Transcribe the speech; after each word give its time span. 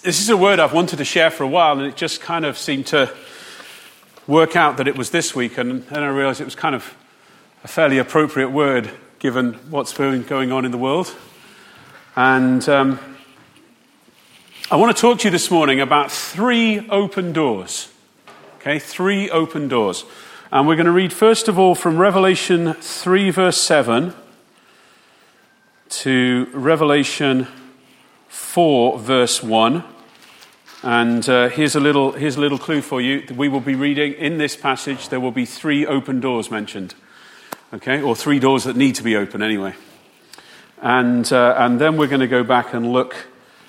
This 0.03 0.21
is 0.21 0.29
a 0.29 0.37
word 0.37 0.61
I've 0.61 0.73
wanted 0.73 0.99
to 0.99 1.05
share 1.05 1.33
for 1.33 1.43
a 1.43 1.49
while, 1.49 1.77
and 1.77 1.89
it 1.89 1.97
just 1.97 2.21
kind 2.21 2.45
of 2.45 2.57
seemed 2.57 2.87
to 2.87 3.13
work 4.29 4.55
out 4.55 4.77
that 4.77 4.87
it 4.87 4.97
was 4.97 5.11
this 5.11 5.35
week, 5.35 5.59
and 5.59 5.83
then 5.89 6.05
I 6.05 6.09
realized 6.11 6.41
it 6.41 6.45
was 6.45 6.55
kind 6.55 6.77
of 6.77 6.95
a 7.63 7.69
fairly 7.69 7.99
appropriate 7.99 8.49
word 8.49 8.91
given 9.19 9.53
what's 9.71 9.93
been 9.93 10.23
going 10.23 10.51
on 10.51 10.65
in 10.65 10.71
the 10.71 10.79
world. 10.79 11.15
And 12.17 12.67
um, 12.71 12.99
I 14.71 14.77
want 14.77 14.97
to 14.97 15.01
talk 15.01 15.19
to 15.21 15.25
you 15.27 15.31
this 15.31 15.51
morning 15.51 15.79
about 15.79 16.11
three 16.11 16.89
open 16.89 17.35
doors. 17.35 17.93
Okay, 18.57 18.79
three 18.79 19.29
open 19.29 19.69
doors. 19.69 20.05
And 20.51 20.67
we're 20.67 20.75
going 20.75 20.87
to 20.87 20.93
read, 20.93 21.13
first 21.13 21.49
of 21.49 21.59
all, 21.59 21.75
from 21.75 21.99
Revelation 21.99 22.73
3, 22.73 23.31
verse 23.31 23.61
7 23.61 24.15
to 25.91 26.49
Revelation 26.55 27.47
4, 28.29 28.99
verse 28.99 29.43
1. 29.43 29.85
And 30.83 31.29
uh, 31.29 31.51
here's, 31.51 31.77
a 31.77 31.81
little, 31.81 32.13
here's 32.13 32.37
a 32.37 32.41
little 32.41 32.59
clue 32.59 32.81
for 32.81 33.03
you. 33.03 33.23
We 33.37 33.51
will 33.51 33.61
be 33.61 33.75
reading 33.75 34.15
in 34.15 34.39
this 34.39 34.57
passage, 34.57 35.11
there 35.11 35.21
will 35.21 35.31
be 35.31 35.45
three 35.45 35.85
open 35.85 36.21
doors 36.21 36.51
mentioned. 36.51 36.95
Okay, 37.73 38.03
or 38.03 38.17
three 38.17 38.41
doors 38.41 38.65
that 38.65 38.75
need 38.75 38.97
to 38.97 39.05
be 39.05 39.15
open 39.15 39.45
anyway. 39.45 39.75
And, 40.83 41.33
uh, 41.33 41.55
and 41.57 41.81
then 41.81 41.97
we're 41.97 42.09
going 42.09 42.21
to 42.21 42.27
go 42.27 42.43
back 42.43 42.75
and 42.75 42.93
look 42.93 43.15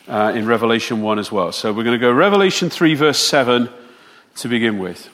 uh, 0.08 0.32
in 0.34 0.48
Revelation 0.48 1.04
1 1.04 1.20
as 1.20 1.32
well. 1.32 1.52
So 1.52 1.72
we're 1.72 1.84
going 1.84 2.00
to 2.00 2.04
go 2.04 2.12
Revelation 2.12 2.72
3, 2.72 2.96
verse 2.96 3.20
7 3.20 3.70
to 4.38 4.48
begin 4.48 4.80
with. 4.80 5.08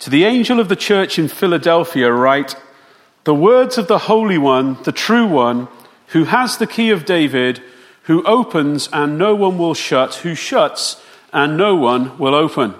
To 0.00 0.10
the 0.10 0.24
angel 0.24 0.58
of 0.58 0.68
the 0.68 0.74
church 0.74 1.20
in 1.20 1.28
Philadelphia, 1.28 2.10
write 2.10 2.56
The 3.22 3.34
words 3.34 3.78
of 3.78 3.86
the 3.86 3.98
Holy 3.98 4.36
One, 4.36 4.82
the 4.82 4.90
true 4.90 5.28
One, 5.28 5.68
who 6.08 6.24
has 6.24 6.56
the 6.58 6.66
key 6.66 6.90
of 6.90 7.04
David, 7.04 7.62
who 8.02 8.24
opens 8.24 8.88
and 8.92 9.16
no 9.16 9.36
one 9.36 9.56
will 9.56 9.74
shut, 9.74 10.16
who 10.16 10.34
shuts 10.34 11.00
and 11.32 11.56
no 11.56 11.76
one 11.76 12.18
will 12.18 12.34
open. 12.34 12.74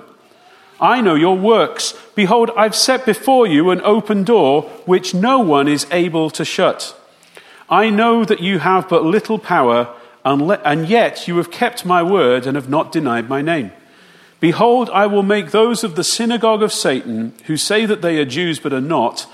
I 0.81 1.01
know 1.01 1.15
your 1.15 1.37
works. 1.37 1.95
Behold, 2.15 2.51
I've 2.57 2.77
set 2.77 3.05
before 3.05 3.47
you 3.47 3.71
an 3.71 3.81
open 3.83 4.25
door 4.25 4.63
which 4.87 5.15
no 5.15 5.41
one 5.41 5.69
is 5.69 5.87
able 5.91 6.31
to 6.31 6.45
shut. 6.45 6.97
I 7.69 7.91
know 7.91 8.25
that 8.25 8.41
you 8.41 8.61
have 8.61 8.89
but 8.89 9.05
little 9.05 9.39
power, 9.39 9.95
and 10.25 10.89
yet 10.89 11.27
you 11.27 11.37
have 11.39 11.51
kept 11.51 11.85
my 11.85 12.03
word 12.03 12.47
and 12.47 12.55
have 12.57 12.69
not 12.69 12.93
denied 12.93 13.29
my 13.29 13.43
name. 13.43 13.73
Behold, 14.41 14.91
I 14.91 15.07
will 15.07 15.23
make 15.23 15.51
those 15.51 15.83
of 15.83 15.97
the 15.97 16.05
synagogue 16.05 16.63
of 16.63 16.73
Satan 16.73 17.33
who 17.47 17.57
say 17.57 17.87
that 17.87 18.03
they 18.03 18.19
are 18.19 18.25
Jews 18.25 18.59
but 18.59 18.73
are 18.73 18.81
not, 18.81 19.27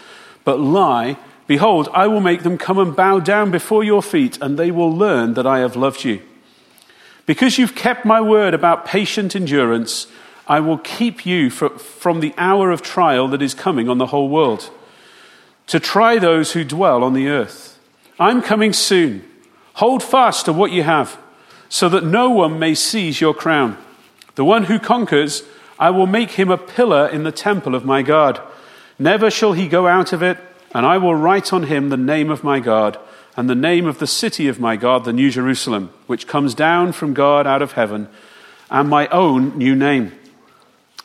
but 0.44 0.60
lie. 0.60 1.16
Behold, 1.46 1.88
I 1.92 2.06
will 2.06 2.20
make 2.20 2.44
them 2.44 2.56
come 2.56 2.78
and 2.78 2.94
bow 2.94 3.18
down 3.18 3.50
before 3.50 3.82
your 3.82 4.02
feet, 4.02 4.38
and 4.40 4.56
they 4.56 4.70
will 4.70 4.96
learn 4.96 5.34
that 5.34 5.46
I 5.46 5.58
have 5.58 5.74
loved 5.74 6.04
you. 6.04 6.22
Because 7.26 7.58
you've 7.58 7.74
kept 7.74 8.04
my 8.04 8.20
word 8.20 8.54
about 8.54 8.86
patient 8.86 9.34
endurance, 9.34 10.06
I 10.50 10.58
will 10.58 10.78
keep 10.78 11.24
you 11.24 11.48
from 11.48 12.18
the 12.18 12.34
hour 12.36 12.72
of 12.72 12.82
trial 12.82 13.28
that 13.28 13.40
is 13.40 13.54
coming 13.54 13.88
on 13.88 13.98
the 13.98 14.06
whole 14.06 14.28
world, 14.28 14.68
to 15.68 15.78
try 15.78 16.18
those 16.18 16.50
who 16.52 16.64
dwell 16.64 17.04
on 17.04 17.14
the 17.14 17.28
earth. 17.28 17.78
I'm 18.18 18.42
coming 18.42 18.72
soon. 18.72 19.22
Hold 19.74 20.02
fast 20.02 20.46
to 20.46 20.52
what 20.52 20.72
you 20.72 20.82
have, 20.82 21.16
so 21.68 21.88
that 21.90 22.02
no 22.02 22.30
one 22.30 22.58
may 22.58 22.74
seize 22.74 23.20
your 23.20 23.32
crown. 23.32 23.78
The 24.34 24.44
one 24.44 24.64
who 24.64 24.80
conquers, 24.80 25.44
I 25.78 25.90
will 25.90 26.08
make 26.08 26.32
him 26.32 26.50
a 26.50 26.58
pillar 26.58 27.06
in 27.06 27.22
the 27.22 27.30
temple 27.30 27.76
of 27.76 27.84
my 27.84 28.02
God. 28.02 28.40
Never 28.98 29.30
shall 29.30 29.52
he 29.52 29.68
go 29.68 29.86
out 29.86 30.12
of 30.12 30.20
it, 30.20 30.36
and 30.74 30.84
I 30.84 30.98
will 30.98 31.14
write 31.14 31.52
on 31.52 31.62
him 31.62 31.90
the 31.90 31.96
name 31.96 32.28
of 32.28 32.42
my 32.42 32.58
God, 32.58 32.98
and 33.36 33.48
the 33.48 33.54
name 33.54 33.86
of 33.86 34.00
the 34.00 34.06
city 34.08 34.48
of 34.48 34.58
my 34.58 34.74
God, 34.74 35.04
the 35.04 35.12
New 35.12 35.30
Jerusalem, 35.30 35.92
which 36.08 36.26
comes 36.26 36.54
down 36.54 36.90
from 36.90 37.14
God 37.14 37.46
out 37.46 37.62
of 37.62 37.72
heaven, 37.72 38.08
and 38.68 38.88
my 38.88 39.06
own 39.08 39.56
new 39.56 39.76
name. 39.76 40.10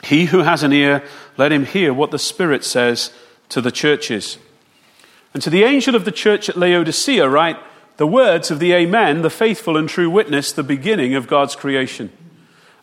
He 0.05 0.25
who 0.25 0.39
has 0.39 0.61
an 0.61 0.71
ear, 0.71 1.03
let 1.35 1.51
him 1.51 1.65
hear 1.65 1.91
what 1.93 2.11
the 2.11 2.19
Spirit 2.19 2.63
says 2.63 3.11
to 3.49 3.59
the 3.59 3.71
churches. 3.71 4.37
And 5.33 5.41
to 5.41 5.49
the 5.49 5.63
angel 5.63 5.95
of 5.95 6.05
the 6.05 6.11
church 6.11 6.47
at 6.47 6.55
Laodicea, 6.55 7.27
write 7.27 7.57
the 7.97 8.05
words 8.05 8.51
of 8.51 8.59
the 8.59 8.73
Amen, 8.73 9.23
the 9.23 9.31
faithful 9.31 9.75
and 9.75 9.89
true 9.89 10.09
witness, 10.09 10.51
the 10.51 10.63
beginning 10.63 11.15
of 11.15 11.27
God's 11.27 11.55
creation. 11.55 12.11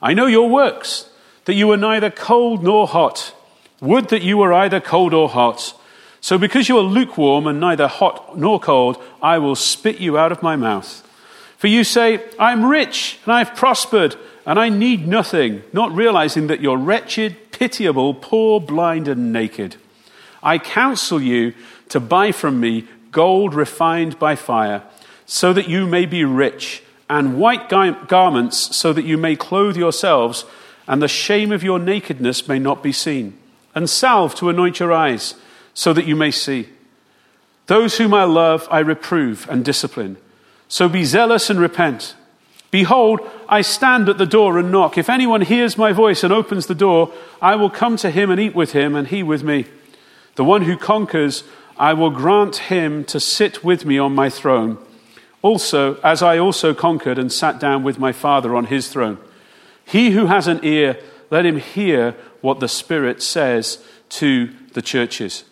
I 0.01 0.15
know 0.15 0.27
your 0.27 0.51
works, 0.51 1.11
that 1.45 1.55
you 1.55 1.71
are 1.71 1.77
neither 1.77 2.11
cold 2.11 2.65
nor 2.65 2.89
hot. 2.89 3.33
Would 3.81 4.09
that 4.09 4.23
you 4.23 4.39
were 4.39 4.53
either 4.53 4.81
cold 4.81 5.15
or 5.15 5.29
hot. 5.29 5.75
So 6.21 6.39
because 6.39 6.69
you 6.69 6.77
are 6.79 6.83
lukewarm 6.83 7.47
and 7.47 7.61
neither 7.61 7.87
hot 7.87 8.37
nor 8.37 8.59
cold, 8.59 9.01
I 9.23 9.39
will 9.39 9.57
spit 9.57 10.01
you 10.01 10.19
out 10.19 10.33
of 10.33 10.43
my 10.43 10.57
mouth. 10.57 11.09
For 11.57 11.69
you 11.69 11.85
say, 11.85 12.25
I'm 12.39 12.65
rich 12.65 13.21
and 13.25 13.33
I've 13.33 13.55
prospered 13.55 14.17
and 14.45 14.59
I 14.59 14.69
need 14.69 15.07
nothing, 15.07 15.63
not 15.73 15.95
realizing 15.95 16.49
that 16.49 16.61
you're 16.61 16.77
wretched, 16.77 17.53
pitiable, 17.53 18.15
poor, 18.15 18.61
blind, 18.61 19.09
and 19.09 19.33
naked. 19.33 19.77
I 20.43 20.59
counsel 20.59 21.21
you 21.21 21.55
to 21.91 22.01
buy 22.01 22.33
from 22.33 22.59
me 22.59 22.89
gold 23.11 23.55
refined 23.55 24.19
by 24.19 24.35
fire, 24.35 24.83
so 25.27 25.53
that 25.53 25.69
you 25.69 25.87
may 25.87 26.07
be 26.07 26.25
rich 26.25 26.83
and 27.09 27.39
white 27.39 27.69
garments 27.69 28.75
so 28.75 28.93
that 28.93 29.05
you 29.05 29.19
may 29.19 29.37
clothe 29.37 29.77
yourselves, 29.77 30.47
and 30.89 31.03
the 31.03 31.09
shame 31.09 31.53
of 31.53 31.63
your 31.63 31.79
nakedness 31.79 32.49
may 32.49 32.59
not 32.59 32.83
be 32.83 32.93
seen, 32.93 33.39
and 33.75 33.89
salve 33.89 34.35
to 34.35 34.49
anoint 34.49 34.81
your 34.81 34.93
eyes, 34.93 35.35
so 35.75 35.93
that 35.93 36.07
you 36.07 36.17
may 36.17 36.31
see. 36.31 36.69
Those 37.67 37.99
whom 37.99 38.15
I 38.15 38.25
love, 38.25 38.67
I 38.71 38.81
reprove 38.81 39.47
and 39.49 39.65
discipline. 39.65 40.17
So 40.69 40.89
be 40.89 41.05
zealous 41.05 41.51
and 41.51 41.61
repent. 41.61 42.17
Behold, 42.73 43.21
I 43.49 43.61
stand 43.61 44.09
at 44.09 44.19
the 44.19 44.27
door 44.27 44.59
and 44.59 44.73
knock. 44.73 44.99
If 44.99 45.09
anyone 45.09 45.43
hears 45.43 45.79
my 45.79 45.93
voice 45.93 46.25
and 46.25 46.33
opens 46.33 46.67
the 46.67 46.75
door, 46.75 47.13
I 47.41 47.55
will 47.55 47.71
come 47.71 47.97
to 47.99 48.11
him 48.11 48.31
and 48.31 48.41
eat 48.41 48.57
with 48.57 48.73
him, 48.73 48.97
and 48.97 49.07
he 49.07 49.23
with 49.23 49.45
me. 49.45 49.67
The 50.35 50.45
one 50.45 50.63
who 50.63 50.77
conquers, 50.77 51.45
I 51.79 51.93
will 51.93 52.11
grant 52.11 52.57
him 52.57 53.05
to 53.05 53.21
sit 53.21 53.63
with 53.63 53.85
me 53.85 53.97
on 53.99 54.17
my 54.17 54.29
throne 54.29 54.79
also, 55.43 55.97
as 56.03 56.23
I 56.23 56.39
also 56.39 56.73
conquered 56.73 57.19
and 57.19 57.31
sat 57.31 57.59
down 57.59 57.83
with 57.83 57.99
my 57.99 58.13
Father 58.13 58.55
on 58.55 58.67
his 58.67 58.89
throne. 58.89 59.19
He 59.85 60.13
who 60.13 60.27
has 60.27 60.47
an 60.47 60.61
ear, 60.63 60.99
let 61.31 61.45
him 61.45 61.57
hear 61.57 62.15
what 62.41 62.61
the 62.61 62.69
Spirit 62.69 63.23
says 63.23 63.85
to 64.11 64.51
the 64.73 64.83
churches. 64.83 65.45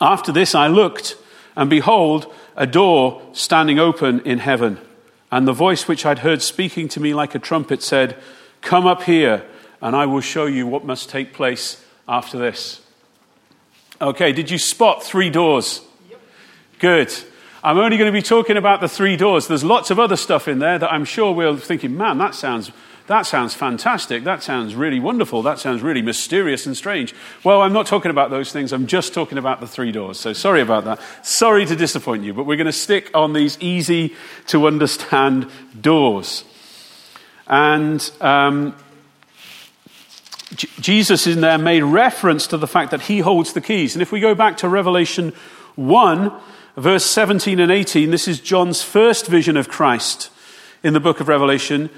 After 0.00 0.32
this, 0.32 0.54
I 0.54 0.68
looked, 0.68 1.16
and 1.54 1.68
behold, 1.68 2.32
a 2.56 2.66
door 2.66 3.22
standing 3.32 3.78
open 3.78 4.20
in 4.20 4.38
heaven. 4.38 4.78
And 5.30 5.46
the 5.46 5.52
voice 5.52 5.86
which 5.86 6.06
I'd 6.06 6.20
heard 6.20 6.42
speaking 6.42 6.88
to 6.88 7.00
me 7.00 7.14
like 7.14 7.34
a 7.34 7.38
trumpet 7.38 7.82
said, 7.82 8.16
Come 8.60 8.86
up 8.86 9.02
here, 9.02 9.44
and 9.80 9.94
I 9.94 10.06
will 10.06 10.20
show 10.20 10.46
you 10.46 10.66
what 10.66 10.84
must 10.84 11.10
take 11.10 11.32
place 11.32 11.84
after 12.08 12.38
this. 12.38 12.80
Okay, 14.00 14.32
did 14.32 14.50
you 14.50 14.58
spot 14.58 15.02
three 15.02 15.30
doors? 15.30 15.82
Yep. 16.08 16.20
Good. 16.78 17.14
I'm 17.62 17.78
only 17.78 17.96
going 17.96 18.12
to 18.12 18.16
be 18.16 18.22
talking 18.22 18.56
about 18.56 18.80
the 18.80 18.88
three 18.88 19.16
doors. 19.16 19.48
There's 19.48 19.64
lots 19.64 19.90
of 19.90 19.98
other 19.98 20.16
stuff 20.16 20.46
in 20.48 20.60
there 20.60 20.78
that 20.78 20.92
I'm 20.92 21.04
sure 21.04 21.32
we're 21.32 21.56
thinking, 21.56 21.96
man, 21.96 22.18
that 22.18 22.34
sounds, 22.34 22.70
that 23.08 23.22
sounds 23.22 23.54
fantastic. 23.54 24.24
That 24.24 24.42
sounds 24.42 24.74
really 24.74 25.00
wonderful. 25.00 25.42
That 25.42 25.58
sounds 25.58 25.80
really 25.80 26.02
mysterious 26.02 26.66
and 26.66 26.76
strange. 26.76 27.14
Well, 27.42 27.62
I'm 27.62 27.72
not 27.72 27.86
talking 27.86 28.10
about 28.10 28.28
those 28.28 28.52
things. 28.52 28.70
I'm 28.70 28.86
just 28.86 29.14
talking 29.14 29.38
about 29.38 29.60
the 29.60 29.66
three 29.66 29.92
doors. 29.92 30.20
So 30.20 30.34
sorry 30.34 30.60
about 30.60 30.84
that. 30.84 31.00
Sorry 31.22 31.64
to 31.64 31.74
disappoint 31.74 32.24
you, 32.24 32.34
but 32.34 32.44
we're 32.44 32.58
going 32.58 32.66
to 32.66 32.72
stick 32.72 33.10
on 33.14 33.32
these 33.32 33.56
easy 33.60 34.14
to 34.48 34.66
understand 34.66 35.50
doors. 35.80 36.44
And 37.46 38.10
um, 38.20 38.76
J- 40.54 40.68
Jesus 40.78 41.26
in 41.26 41.40
there 41.40 41.56
made 41.56 41.84
reference 41.84 42.46
to 42.48 42.58
the 42.58 42.66
fact 42.66 42.90
that 42.90 43.00
he 43.00 43.20
holds 43.20 43.54
the 43.54 43.62
keys. 43.62 43.94
And 43.94 44.02
if 44.02 44.12
we 44.12 44.20
go 44.20 44.34
back 44.34 44.58
to 44.58 44.68
Revelation 44.68 45.32
1, 45.76 46.30
verse 46.76 47.06
17 47.06 47.58
and 47.58 47.72
18, 47.72 48.10
this 48.10 48.28
is 48.28 48.38
John's 48.38 48.82
first 48.82 49.28
vision 49.28 49.56
of 49.56 49.70
Christ 49.70 50.30
in 50.82 50.92
the 50.92 51.00
book 51.00 51.20
of 51.20 51.28
Revelation. 51.28 51.88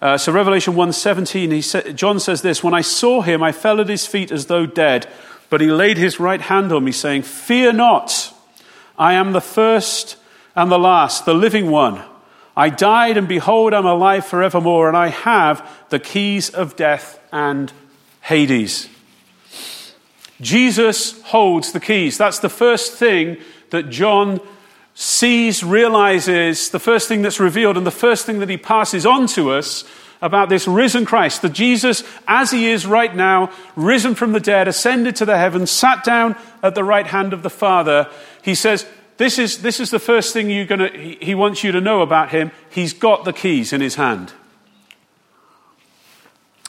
Uh, 0.00 0.18
so 0.18 0.30
Revelation 0.30 0.74
1:17, 0.74 1.50
he 1.50 1.62
sa- 1.62 1.80
John 1.94 2.20
says 2.20 2.42
this, 2.42 2.62
"When 2.62 2.74
I 2.74 2.82
saw 2.82 3.22
him, 3.22 3.42
I 3.42 3.52
fell 3.52 3.80
at 3.80 3.88
his 3.88 4.06
feet 4.06 4.30
as 4.30 4.46
though 4.46 4.66
dead, 4.66 5.06
but 5.48 5.60
he 5.60 5.68
laid 5.68 5.96
his 5.96 6.20
right 6.20 6.40
hand 6.40 6.72
on 6.72 6.84
me, 6.84 6.92
saying, 6.92 7.22
Fear 7.22 7.72
not, 7.72 8.32
I 8.98 9.14
am 9.14 9.32
the 9.32 9.40
first 9.40 10.16
and 10.54 10.70
the 10.70 10.78
last, 10.78 11.24
the 11.24 11.34
living 11.34 11.70
one. 11.70 12.02
I 12.56 12.70
died, 12.70 13.16
and 13.16 13.28
behold, 13.28 13.74
I'm 13.74 13.86
alive 13.86 14.26
forevermore, 14.26 14.88
and 14.88 14.96
I 14.96 15.08
have 15.08 15.66
the 15.90 15.98
keys 15.98 16.50
of 16.50 16.76
death 16.76 17.18
and 17.32 17.72
Hades." 18.22 18.88
Jesus 20.40 21.20
holds 21.22 21.72
the 21.72 21.80
keys. 21.80 22.18
That's 22.18 22.40
the 22.40 22.50
first 22.50 22.92
thing 22.92 23.38
that 23.70 23.88
John 23.88 24.40
sees, 24.98 25.62
realizes, 25.62 26.70
the 26.70 26.80
first 26.80 27.06
thing 27.06 27.20
that's 27.20 27.38
revealed, 27.38 27.76
and 27.76 27.86
the 27.86 27.90
first 27.90 28.24
thing 28.24 28.38
that 28.38 28.48
he 28.48 28.56
passes 28.56 29.04
on 29.04 29.26
to 29.26 29.50
us 29.50 29.84
about 30.22 30.48
this 30.48 30.66
risen 30.66 31.04
Christ, 31.04 31.42
that 31.42 31.52
Jesus, 31.52 32.02
as 32.26 32.50
he 32.50 32.70
is 32.70 32.86
right 32.86 33.14
now, 33.14 33.52
risen 33.76 34.14
from 34.14 34.32
the 34.32 34.40
dead, 34.40 34.66
ascended 34.66 35.14
to 35.16 35.26
the 35.26 35.36
heavens, 35.36 35.70
sat 35.70 36.02
down 36.02 36.34
at 36.62 36.74
the 36.74 36.82
right 36.82 37.06
hand 37.06 37.34
of 37.34 37.42
the 37.42 37.50
Father, 37.50 38.08
he 38.42 38.54
says, 38.54 38.86
this 39.18 39.38
is, 39.38 39.60
this 39.60 39.80
is 39.80 39.90
the 39.90 39.98
first 39.98 40.32
thing 40.32 40.48
you're 40.48 40.64
gonna, 40.64 40.88
he 40.88 41.34
wants 41.34 41.62
you 41.62 41.72
to 41.72 41.80
know 41.80 42.00
about 42.00 42.30
him. 42.30 42.50
He's 42.70 42.94
got 42.94 43.26
the 43.26 43.34
keys 43.34 43.74
in 43.74 43.82
his 43.82 43.96
hand. 43.96 44.32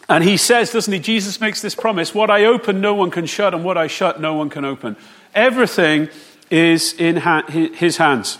And 0.09 0.25
he 0.25 0.35
says, 0.35 0.73
doesn't 0.73 0.91
he? 0.91 0.99
Jesus 0.99 1.39
makes 1.39 1.61
this 1.61 1.75
promise 1.75 2.13
what 2.13 2.29
I 2.29 2.43
open, 2.43 2.81
no 2.81 2.93
one 2.93 3.09
can 3.09 3.25
shut, 3.25 3.53
and 3.53 3.63
what 3.63 3.77
I 3.77 3.87
shut, 3.87 4.19
no 4.19 4.33
one 4.33 4.49
can 4.49 4.65
open. 4.65 4.97
Everything 5.33 6.09
is 6.49 6.93
in 6.93 7.17
ha- 7.17 7.45
his 7.47 7.97
hands. 7.97 8.37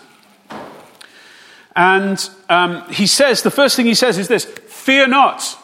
And 1.76 2.30
um, 2.50 2.84
he 2.90 3.06
says, 3.06 3.44
the 3.44 3.52
first 3.52 3.76
thing 3.76 3.86
he 3.86 3.94
says 3.94 4.18
is 4.18 4.28
this 4.28 4.46
fear 4.46 5.08
not. 5.08 5.58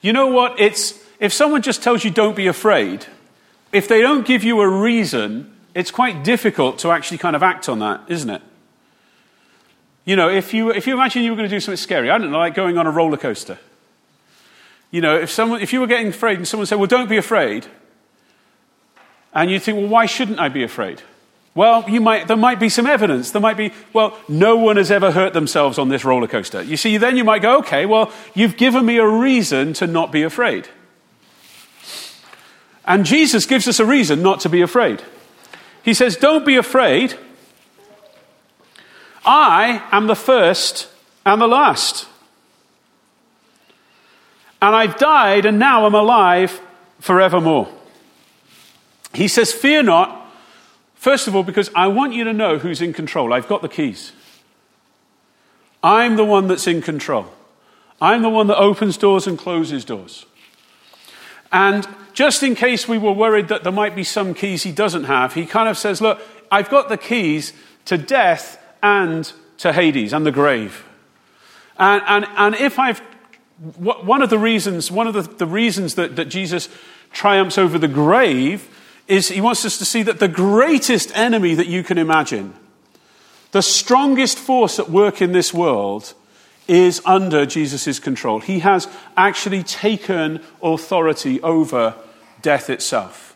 You 0.00 0.12
know 0.12 0.26
what? 0.26 0.58
It's, 0.58 0.98
if 1.20 1.32
someone 1.32 1.62
just 1.62 1.82
tells 1.82 2.04
you 2.04 2.10
don't 2.10 2.34
be 2.34 2.46
afraid, 2.46 3.06
if 3.72 3.86
they 3.86 4.00
don't 4.00 4.26
give 4.26 4.42
you 4.42 4.60
a 4.60 4.68
reason, 4.68 5.54
it's 5.74 5.90
quite 5.90 6.24
difficult 6.24 6.78
to 6.80 6.90
actually 6.90 7.18
kind 7.18 7.36
of 7.36 7.42
act 7.42 7.68
on 7.68 7.78
that, 7.78 8.00
isn't 8.08 8.30
it? 8.30 8.42
You 10.04 10.16
know, 10.16 10.30
if 10.30 10.54
you, 10.54 10.70
if 10.70 10.86
you 10.86 10.94
imagine 10.94 11.22
you 11.22 11.30
were 11.30 11.36
going 11.36 11.48
to 11.48 11.54
do 11.54 11.60
something 11.60 11.76
scary, 11.76 12.10
I 12.10 12.18
don't 12.18 12.30
know, 12.30 12.38
like 12.38 12.54
going 12.54 12.78
on 12.78 12.86
a 12.86 12.90
roller 12.90 13.18
coaster. 13.18 13.58
You 14.90 15.02
know, 15.02 15.18
if, 15.18 15.30
someone, 15.30 15.60
if 15.60 15.72
you 15.72 15.80
were 15.80 15.86
getting 15.86 16.08
afraid 16.08 16.38
and 16.38 16.48
someone 16.48 16.66
said, 16.66 16.78
well, 16.78 16.86
don't 16.86 17.10
be 17.10 17.18
afraid, 17.18 17.66
and 19.34 19.50
you 19.50 19.60
think, 19.60 19.78
well, 19.78 19.88
why 19.88 20.06
shouldn't 20.06 20.40
I 20.40 20.48
be 20.48 20.62
afraid? 20.62 21.02
Well, 21.58 21.90
you 21.90 22.00
might, 22.00 22.28
there 22.28 22.36
might 22.36 22.60
be 22.60 22.68
some 22.68 22.86
evidence. 22.86 23.32
There 23.32 23.42
might 23.42 23.56
be, 23.56 23.72
well, 23.92 24.16
no 24.28 24.56
one 24.56 24.76
has 24.76 24.92
ever 24.92 25.10
hurt 25.10 25.32
themselves 25.32 25.76
on 25.76 25.88
this 25.88 26.04
roller 26.04 26.28
coaster. 26.28 26.62
You 26.62 26.76
see, 26.76 26.98
then 26.98 27.16
you 27.16 27.24
might 27.24 27.42
go, 27.42 27.58
okay, 27.58 27.84
well, 27.84 28.12
you've 28.32 28.56
given 28.56 28.86
me 28.86 28.98
a 28.98 29.08
reason 29.08 29.72
to 29.72 29.88
not 29.88 30.12
be 30.12 30.22
afraid. 30.22 30.68
And 32.84 33.04
Jesus 33.04 33.44
gives 33.44 33.66
us 33.66 33.80
a 33.80 33.84
reason 33.84 34.22
not 34.22 34.38
to 34.42 34.48
be 34.48 34.60
afraid. 34.60 35.02
He 35.82 35.94
says, 35.94 36.14
Don't 36.14 36.46
be 36.46 36.54
afraid. 36.54 37.18
I 39.24 39.82
am 39.90 40.06
the 40.06 40.14
first 40.14 40.88
and 41.26 41.40
the 41.42 41.48
last. 41.48 42.06
And 44.62 44.76
I've 44.76 44.96
died, 44.96 45.44
and 45.44 45.58
now 45.58 45.86
I'm 45.86 45.94
alive 45.96 46.60
forevermore. 47.00 47.68
He 49.12 49.26
says, 49.26 49.52
Fear 49.52 49.82
not. 49.82 50.27
First 50.98 51.28
of 51.28 51.36
all, 51.36 51.44
because 51.44 51.70
I 51.76 51.86
want 51.86 52.12
you 52.12 52.24
to 52.24 52.32
know 52.32 52.58
who's 52.58 52.82
in 52.82 52.92
control. 52.92 53.32
I've 53.32 53.46
got 53.46 53.62
the 53.62 53.68
keys. 53.68 54.10
I'm 55.80 56.16
the 56.16 56.24
one 56.24 56.48
that's 56.48 56.66
in 56.66 56.82
control. 56.82 57.26
I'm 58.00 58.22
the 58.22 58.28
one 58.28 58.48
that 58.48 58.58
opens 58.58 58.96
doors 58.96 59.28
and 59.28 59.38
closes 59.38 59.84
doors. 59.84 60.26
And 61.52 61.86
just 62.14 62.42
in 62.42 62.56
case 62.56 62.88
we 62.88 62.98
were 62.98 63.12
worried 63.12 63.46
that 63.46 63.62
there 63.62 63.72
might 63.72 63.94
be 63.94 64.02
some 64.02 64.34
keys 64.34 64.64
he 64.64 64.72
doesn't 64.72 65.04
have, 65.04 65.34
he 65.34 65.46
kind 65.46 65.68
of 65.68 65.78
says, 65.78 66.00
Look, 66.00 66.20
I've 66.50 66.68
got 66.68 66.88
the 66.88 66.98
keys 66.98 67.52
to 67.84 67.96
death 67.96 68.60
and 68.82 69.32
to 69.58 69.72
Hades 69.72 70.12
and 70.12 70.26
the 70.26 70.32
grave. 70.32 70.84
And, 71.78 72.02
and, 72.08 72.26
and 72.36 72.54
if 72.56 72.76
I've 72.76 73.00
one 73.76 74.22
of 74.22 74.30
the 74.30 74.38
reasons, 74.38 74.90
one 74.90 75.06
of 75.06 75.14
the, 75.14 75.22
the 75.22 75.46
reasons 75.46 75.94
that, 75.94 76.16
that 76.16 76.26
Jesus 76.26 76.68
triumphs 77.12 77.56
over 77.56 77.78
the 77.78 77.88
grave 77.88 78.68
is 79.08 79.28
he 79.28 79.40
wants 79.40 79.64
us 79.64 79.78
to 79.78 79.84
see 79.84 80.02
that 80.04 80.20
the 80.20 80.28
greatest 80.28 81.10
enemy 81.16 81.54
that 81.54 81.66
you 81.66 81.82
can 81.82 81.98
imagine, 81.98 82.54
the 83.50 83.62
strongest 83.62 84.38
force 84.38 84.78
at 84.78 84.90
work 84.90 85.20
in 85.20 85.32
this 85.32 85.52
world, 85.52 86.14
is 86.68 87.00
under 87.06 87.46
Jesus' 87.46 87.98
control. 87.98 88.40
He 88.40 88.58
has 88.58 88.86
actually 89.16 89.62
taken 89.62 90.44
authority 90.62 91.40
over 91.40 91.94
death 92.42 92.68
itself. 92.68 93.34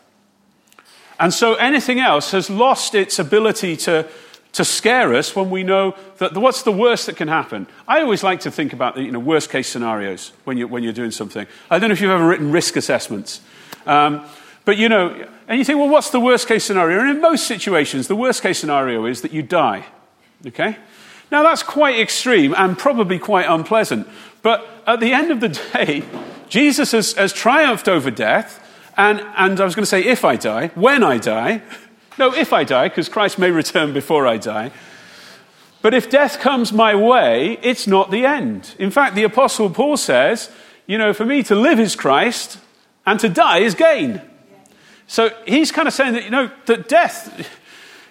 And 1.19 1.33
so 1.33 1.55
anything 1.55 1.99
else 1.99 2.31
has 2.31 2.49
lost 2.49 2.93
its 2.95 3.17
ability 3.17 3.75
to 3.77 4.07
to 4.53 4.63
scare 4.63 5.15
us 5.15 5.35
when 5.35 5.49
we 5.49 5.63
know 5.63 5.95
that 6.19 6.37
what's 6.37 6.61
the 6.61 6.71
worst 6.71 7.07
that 7.07 7.17
can 7.17 7.27
happen. 7.27 7.67
I 7.87 8.01
always 8.01 8.23
like 8.23 8.41
to 8.41 8.51
think 8.51 8.71
about 8.71 8.95
the 8.95 9.01
you 9.01 9.11
know, 9.11 9.19
worst 9.19 9.49
case 9.49 9.67
scenarios 9.67 10.31
when 10.43 10.57
you're, 10.57 10.67
when 10.67 10.83
you're 10.83 10.93
doing 10.93 11.09
something. 11.11 11.47
I 11.69 11.79
don't 11.79 11.89
know 11.89 11.93
if 11.93 12.01
you've 12.01 12.11
ever 12.11 12.27
written 12.27 12.51
risk 12.51 12.75
assessments. 12.75 13.41
Um, 13.87 14.23
but 14.65 14.77
you 14.77 14.89
know, 14.89 15.27
and 15.47 15.59
you 15.59 15.65
think, 15.65 15.79
well, 15.79 15.89
what's 15.89 16.09
the 16.09 16.19
worst 16.19 16.47
case 16.47 16.63
scenario? 16.63 16.99
And 16.99 17.09
in 17.09 17.21
most 17.21 17.47
situations, 17.47 18.07
the 18.07 18.15
worst 18.15 18.41
case 18.41 18.59
scenario 18.59 19.05
is 19.05 19.21
that 19.21 19.33
you 19.33 19.41
die. 19.41 19.85
Okay? 20.47 20.77
Now, 21.31 21.43
that's 21.43 21.63
quite 21.63 21.99
extreme 21.99 22.53
and 22.55 22.77
probably 22.77 23.19
quite 23.19 23.45
unpleasant. 23.47 24.07
But 24.41 24.67
at 24.85 24.99
the 24.99 25.13
end 25.13 25.31
of 25.31 25.39
the 25.39 25.49
day, 25.73 26.03
Jesus 26.47 26.91
has, 26.91 27.13
has 27.13 27.33
triumphed 27.33 27.87
over 27.87 28.11
death. 28.11 28.59
And, 28.95 29.21
and 29.35 29.59
I 29.59 29.65
was 29.65 29.75
going 29.75 29.83
to 29.83 29.89
say, 29.89 30.03
if 30.03 30.23
I 30.23 30.35
die, 30.35 30.67
when 30.75 31.03
I 31.03 31.17
die, 31.17 31.61
no, 32.19 32.33
if 32.33 32.53
I 32.53 32.63
die, 32.63 32.89
because 32.89 33.09
Christ 33.09 33.39
may 33.39 33.49
return 33.49 33.93
before 33.93 34.27
I 34.27 34.37
die. 34.37 34.71
But 35.81 35.93
if 35.93 36.09
death 36.09 36.39
comes 36.39 36.71
my 36.71 36.95
way, 36.95 37.57
it's 37.61 37.87
not 37.87 38.11
the 38.11 38.25
end. 38.25 38.75
In 38.79 38.91
fact, 38.91 39.15
the 39.15 39.23
Apostle 39.23 39.69
Paul 39.69 39.97
says, 39.97 40.49
you 40.87 40.97
know, 40.97 41.11
for 41.11 41.25
me 41.25 41.43
to 41.43 41.55
live 41.55 41.79
is 41.79 41.95
Christ 41.95 42.57
and 43.05 43.19
to 43.19 43.27
die 43.27 43.59
is 43.59 43.75
gain. 43.75 44.21
So 45.13 45.29
he's 45.45 45.71
kind 45.71 45.87
of 45.87 45.93
saying 45.93 46.13
that, 46.13 46.23
you 46.23 46.31
know, 46.31 46.49
that 46.65 46.89
death 46.89 47.47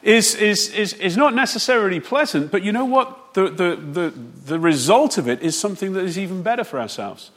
is, 0.04 0.36
is, 0.36 0.68
is, 0.68 0.92
is 0.92 1.16
not 1.16 1.34
necessarily 1.34 1.98
pleasant, 1.98 2.52
but 2.52 2.62
you 2.62 2.70
know 2.70 2.84
what? 2.84 3.34
The, 3.34 3.50
the, 3.50 3.74
the, 3.74 4.14
the 4.44 4.60
result 4.60 5.18
of 5.18 5.26
it 5.26 5.42
is 5.42 5.58
something 5.58 5.94
that 5.94 6.04
is 6.04 6.16
even 6.16 6.44
better 6.44 6.62
for 6.62 6.78
ourselves. 6.78 7.32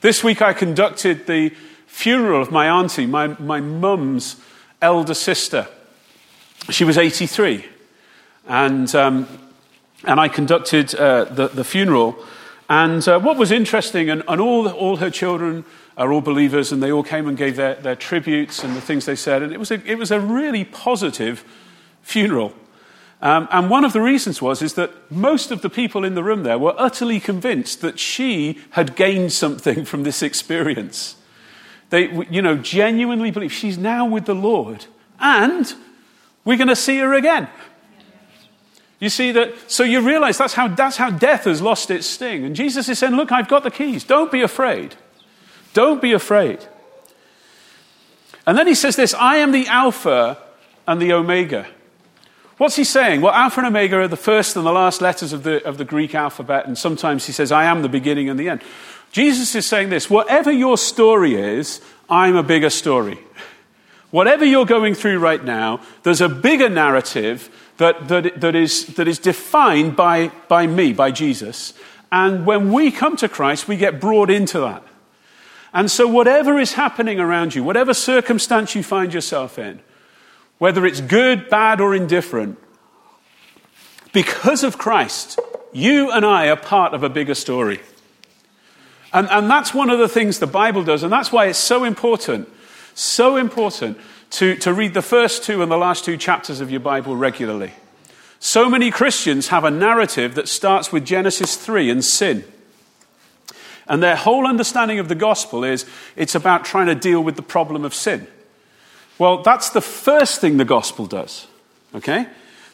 This 0.00 0.24
week 0.24 0.42
I 0.42 0.52
conducted 0.54 1.28
the 1.28 1.50
funeral 1.86 2.42
of 2.42 2.50
my 2.50 2.68
auntie, 2.68 3.06
my, 3.06 3.28
my 3.38 3.60
mum's 3.60 4.40
elder 4.82 5.14
sister. 5.14 5.68
She 6.70 6.82
was 6.82 6.98
83. 6.98 7.64
And, 8.48 8.92
um, 8.96 9.28
and 10.02 10.18
I 10.18 10.26
conducted 10.26 10.96
uh, 10.96 11.26
the, 11.26 11.46
the 11.46 11.62
funeral. 11.62 12.18
And 12.68 13.06
uh, 13.06 13.20
what 13.20 13.36
was 13.36 13.52
interesting, 13.52 14.10
and, 14.10 14.24
and 14.26 14.40
all, 14.40 14.68
all 14.68 14.96
her 14.96 15.10
children 15.10 15.64
are 15.96 16.12
all 16.12 16.20
believers, 16.20 16.72
and 16.72 16.82
they 16.82 16.92
all 16.92 17.02
came 17.02 17.26
and 17.26 17.36
gave 17.36 17.56
their, 17.56 17.74
their 17.76 17.96
tributes 17.96 18.62
and 18.62 18.76
the 18.76 18.80
things 18.80 19.06
they 19.06 19.16
said. 19.16 19.42
And 19.42 19.52
it 19.52 19.58
was 19.58 19.70
a, 19.70 19.80
it 19.90 19.96
was 19.96 20.10
a 20.10 20.20
really 20.20 20.64
positive 20.64 21.44
funeral. 22.02 22.52
Um, 23.22 23.48
and 23.50 23.70
one 23.70 23.84
of 23.84 23.94
the 23.94 24.02
reasons 24.02 24.42
was 24.42 24.60
is 24.60 24.74
that 24.74 25.10
most 25.10 25.50
of 25.50 25.62
the 25.62 25.70
people 25.70 26.04
in 26.04 26.14
the 26.14 26.22
room 26.22 26.42
there 26.42 26.58
were 26.58 26.74
utterly 26.76 27.18
convinced 27.18 27.80
that 27.80 27.98
she 27.98 28.60
had 28.70 28.94
gained 28.94 29.32
something 29.32 29.86
from 29.86 30.02
this 30.02 30.22
experience. 30.22 31.16
They, 31.88 32.10
you 32.30 32.42
know, 32.42 32.56
genuinely 32.56 33.30
believe 33.30 33.52
she's 33.52 33.78
now 33.78 34.04
with 34.04 34.26
the 34.26 34.34
Lord, 34.34 34.86
and 35.18 35.72
we're 36.44 36.58
going 36.58 36.68
to 36.68 36.76
see 36.76 36.98
her 36.98 37.14
again. 37.14 37.48
You 38.98 39.08
see 39.08 39.32
that? 39.32 39.70
So 39.70 39.82
you 39.82 40.00
realize 40.00 40.38
that's 40.38 40.54
how, 40.54 40.68
that's 40.68 40.96
how 40.96 41.10
death 41.10 41.44
has 41.44 41.60
lost 41.60 41.90
its 41.90 42.06
sting. 42.06 42.44
And 42.44 42.56
Jesus 42.56 42.88
is 42.88 42.98
saying, 42.98 43.14
Look, 43.14 43.30
I've 43.30 43.48
got 43.48 43.62
the 43.62 43.70
keys. 43.70 44.04
Don't 44.04 44.32
be 44.32 44.42
afraid. 44.42 44.96
Don't 45.76 46.00
be 46.00 46.14
afraid. 46.14 46.58
And 48.46 48.56
then 48.56 48.66
he 48.66 48.74
says 48.74 48.96
this 48.96 49.12
I 49.12 49.36
am 49.36 49.52
the 49.52 49.66
Alpha 49.66 50.38
and 50.86 51.02
the 51.02 51.12
Omega. 51.12 51.66
What's 52.56 52.76
he 52.76 52.84
saying? 52.84 53.20
Well, 53.20 53.34
Alpha 53.34 53.60
and 53.60 53.66
Omega 53.66 53.96
are 53.96 54.08
the 54.08 54.16
first 54.16 54.56
and 54.56 54.64
the 54.64 54.72
last 54.72 55.02
letters 55.02 55.34
of 55.34 55.42
the, 55.42 55.62
of 55.66 55.76
the 55.76 55.84
Greek 55.84 56.14
alphabet, 56.14 56.66
and 56.66 56.78
sometimes 56.78 57.26
he 57.26 57.32
says, 57.32 57.52
I 57.52 57.64
am 57.64 57.82
the 57.82 57.90
beginning 57.90 58.30
and 58.30 58.40
the 58.40 58.48
end. 58.48 58.62
Jesus 59.12 59.54
is 59.54 59.66
saying 59.66 59.90
this 59.90 60.08
whatever 60.08 60.50
your 60.50 60.78
story 60.78 61.34
is, 61.34 61.82
I'm 62.08 62.36
a 62.36 62.42
bigger 62.42 62.70
story. 62.70 63.18
Whatever 64.10 64.46
you're 64.46 64.64
going 64.64 64.94
through 64.94 65.18
right 65.18 65.44
now, 65.44 65.82
there's 66.04 66.22
a 66.22 66.28
bigger 66.30 66.70
narrative 66.70 67.50
that, 67.76 68.08
that, 68.08 68.40
that, 68.40 68.54
is, 68.54 68.86
that 68.94 69.08
is 69.08 69.18
defined 69.18 69.94
by, 69.94 70.28
by 70.48 70.66
me, 70.66 70.94
by 70.94 71.10
Jesus. 71.10 71.74
And 72.10 72.46
when 72.46 72.72
we 72.72 72.90
come 72.90 73.18
to 73.18 73.28
Christ, 73.28 73.68
we 73.68 73.76
get 73.76 74.00
brought 74.00 74.30
into 74.30 74.60
that. 74.60 74.82
And 75.72 75.90
so, 75.90 76.06
whatever 76.06 76.58
is 76.58 76.74
happening 76.74 77.20
around 77.20 77.54
you, 77.54 77.62
whatever 77.62 77.92
circumstance 77.92 78.74
you 78.74 78.82
find 78.82 79.12
yourself 79.12 79.58
in, 79.58 79.80
whether 80.58 80.86
it's 80.86 81.00
good, 81.00 81.50
bad, 81.50 81.80
or 81.80 81.94
indifferent, 81.94 82.58
because 84.12 84.64
of 84.64 84.78
Christ, 84.78 85.38
you 85.72 86.10
and 86.10 86.24
I 86.24 86.48
are 86.48 86.56
part 86.56 86.94
of 86.94 87.02
a 87.02 87.08
bigger 87.08 87.34
story. 87.34 87.80
And, 89.12 89.28
and 89.30 89.50
that's 89.50 89.74
one 89.74 89.90
of 89.90 89.98
the 89.98 90.08
things 90.08 90.38
the 90.38 90.46
Bible 90.46 90.82
does, 90.84 91.02
and 91.02 91.12
that's 91.12 91.30
why 91.30 91.46
it's 91.46 91.58
so 91.58 91.84
important 91.84 92.48
so 92.96 93.36
important 93.36 93.98
to, 94.30 94.56
to 94.56 94.72
read 94.72 94.94
the 94.94 95.02
first 95.02 95.44
two 95.44 95.62
and 95.62 95.70
the 95.70 95.76
last 95.76 96.04
two 96.04 96.16
chapters 96.16 96.60
of 96.60 96.70
your 96.70 96.80
Bible 96.80 97.14
regularly. 97.14 97.72
So 98.40 98.68
many 98.68 98.90
Christians 98.90 99.48
have 99.48 99.64
a 99.64 99.70
narrative 99.70 100.34
that 100.34 100.48
starts 100.48 100.90
with 100.90 101.04
Genesis 101.04 101.56
3 101.56 101.90
and 101.90 102.04
sin. 102.04 102.44
And 103.88 104.02
their 104.02 104.16
whole 104.16 104.46
understanding 104.46 104.98
of 104.98 105.08
the 105.08 105.14
gospel 105.14 105.64
is 105.64 105.84
it's 106.16 106.34
about 106.34 106.64
trying 106.64 106.86
to 106.86 106.94
deal 106.94 107.22
with 107.22 107.36
the 107.36 107.42
problem 107.42 107.84
of 107.84 107.94
sin. 107.94 108.26
Well, 109.18 109.42
that's 109.42 109.70
the 109.70 109.80
first 109.80 110.40
thing 110.40 110.56
the 110.56 110.64
gospel 110.64 111.06
does. 111.06 111.46
Okay? 111.94 112.26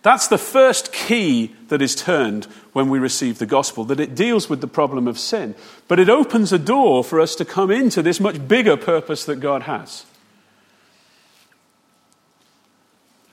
That's 0.03 0.27
the 0.27 0.39
first 0.39 0.93
key 0.93 1.55
that 1.69 1.81
is 1.81 1.95
turned 1.95 2.47
when 2.73 2.89
we 2.89 2.99
receive 2.99 3.39
the 3.39 3.47
gospel, 3.47 3.85
that 3.85 4.01
it 4.01 4.17
deals 4.17 4.49
with 4.49 4.61
the 4.61 4.67
problem 4.67 5.07
of 5.07 5.19
sin. 5.19 5.55
But 5.87 6.01
it 6.01 6.09
opens 6.09 6.53
a 6.53 6.59
door 6.59 7.05
for 7.05 7.21
us 7.21 7.37
to 7.37 7.45
come 7.45 7.71
into 7.71 8.03
this 8.03 8.19
much 8.19 8.49
bigger 8.49 8.77
purpose 8.77 9.25
that 9.27 9.37
God 9.37 9.63
has. 9.63 10.05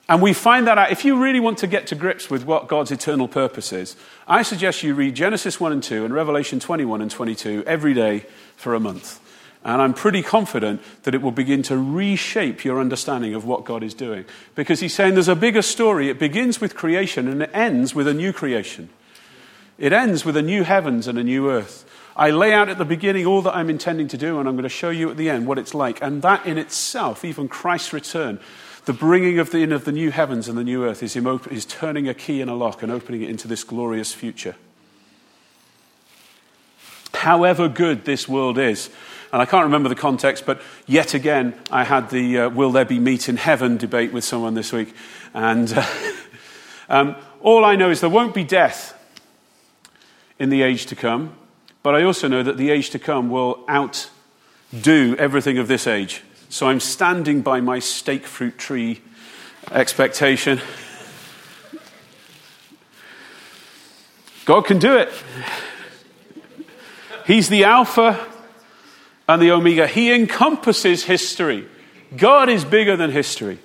And 0.09 0.23
we 0.23 0.33
find 0.33 0.65
that 0.65 0.79
out. 0.79 0.91
If 0.91 1.05
you 1.05 1.21
really 1.21 1.39
want 1.39 1.59
to 1.59 1.67
get 1.67 1.85
to 1.87 1.95
grips 1.95 2.31
with 2.31 2.43
what 2.43 2.67
God's 2.67 2.89
eternal 2.89 3.27
purpose 3.27 3.71
is, 3.71 3.95
I 4.27 4.41
suggest 4.41 4.81
you 4.81 4.95
read 4.95 5.13
Genesis 5.13 5.59
1 5.59 5.71
and 5.71 5.83
2 5.83 6.03
and 6.03 6.11
Revelation 6.11 6.59
21 6.59 7.01
and 7.01 7.11
22 7.11 7.63
every 7.67 7.93
day 7.93 8.25
for 8.55 8.73
a 8.73 8.79
month. 8.79 9.19
And 9.63 9.79
I'm 9.79 9.93
pretty 9.93 10.23
confident 10.23 10.81
that 11.03 11.13
it 11.13 11.21
will 11.21 11.31
begin 11.31 11.61
to 11.63 11.77
reshape 11.77 12.65
your 12.65 12.79
understanding 12.79 13.35
of 13.35 13.45
what 13.45 13.65
God 13.65 13.83
is 13.83 13.93
doing. 13.93 14.25
Because 14.55 14.79
he's 14.79 14.95
saying 14.95 15.13
there's 15.13 15.27
a 15.27 15.35
bigger 15.35 15.61
story. 15.61 16.09
It 16.09 16.17
begins 16.17 16.59
with 16.59 16.75
creation 16.75 17.27
and 17.27 17.43
it 17.43 17.51
ends 17.53 17.93
with 17.93 18.07
a 18.07 18.13
new 18.13 18.33
creation. 18.33 18.89
It 19.77 19.93
ends 19.93 20.25
with 20.25 20.35
a 20.35 20.41
new 20.41 20.63
heavens 20.63 21.07
and 21.07 21.19
a 21.19 21.23
new 21.23 21.51
earth. 21.51 21.85
I 22.15 22.31
lay 22.31 22.51
out 22.51 22.67
at 22.67 22.79
the 22.79 22.85
beginning 22.85 23.27
all 23.27 23.43
that 23.43 23.55
I'm 23.55 23.69
intending 23.69 24.07
to 24.09 24.17
do, 24.17 24.39
and 24.39 24.49
I'm 24.49 24.55
going 24.55 24.63
to 24.63 24.69
show 24.69 24.89
you 24.89 25.09
at 25.09 25.17
the 25.17 25.29
end 25.29 25.45
what 25.45 25.59
it's 25.59 25.73
like. 25.73 26.01
And 26.01 26.21
that 26.23 26.45
in 26.45 26.57
itself, 26.57 27.23
even 27.23 27.47
Christ's 27.47 27.93
return, 27.93 28.39
the 28.85 28.93
bringing 28.93 29.39
of 29.39 29.51
the 29.51 29.59
in 29.59 29.71
of 29.71 29.85
the 29.85 29.91
new 29.91 30.11
heavens 30.11 30.47
and 30.47 30.57
the 30.57 30.63
new 30.63 30.85
earth 30.85 31.03
is 31.03 31.15
him 31.15 31.27
open, 31.27 31.53
is 31.53 31.65
turning 31.65 32.07
a 32.07 32.13
key 32.13 32.41
in 32.41 32.49
a 32.49 32.55
lock 32.55 32.81
and 32.83 32.91
opening 32.91 33.21
it 33.21 33.29
into 33.29 33.47
this 33.47 33.63
glorious 33.63 34.13
future. 34.13 34.55
However 37.13 37.67
good 37.67 38.05
this 38.05 38.27
world 38.27 38.57
is, 38.57 38.89
and 39.31 39.41
I 39.41 39.45
can't 39.45 39.65
remember 39.65 39.89
the 39.89 39.95
context, 39.95 40.45
but 40.45 40.61
yet 40.87 41.13
again, 41.13 41.53
I 41.69 41.83
had 41.83 42.09
the 42.09 42.39
uh, 42.39 42.49
will 42.49 42.71
there 42.71 42.85
be 42.85 42.99
meat 42.99 43.29
in 43.29 43.37
heaven 43.37 43.77
debate 43.77 44.11
with 44.11 44.23
someone 44.23 44.53
this 44.53 44.71
week. 44.71 44.95
And 45.33 45.71
uh, 45.73 45.85
um, 46.89 47.15
all 47.41 47.63
I 47.63 47.75
know 47.75 47.89
is 47.89 48.01
there 48.01 48.09
won't 48.09 48.33
be 48.33 48.43
death 48.43 48.95
in 50.39 50.49
the 50.49 50.61
age 50.61 50.85
to 50.87 50.95
come, 50.95 51.35
but 51.83 51.93
I 51.93 52.03
also 52.03 52.27
know 52.27 52.41
that 52.41 52.57
the 52.57 52.71
age 52.71 52.89
to 52.91 52.99
come 52.99 53.29
will 53.29 53.63
outdo 53.69 55.15
everything 55.17 55.57
of 55.57 55.67
this 55.67 55.85
age. 55.85 56.23
So 56.49 56.67
I'm 56.67 56.79
standing 56.79 57.41
by 57.41 57.61
my 57.61 57.77
steak 57.77 58.25
fruit 58.25 58.57
tree 58.57 59.01
expectation. 59.71 60.59
God 64.45 64.65
can 64.65 64.79
do 64.79 64.97
it. 64.97 65.11
He's 67.27 67.49
the 67.49 67.65
Alpha 67.65 68.19
and 69.27 69.39
the 69.39 69.51
Omega. 69.51 69.85
He 69.85 70.11
encompasses 70.11 71.03
history. 71.03 71.67
God 72.17 72.49
is 72.49 72.65
bigger 72.65 72.97
than 72.97 73.11
history. 73.11 73.59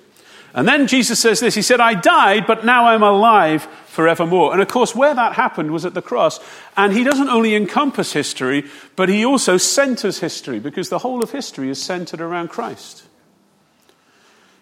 And 0.55 0.65
then 0.65 0.87
Jesus 0.87 1.19
says 1.19 1.41
this 1.41 1.53
He 1.53 1.61
said, 1.61 1.81
I 1.81 1.93
died, 1.93 2.47
but 2.47 2.65
now 2.65 2.87
I'm 2.87 3.03
alive 3.03 3.63
forevermore. 3.87 4.53
And 4.53 4.61
of 4.61 4.69
course, 4.69 4.95
where 4.95 5.13
that 5.13 5.33
happened 5.33 5.71
was 5.71 5.85
at 5.85 5.93
the 5.93 6.01
cross. 6.01 6.39
And 6.75 6.93
He 6.93 7.03
doesn't 7.03 7.29
only 7.29 7.55
encompass 7.55 8.13
history, 8.13 8.63
but 8.95 9.09
He 9.09 9.25
also 9.25 9.57
centers 9.57 10.19
history, 10.19 10.59
because 10.59 10.89
the 10.89 10.99
whole 10.99 11.21
of 11.21 11.31
history 11.31 11.69
is 11.69 11.81
centered 11.81 12.21
around 12.21 12.47
Christ. 12.47 13.03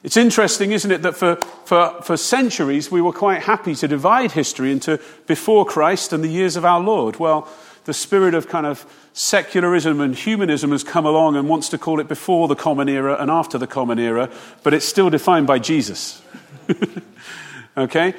It's 0.02 0.18
interesting, 0.18 0.72
isn't 0.72 0.92
it, 0.92 1.02
that 1.04 1.16
for, 1.16 1.38
for, 1.66 2.02
for 2.02 2.18
centuries 2.18 2.92
we 2.92 3.02
were 3.02 3.14
quite 3.14 3.44
happy 3.44 3.74
to 3.76 3.88
divide 3.88 4.34
history 4.34 4.72
into 4.72 5.00
before 5.28 5.66
Christ 5.66 6.12
and 6.12 6.22
the 6.24 6.28
years 6.28 6.58
of 6.58 6.66
our 6.66 6.82
Lord. 6.82 7.20
Well, 7.20 7.48
the 7.86 7.94
spirit 7.94 8.34
of 8.34 8.48
kind 8.48 8.66
of 8.66 8.86
secularism 9.14 10.02
and 10.02 10.16
humanism 10.16 10.72
has 10.72 10.84
come 10.84 11.06
along 11.06 11.36
and 11.36 11.48
wants 11.50 11.70
to 11.70 11.78
call 11.78 12.00
it 12.00 12.08
before 12.08 12.48
the 12.48 12.56
Common 12.56 12.90
Era 12.90 13.18
and 13.20 13.30
after 13.30 13.58
the 13.58 13.68
Common 13.68 14.00
Era, 14.00 14.30
but 14.64 14.74
it's 14.74 14.86
still 14.86 15.10
defined 15.10 15.48
by 15.48 15.60
Jesus. 15.60 16.22
okay? 17.78 18.14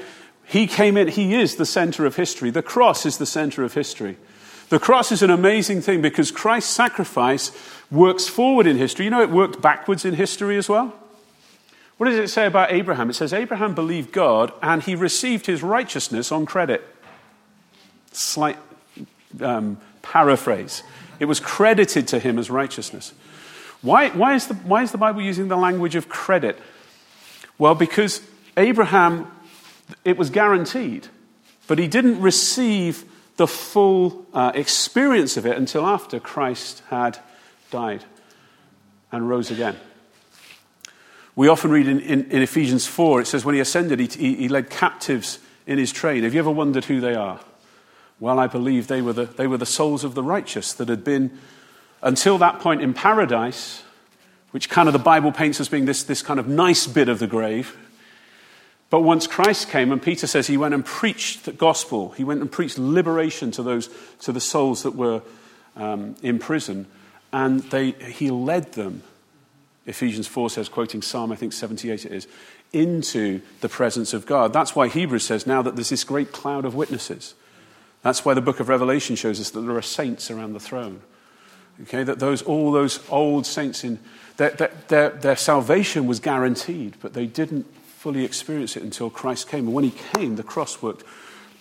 He 0.45 0.67
came 0.67 0.97
in, 0.97 1.09
he 1.09 1.35
is 1.35 1.57
the 1.57 1.67
center 1.67 2.05
of 2.07 2.17
history. 2.17 2.51
The 2.51 2.63
cross 2.63 3.07
is 3.07 3.19
the 3.19 3.27
center 3.27 3.65
of 3.65 3.75
history. 3.75 4.17
The 4.69 4.79
cross 4.79 5.13
is 5.13 5.23
an 5.23 5.31
amazing 5.31 5.81
thing 5.83 6.03
because 6.03 6.31
Christ's 6.31 6.73
sacrifice 6.73 7.51
works 7.91 8.29
forward 8.29 8.67
in 8.67 8.77
history. 8.77 9.07
You 9.07 9.11
know, 9.11 9.23
it 9.23 9.31
worked 9.31 9.61
backwards 9.61 10.05
in 10.05 10.15
history 10.15 10.57
as 10.57 10.69
well. 10.69 10.95
What 11.97 12.07
does 12.07 12.19
it 12.19 12.29
say 12.29 12.47
about 12.47 12.73
Abraham? 12.73 13.09
It 13.09 13.15
says 13.15 13.33
Abraham 13.33 13.75
believed 13.75 14.13
God 14.13 14.53
and 14.63 14.83
he 14.83 14.95
received 14.95 15.47
his 15.47 15.63
righteousness 15.63 16.33
on 16.33 16.45
credit. 16.45 16.83
Slight 18.13 18.59
um, 19.41 19.79
paraphrase. 20.03 20.83
It 21.21 21.27
was 21.27 21.41
credited 21.41 22.09
to 22.09 22.19
him 22.19 22.39
as 22.39 22.51
righteousness. 22.51 23.13
Why, 23.83 24.11
why, 24.11 24.35
is 24.35 24.47
the, 24.47 24.55
why 24.55 24.83
is 24.83 24.93
the 24.93 24.99
Bible 24.99 25.23
using 25.23 25.49
the 25.49 25.57
language 25.57 25.95
of 25.95 26.09
credit? 26.09 26.59
Well, 27.59 27.75
because 27.75 28.21
Abraham, 28.57 29.31
it 30.05 30.17
was 30.17 30.31
guaranteed, 30.31 31.09
but 31.67 31.79
he 31.79 31.87
didn't 31.87 32.21
receive 32.21 33.05
the 33.37 33.47
full 33.47 34.27
uh, 34.33 34.53
experience 34.55 35.37
of 35.37 35.45
it 35.45 35.57
until 35.57 35.85
after 35.87 36.21
Christ 36.21 36.83
had 36.89 37.19
died 37.71 38.05
and 39.13 39.29
rose 39.29 39.51
again. 39.51 39.77
We 41.37 41.49
often 41.49 41.71
read 41.71 41.89
in, 41.89 42.01
in, 42.01 42.31
in 42.31 42.43
Ephesians 42.43 42.87
4, 42.87 43.23
it 43.23 43.27
says, 43.27 43.45
when 43.45 43.57
he 43.57 43.61
ascended, 43.61 43.99
he, 43.99 44.07
he, 44.07 44.35
he 44.37 44.49
led 44.49 44.71
captives 44.71 45.41
in 45.67 45.79
his 45.79 45.93
train. 45.93 46.23
Have 46.23 46.33
you 46.33 46.41
ever 46.41 46.51
wondered 46.51 46.85
who 46.85 47.01
they 47.01 47.15
are? 47.15 47.41
Well, 48.21 48.39
I 48.39 48.47
believe 48.47 48.87
they 48.87 49.03
were, 49.03 49.13
the, 49.13 49.25
they 49.25 49.47
were 49.47 49.59
the 49.59 49.67
souls 49.67 50.05
of 50.05 50.15
the 50.15 50.23
righteous 50.23 50.73
that 50.75 50.89
had 50.89 51.05
been, 51.05 51.39
until 52.03 52.39
that 52.39 52.61
point 52.61 52.81
in 52.81 52.95
paradise, 52.95 53.83
which 54.53 54.71
kind 54.71 54.89
of 54.89 54.93
the 54.93 54.99
Bible 54.99 55.33
paints 55.33 55.61
as 55.61 55.69
being 55.69 55.85
this, 55.85 56.05
this 56.05 56.23
kind 56.23 56.39
of 56.39 56.47
nice 56.47 56.87
bit 56.87 57.09
of 57.09 57.19
the 57.19 57.27
grave. 57.27 57.77
But 58.89 59.01
once 59.01 59.27
Christ 59.27 59.69
came, 59.69 59.91
and 59.91 60.01
Peter 60.01 60.29
says 60.29 60.47
he 60.47 60.57
went 60.57 60.75
and 60.75 60.85
preached 60.85 61.45
the 61.45 61.53
gospel, 61.53 62.11
he 62.11 62.23
went 62.23 62.41
and 62.41 62.53
preached 62.53 62.79
liberation 62.79 63.51
to 63.53 63.63
those, 63.63 63.89
to 64.21 64.31
the 64.31 64.41
souls 64.41 64.85
that 64.85 64.95
were 64.95 65.23
um, 65.77 66.15
in 66.23 66.39
prison, 66.39 66.87
and 67.33 67.63
they, 67.65 67.91
he 67.91 68.31
led 68.31 68.75
them, 68.75 69.03
Ephesians 69.87 70.29
4 70.29 70.51
says, 70.51 70.69
quoting 70.69 71.03
Psalm, 71.03 71.33
I 71.33 71.37
think 71.37 71.53
78 71.53 72.07
it 72.07 72.13
is, 72.13 72.29
into 72.73 73.41
the 73.61 73.69
presence 73.69 74.15
of 74.15 74.27
God. 74.27 74.53
That's 74.53 74.77
why 74.77 74.87
Hebrews 74.87 75.25
says 75.25 75.47
now 75.47 75.63
that 75.63 75.75
there's 75.75 75.89
this 75.89 76.05
great 76.05 76.31
cloud 76.31 76.65
of 76.65 76.77
witnesses. 76.77 77.35
That's 78.05 78.23
why 78.23 78.35
the 78.35 78.43
book 78.43 78.61
of 78.61 78.69
Revelation 78.69 79.17
shows 79.17 79.41
us 79.41 79.51
that 79.51 79.63
there 79.63 79.77
are 79.77 79.83
saints 79.83 80.31
around 80.31 80.53
the 80.53 80.61
throne. 80.61 81.01
Okay, 81.83 82.05
that 82.05 82.19
those, 82.19 82.43
all 82.43 82.71
those 82.71 83.01
old 83.11 83.47
saints 83.47 83.83
in 83.83 83.99
their, 84.37 84.51
their, 84.89 85.11
their, 85.11 85.37
salvation 85.37 86.07
was 86.07 86.21
guaranteed, 86.21 86.97
but 87.01 87.15
they 87.15 87.27
didn't 87.27 87.67
fully 87.75 88.25
experience 88.25 88.77
it 88.77 88.83
until 88.83 89.09
Christ 89.09 89.49
came. 89.49 89.67
And 89.67 89.75
when 89.75 89.85
he 89.85 89.95
came, 90.13 90.37
the 90.37 90.43
cross 90.43 90.83
worked 90.83 91.03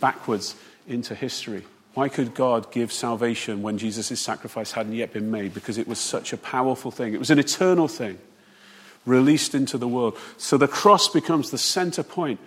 backwards 0.02 0.56
into 0.86 1.16
history. 1.16 1.64
Why 1.94 2.10
could 2.10 2.36
God 2.36 2.72
give 2.72 2.92
salvation 2.92 3.62
when 3.62 3.78
Jesus' 3.78 4.20
sacrifice 4.20 4.74
hadn't 4.74 4.94
yet 4.94 5.14
been 5.14 5.32
made? 5.32 5.54
Because 5.54 5.78
it 5.78 5.88
was 5.88 5.98
such 5.98 6.34
a 6.34 6.38
powerful 6.38 6.92
thing. 6.92 7.14
It 7.14 7.20
was 7.20 7.32
an 7.32 7.40
eternal 7.40 7.88
thing 7.88 8.20
released 9.06 9.56
into 9.56 9.78
the 9.78 9.88
world. 9.88 10.18
So 10.38 10.58
the 10.58 10.68
cross 10.68 11.08
becomes 11.08 11.52
the 11.52 11.58
center 11.58 12.04
point 12.04 12.40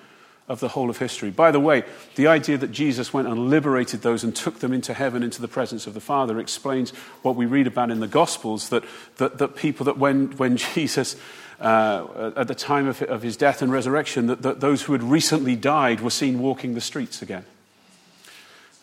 of 0.49 0.61
the 0.61 0.69
whole 0.69 0.91
of 0.91 0.99
history. 0.99 1.31
By 1.31 1.51
the 1.51 1.59
way, 1.59 1.83
the 2.15 2.29
idea 2.29 2.57
that 2.59 2.71
Jesus 2.71 3.13
went 3.13 3.27
and 3.27 3.51
liberated 3.51 4.03
those 4.03 4.23
and 4.23 4.35
took 4.35 4.61
them 4.61 4.73
into 4.73 4.95
heaven, 4.95 5.23
into 5.23 5.41
the 5.41 5.49
presence 5.49 5.87
of 5.87 5.95
the 5.95 6.01
Father, 6.01 6.39
explains 6.39 6.91
what 7.23 7.35
we 7.35 7.47
read 7.47 7.67
about 7.67 7.91
in 7.91 7.99
the 7.99 8.07
Gospels 8.07 8.69
that, 8.69 8.85
that, 9.17 9.39
that 9.39 9.57
people, 9.57 9.85
that 9.85 9.99
when, 9.99 10.29
when 10.37 10.57
Jesus, 10.75 11.17
uh, 11.61 12.33
at 12.37 12.47
the 12.47 12.55
time 12.55 12.87
of, 12.87 13.03
of, 13.03 13.23
his 13.23 13.37
death 13.37 13.61
and 13.61 13.73
resurrection, 13.73 14.29
that, 14.29 14.43
that, 14.43 14.61
those 14.61 14.83
who 14.83 14.93
had 14.93 15.03
recently 15.03 15.57
died 15.57 16.01
were 16.01 16.11
seen 16.11 16.39
walking 16.39 16.75
the 16.75 16.81
streets 16.81 17.23
again. 17.23 17.45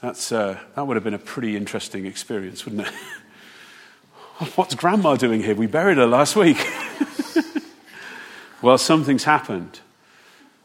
That's, 0.01 0.34
uh, 0.34 0.60
that 0.75 0.86
would 0.86 0.98
have 0.98 1.03
been 1.05 1.13
a 1.13 1.20
pretty 1.20 1.55
interesting 1.55 2.05
experience, 2.05 2.65
wouldn't 2.65 2.88
it? 2.88 2.93
What's 4.55 4.75
Grandma 4.75 5.15
doing 5.15 5.41
here? 5.41 5.55
We 5.55 5.67
buried 5.67 5.96
her 5.96 6.08
last 6.08 6.36
week. 6.36 6.58
well, 8.62 8.77
something's 8.77 9.24
happened. 9.24 9.79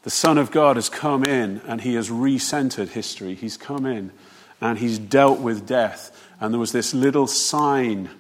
The 0.03 0.11
Son 0.11 0.39
of 0.39 0.51
God 0.51 0.77
has 0.77 0.89
come 0.89 1.25
in 1.25 1.61
and 1.67 1.81
he 1.81 1.95
has 1.95 2.09
recentered 2.09 2.89
history. 2.89 3.35
He's 3.35 3.57
come 3.57 3.85
in 3.85 4.13
and 4.61 4.79
he's 4.79 4.99
dealt 4.99 5.41
with 5.41 5.67
death. 5.67 6.15
And 6.41 6.53
there 6.53 6.61
was 6.61 6.73
this 6.73 6.95
little 6.95 7.27
sign. 7.27 8.11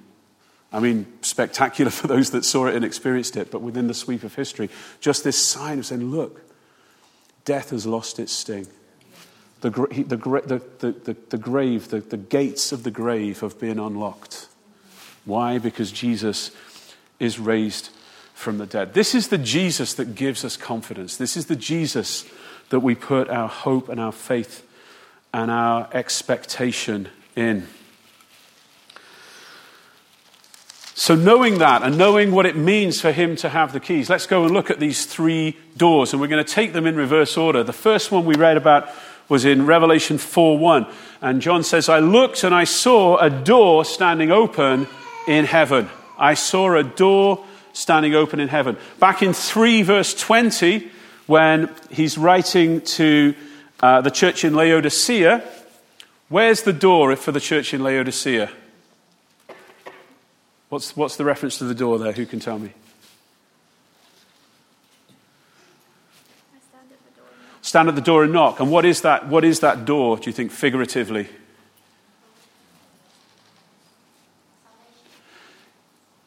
I 0.73 0.81
mean, 0.81 1.07
spectacular 1.23 1.91
for 1.93 2.07
those 2.07 2.31
that 2.31 2.45
saw 2.45 2.67
it 2.67 2.75
and 2.75 2.85
experienced 2.85 3.37
it, 3.37 3.51
but 3.51 3.63
within 3.63 3.87
the 3.87 3.95
sweep 3.95 4.23
of 4.23 4.35
history, 4.35 4.71
just 5.01 5.25
this 5.25 5.39
sign 5.47 5.79
of 5.79 5.87
saying, 5.87 6.11
look, 6.11 6.43
death 7.45 7.71
has 7.71 7.87
lost 7.87 8.19
its 8.19 8.33
sting. 8.33 8.67
The, 9.61 9.71
the, 9.71 10.63
the, 10.79 11.17
the, 11.31 11.39
grave, 11.39 11.89
the, 11.89 12.01
the 12.01 12.17
gates 12.17 12.71
of 12.71 12.85
the 12.85 12.93
grave 12.93 13.41
have 13.41 13.59
been 13.59 13.79
unlocked. 13.79 14.49
Why? 15.25 15.59
Because 15.59 15.91
Jesus 15.91 16.53
is 17.19 17.39
raised 17.41 17.91
from 18.38 18.59
the 18.59 18.66
dead. 18.66 18.95
This 18.95 19.16
is 19.16 19.28
the 19.28 19.37
Jesus 19.37 19.95
that 19.95 20.14
gives 20.14 20.45
us 20.45 20.57
confidence. 20.57 21.16
This 21.16 21.37
is 21.37 21.47
the 21.47 21.57
Jesus 21.57 22.25
that 22.68 22.78
we 22.78 22.95
put 22.95 23.28
our 23.28 23.49
hope 23.49 23.88
and 23.88 23.99
our 23.99 24.12
faith 24.12 24.64
and 25.35 25.50
our 25.50 25.88
expectation 25.92 27.09
in. 27.35 27.66
So, 30.95 31.16
knowing 31.16 31.59
that 31.59 31.83
and 31.83 31.99
knowing 31.99 32.30
what 32.30 32.47
it 32.47 32.57
means 32.57 33.00
for 33.00 33.11
him 33.11 33.35
to 33.37 33.49
have 33.49 33.73
the 33.73 33.80
keys, 33.80 34.09
let's 34.09 34.26
go 34.26 34.45
and 34.45 34.54
look 34.54 34.71
at 34.71 34.78
these 34.78 35.04
three 35.04 35.57
doors, 35.76 36.12
and 36.12 36.21
we're 36.21 36.28
going 36.28 36.45
to 36.45 36.52
take 36.52 36.73
them 36.73 36.87
in 36.87 36.95
reverse 36.95 37.37
order. 37.37 37.64
The 37.64 37.73
first 37.73 38.12
one 38.12 38.25
we 38.25 38.37
read 38.37 38.57
about 38.57 38.88
was 39.28 39.45
in 39.45 39.66
Revelation 39.66 40.16
4 40.16 40.59
1. 40.59 40.87
And 41.23 41.42
John 41.42 41.64
says, 41.64 41.88
I 41.88 41.99
looked 41.99 42.45
and 42.45 42.54
I 42.54 42.64
saw 42.64 43.16
a 43.16 43.30
door 43.30 43.85
standing 43.85 44.30
open 44.30 44.87
in 45.26 45.45
heaven. 45.45 45.90
I 46.16 46.35
saw 46.35 46.76
a 46.76 46.85
door 46.85 47.45
standing 47.73 48.15
open 48.15 48.41
in 48.41 48.49
heaven. 48.49 48.77
Back 48.99 49.23
in 49.23 49.33
3 49.33 49.83
verse 49.83 50.15
20, 50.15 50.91
when 51.27 51.71
he's 51.91 52.17
writing 52.17 52.81
to 52.81 53.35
uh, 53.81 54.01
the 54.01 54.11
church 54.11 54.45
in 54.45 54.55
Laodicea, 54.55 55.43
where's 56.29 56.63
the 56.63 56.73
door 56.73 57.15
for 57.17 57.33
the 57.33 57.41
church 57.41 57.75
in 57.75 57.83
Laodicea? 57.83 58.51
What's, 60.69 60.97
what's 60.97 61.17
the 61.17 61.25
reference 61.25 61.59
to 61.59 61.65
the 61.65 61.75
door 61.75 61.99
there? 61.99 62.13
Who 62.13 62.27
can 62.27 62.41
tell 62.41 62.59
me? 62.59 62.73
Stand 67.63 67.89
at 67.89 67.95
the 67.95 68.01
door. 68.01 68.25
And 68.25 68.33
knock. 68.33 68.61
And 68.61 68.71
what 68.71 68.87
is 68.87 69.03
that, 69.03 69.29
what 69.29 69.45
is 69.45 69.61
that 69.61 69.85
door, 69.85 70.17
do 70.17 70.25
you 70.31 70.33
think, 70.33 70.51
figuratively? 70.51 71.29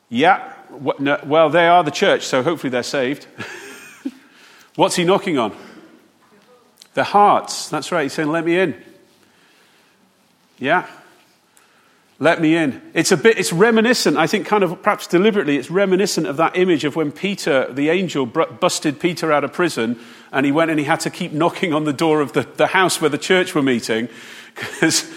Yeah. 0.10 0.53
Well, 0.81 1.50
they 1.51 1.67
are 1.67 1.83
the 1.83 1.91
church, 1.91 2.25
so 2.25 2.41
hopefully 2.41 2.71
they're 2.71 2.81
saved. 2.81 3.27
What's 4.75 4.95
he 4.95 5.03
knocking 5.03 5.38
on? 5.38 5.55
Their 6.95 7.03
hearts. 7.03 7.69
That's 7.69 7.91
right. 7.91 8.03
He's 8.03 8.13
saying, 8.13 8.29
let 8.29 8.43
me 8.43 8.57
in. 8.57 8.75
Yeah. 10.57 10.88
Let 12.17 12.41
me 12.41 12.55
in. 12.55 12.81
It's 12.93 13.11
a 13.11 13.17
bit, 13.17 13.38
it's 13.38 13.53
reminiscent, 13.53 14.17
I 14.17 14.27
think, 14.27 14.47
kind 14.47 14.63
of 14.63 14.81
perhaps 14.81 15.07
deliberately, 15.07 15.57
it's 15.57 15.71
reminiscent 15.71 16.27
of 16.27 16.38
that 16.38 16.55
image 16.55 16.83
of 16.83 16.95
when 16.95 17.11
Peter, 17.11 17.71
the 17.71 17.89
angel, 17.89 18.25
busted 18.25 19.00
Peter 19.00 19.31
out 19.31 19.43
of 19.43 19.53
prison 19.53 20.00
and 20.31 20.45
he 20.45 20.51
went 20.51 20.71
and 20.71 20.79
he 20.79 20.85
had 20.85 21.00
to 21.01 21.09
keep 21.09 21.31
knocking 21.31 21.73
on 21.73 21.83
the 21.85 21.93
door 21.93 22.21
of 22.21 22.33
the, 22.33 22.43
the 22.57 22.67
house 22.67 23.01
where 23.01 23.09
the 23.09 23.17
church 23.17 23.53
were 23.55 23.63
meeting 23.63 24.07
because, 24.55 25.11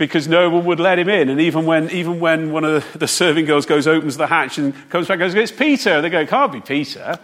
because 0.00 0.26
no 0.26 0.48
one 0.48 0.64
would 0.64 0.80
let 0.80 0.98
him 0.98 1.10
in. 1.10 1.28
And 1.28 1.38
even 1.42 1.66
when, 1.66 1.90
even 1.90 2.20
when 2.20 2.52
one 2.52 2.64
of 2.64 2.90
the, 2.98 3.06
serving 3.06 3.44
girls 3.44 3.66
goes, 3.66 3.86
opens 3.86 4.16
the 4.16 4.26
hatch 4.26 4.56
and 4.56 4.72
comes 4.88 5.06
back 5.06 5.20
and 5.20 5.30
goes, 5.30 5.34
It's 5.34 5.52
Peter. 5.52 6.00
They 6.00 6.08
go, 6.08 6.20
It 6.20 6.28
can't 6.30 6.50
be 6.50 6.62
Peter. 6.62 7.18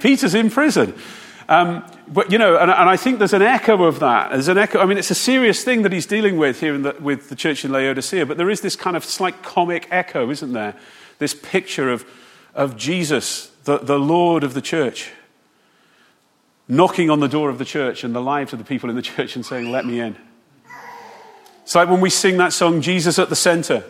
Peter's 0.00 0.34
in 0.34 0.48
prison. 0.48 0.94
Um, 1.46 1.84
but, 2.08 2.32
you 2.32 2.38
know, 2.38 2.56
and, 2.56 2.70
and, 2.70 2.88
I 2.88 2.96
think 2.96 3.18
there's 3.18 3.34
an 3.34 3.42
echo 3.42 3.84
of 3.84 4.00
that. 4.00 4.30
There's 4.30 4.48
an 4.48 4.56
echo. 4.56 4.80
I 4.80 4.86
mean, 4.86 4.96
it's 4.96 5.10
a 5.10 5.14
serious 5.14 5.62
thing 5.62 5.82
that 5.82 5.92
he's 5.92 6.06
dealing 6.06 6.38
with 6.38 6.58
here 6.58 6.76
the, 6.78 6.96
with 6.98 7.28
the 7.28 7.36
church 7.36 7.66
in 7.66 7.70
Laodicea, 7.70 8.24
but 8.24 8.38
there 8.38 8.48
is 8.48 8.62
this 8.62 8.76
kind 8.76 8.96
of 8.96 9.04
slight 9.04 9.42
comic 9.42 9.86
echo, 9.90 10.30
isn't 10.30 10.54
there? 10.54 10.74
This 11.18 11.34
picture 11.34 11.90
of, 11.90 12.06
of 12.54 12.78
Jesus, 12.78 13.52
the, 13.64 13.76
the 13.78 13.98
Lord 13.98 14.42
of 14.42 14.54
the 14.54 14.62
church, 14.62 15.10
knocking 16.66 17.10
on 17.10 17.20
the 17.20 17.28
door 17.28 17.50
of 17.50 17.58
the 17.58 17.64
church 17.66 18.04
and 18.04 18.14
the 18.14 18.22
lives 18.22 18.54
of 18.54 18.58
the 18.58 18.64
people 18.64 18.88
in 18.88 18.96
the 18.96 19.02
church 19.12 19.36
and 19.36 19.44
saying, 19.44 19.70
Let 19.70 19.84
me 19.84 20.00
in. 20.00 20.16
It's 21.66 21.74
like 21.74 21.88
when 21.88 22.00
we 22.00 22.10
sing 22.10 22.36
that 22.36 22.52
song, 22.52 22.80
Jesus 22.80 23.18
at 23.18 23.28
the 23.28 23.34
center. 23.34 23.82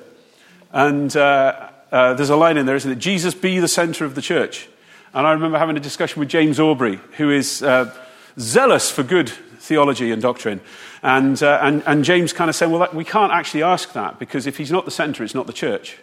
And 0.72 1.14
uh, 1.14 1.68
uh, 1.92 2.14
there's 2.14 2.30
a 2.30 2.36
line 2.36 2.56
in 2.56 2.64
there, 2.64 2.74
isn't 2.74 2.90
it? 2.90 2.98
Jesus 2.98 3.34
be 3.34 3.58
the 3.58 3.68
center 3.68 4.06
of 4.06 4.14
the 4.14 4.22
church. 4.22 4.66
And 5.12 5.26
I 5.26 5.32
remember 5.32 5.58
having 5.58 5.76
a 5.76 5.80
discussion 5.80 6.20
with 6.20 6.30
James 6.30 6.58
Aubrey, 6.58 6.98
who 7.18 7.30
is 7.30 7.62
uh, 7.62 7.94
zealous 8.40 8.90
for 8.90 9.02
good 9.02 9.28
theology 9.28 10.10
and 10.10 10.22
doctrine. 10.22 10.62
And, 11.02 11.42
uh, 11.42 11.58
and, 11.60 11.82
and, 11.84 12.02
James 12.02 12.32
kind 12.32 12.48
of 12.48 12.56
said, 12.56 12.70
well, 12.70 12.80
that, 12.80 12.94
we 12.94 13.04
can't 13.04 13.30
actually 13.30 13.62
ask 13.62 13.92
that 13.92 14.18
because 14.18 14.46
if 14.46 14.56
he's 14.56 14.72
not 14.72 14.86
the 14.86 14.90
center, 14.90 15.22
it's 15.22 15.34
not 15.34 15.46
the 15.46 15.52
church. 15.52 15.98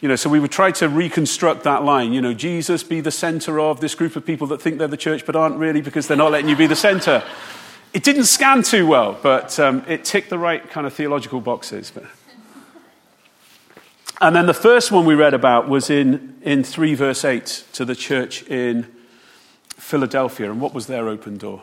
You 0.00 0.08
know, 0.08 0.14
so 0.14 0.30
we 0.30 0.38
would 0.38 0.52
try 0.52 0.70
to 0.70 0.88
reconstruct 0.88 1.64
that 1.64 1.82
line. 1.82 2.12
You 2.12 2.20
know, 2.20 2.34
Jesus 2.34 2.84
be 2.84 3.00
the 3.00 3.10
center 3.10 3.58
of 3.58 3.80
this 3.80 3.96
group 3.96 4.14
of 4.14 4.24
people 4.24 4.46
that 4.46 4.62
think 4.62 4.78
they're 4.78 4.86
the 4.86 4.96
church 4.96 5.26
but 5.26 5.34
aren't 5.34 5.56
really 5.56 5.80
because 5.80 6.06
they're 6.06 6.16
not 6.16 6.30
letting 6.30 6.48
you 6.48 6.54
be 6.54 6.68
the 6.68 6.76
center. 6.76 7.24
It 7.92 8.04
didn't 8.04 8.24
scan 8.24 8.62
too 8.62 8.86
well, 8.86 9.18
but 9.22 9.58
um, 9.58 9.82
it 9.88 10.04
ticked 10.04 10.30
the 10.30 10.38
right 10.38 10.68
kind 10.70 10.86
of 10.86 10.92
theological 10.92 11.40
boxes. 11.40 11.90
But... 11.90 12.04
And 14.20 14.36
then 14.36 14.46
the 14.46 14.54
first 14.54 14.92
one 14.92 15.06
we 15.06 15.14
read 15.14 15.32
about 15.32 15.68
was 15.68 15.88
in, 15.90 16.36
in 16.42 16.64
3 16.64 16.94
verse 16.94 17.24
8 17.24 17.64
to 17.72 17.84
the 17.84 17.94
church 17.94 18.42
in 18.44 18.86
Philadelphia. 19.68 20.50
And 20.50 20.60
what 20.60 20.74
was 20.74 20.86
their 20.86 21.08
open 21.08 21.38
door? 21.38 21.62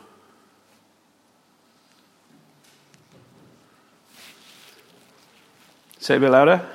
Say 6.00 6.15
a 6.17 6.19
bit 6.19 6.32
louder. 6.32 6.65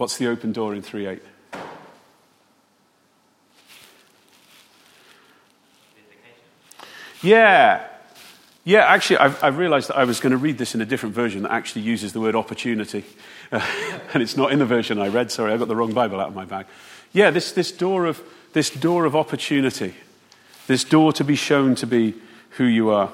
What's 0.00 0.16
the 0.16 0.28
open 0.28 0.52
door 0.52 0.74
in 0.74 0.80
3 0.80 1.08
8? 1.08 1.22
Yeah. 7.20 7.86
Yeah, 8.64 8.86
actually, 8.86 9.18
I've, 9.18 9.44
I've, 9.44 9.58
realized 9.58 9.90
that 9.90 9.98
I 9.98 10.04
was 10.04 10.18
going 10.18 10.30
to 10.30 10.38
read 10.38 10.56
this 10.56 10.74
in 10.74 10.80
a 10.80 10.86
different 10.86 11.14
version 11.14 11.42
that 11.42 11.52
actually 11.52 11.82
uses 11.82 12.14
the 12.14 12.20
word 12.20 12.34
opportunity. 12.34 13.04
Uh, 13.52 13.60
and 14.14 14.22
it's 14.22 14.38
not 14.38 14.52
in 14.52 14.58
the 14.58 14.64
version 14.64 14.98
I 14.98 15.08
read. 15.08 15.30
Sorry, 15.30 15.52
I 15.52 15.58
got 15.58 15.68
the 15.68 15.76
wrong 15.76 15.92
Bible 15.92 16.18
out 16.18 16.28
of 16.28 16.34
my 16.34 16.46
bag. 16.46 16.64
Yeah, 17.12 17.30
this, 17.30 17.52
this, 17.52 17.70
door 17.70 18.06
of, 18.06 18.22
this 18.54 18.70
door 18.70 19.04
of 19.04 19.14
opportunity, 19.14 19.92
this 20.66 20.82
door 20.82 21.12
to 21.12 21.24
be 21.24 21.36
shown 21.36 21.74
to 21.74 21.86
be 21.86 22.14
who 22.52 22.64
you 22.64 22.88
are. 22.88 23.12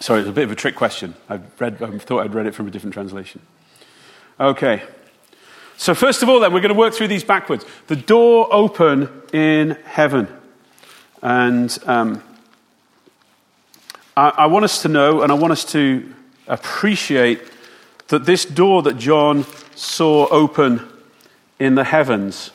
Sorry, 0.00 0.20
it's 0.20 0.30
a 0.30 0.32
bit 0.32 0.44
of 0.44 0.52
a 0.52 0.56
trick 0.56 0.76
question. 0.76 1.14
I 1.28 1.40
read, 1.58 1.82
I 1.82 1.98
thought 1.98 2.20
I'd 2.20 2.34
read 2.34 2.46
it 2.46 2.54
from 2.54 2.66
a 2.66 2.70
different 2.70 2.94
translation. 2.94 3.42
Okay. 4.40 4.82
So, 5.76 5.94
first 5.94 6.22
of 6.22 6.28
all, 6.28 6.40
then, 6.40 6.52
we're 6.52 6.60
going 6.60 6.74
to 6.74 6.78
work 6.78 6.94
through 6.94 7.08
these 7.08 7.24
backwards. 7.24 7.64
The 7.86 7.96
door 7.96 8.48
open 8.52 9.08
in 9.32 9.76
heaven. 9.84 10.28
And. 11.22 11.76
Um, 11.86 12.22
I, 14.16 14.28
I 14.30 14.46
want 14.46 14.64
us 14.64 14.82
to 14.82 14.88
know 14.88 15.22
and 15.22 15.30
I 15.30 15.34
want 15.34 15.52
us 15.52 15.64
to 15.72 16.10
appreciate 16.48 17.42
that 18.08 18.24
this 18.24 18.44
door 18.44 18.82
that 18.82 18.96
John 18.96 19.44
saw 19.74 20.26
open 20.28 20.86
in 21.58 21.74
the 21.74 21.84
heavens 21.84 22.50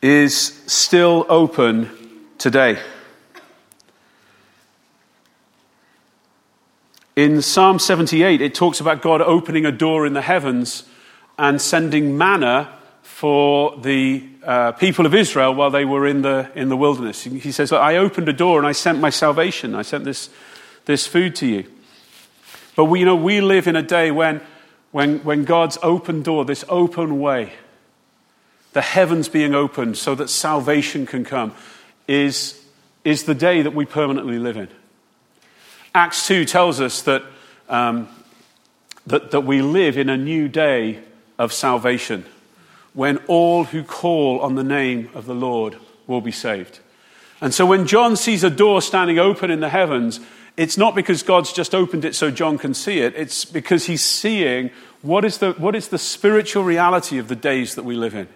is 0.00 0.62
still 0.66 1.26
open 1.28 1.90
today. 2.38 2.78
In 7.20 7.42
Psalm 7.42 7.78
78, 7.78 8.40
it 8.40 8.54
talks 8.54 8.80
about 8.80 9.02
God 9.02 9.20
opening 9.20 9.66
a 9.66 9.70
door 9.70 10.06
in 10.06 10.14
the 10.14 10.22
heavens 10.22 10.84
and 11.38 11.60
sending 11.60 12.16
manna 12.16 12.74
for 13.02 13.76
the 13.76 14.26
uh, 14.42 14.72
people 14.72 15.04
of 15.04 15.14
Israel 15.14 15.54
while 15.54 15.70
they 15.70 15.84
were 15.84 16.06
in 16.06 16.22
the, 16.22 16.50
in 16.54 16.70
the 16.70 16.78
wilderness. 16.78 17.24
He 17.24 17.52
says, 17.52 17.72
I 17.72 17.96
opened 17.96 18.30
a 18.30 18.32
door 18.32 18.56
and 18.56 18.66
I 18.66 18.72
sent 18.72 19.00
my 19.00 19.10
salvation. 19.10 19.74
I 19.74 19.82
sent 19.82 20.04
this, 20.04 20.30
this 20.86 21.06
food 21.06 21.36
to 21.36 21.46
you. 21.46 21.70
But 22.74 22.86
we, 22.86 23.00
you 23.00 23.04
know, 23.04 23.16
we 23.16 23.42
live 23.42 23.66
in 23.66 23.76
a 23.76 23.82
day 23.82 24.10
when, 24.10 24.40
when, 24.90 25.18
when 25.18 25.44
God's 25.44 25.76
open 25.82 26.22
door, 26.22 26.46
this 26.46 26.64
open 26.70 27.20
way, 27.20 27.52
the 28.72 28.80
heavens 28.80 29.28
being 29.28 29.54
opened 29.54 29.98
so 29.98 30.14
that 30.14 30.30
salvation 30.30 31.04
can 31.04 31.24
come, 31.24 31.54
is, 32.08 32.64
is 33.04 33.24
the 33.24 33.34
day 33.34 33.60
that 33.60 33.74
we 33.74 33.84
permanently 33.84 34.38
live 34.38 34.56
in. 34.56 34.68
Acts 35.94 36.26
2 36.26 36.44
tells 36.44 36.80
us 36.80 37.02
that, 37.02 37.24
um, 37.68 38.08
that, 39.06 39.32
that 39.32 39.40
we 39.40 39.60
live 39.60 39.98
in 39.98 40.08
a 40.08 40.16
new 40.16 40.48
day 40.48 41.00
of 41.38 41.52
salvation 41.52 42.24
when 42.94 43.16
all 43.26 43.64
who 43.64 43.82
call 43.82 44.40
on 44.40 44.54
the 44.54 44.64
name 44.64 45.10
of 45.14 45.26
the 45.26 45.34
Lord 45.34 45.76
will 46.06 46.20
be 46.20 46.32
saved. 46.32 46.78
And 47.40 47.52
so 47.52 47.66
when 47.66 47.86
John 47.86 48.16
sees 48.16 48.44
a 48.44 48.50
door 48.50 48.82
standing 48.82 49.18
open 49.18 49.50
in 49.50 49.60
the 49.60 49.68
heavens, 49.68 50.20
it's 50.56 50.76
not 50.76 50.94
because 50.94 51.22
God's 51.22 51.52
just 51.52 51.74
opened 51.74 52.04
it 52.04 52.14
so 52.14 52.30
John 52.30 52.58
can 52.58 52.74
see 52.74 53.00
it, 53.00 53.14
it's 53.16 53.44
because 53.44 53.86
he's 53.86 54.04
seeing 54.04 54.70
what 55.02 55.24
is 55.24 55.38
the, 55.38 55.52
what 55.52 55.74
is 55.74 55.88
the 55.88 55.98
spiritual 55.98 56.62
reality 56.62 57.18
of 57.18 57.28
the 57.28 57.36
days 57.36 57.74
that 57.74 57.84
we 57.84 57.96
live 57.96 58.14
in. 58.14 58.28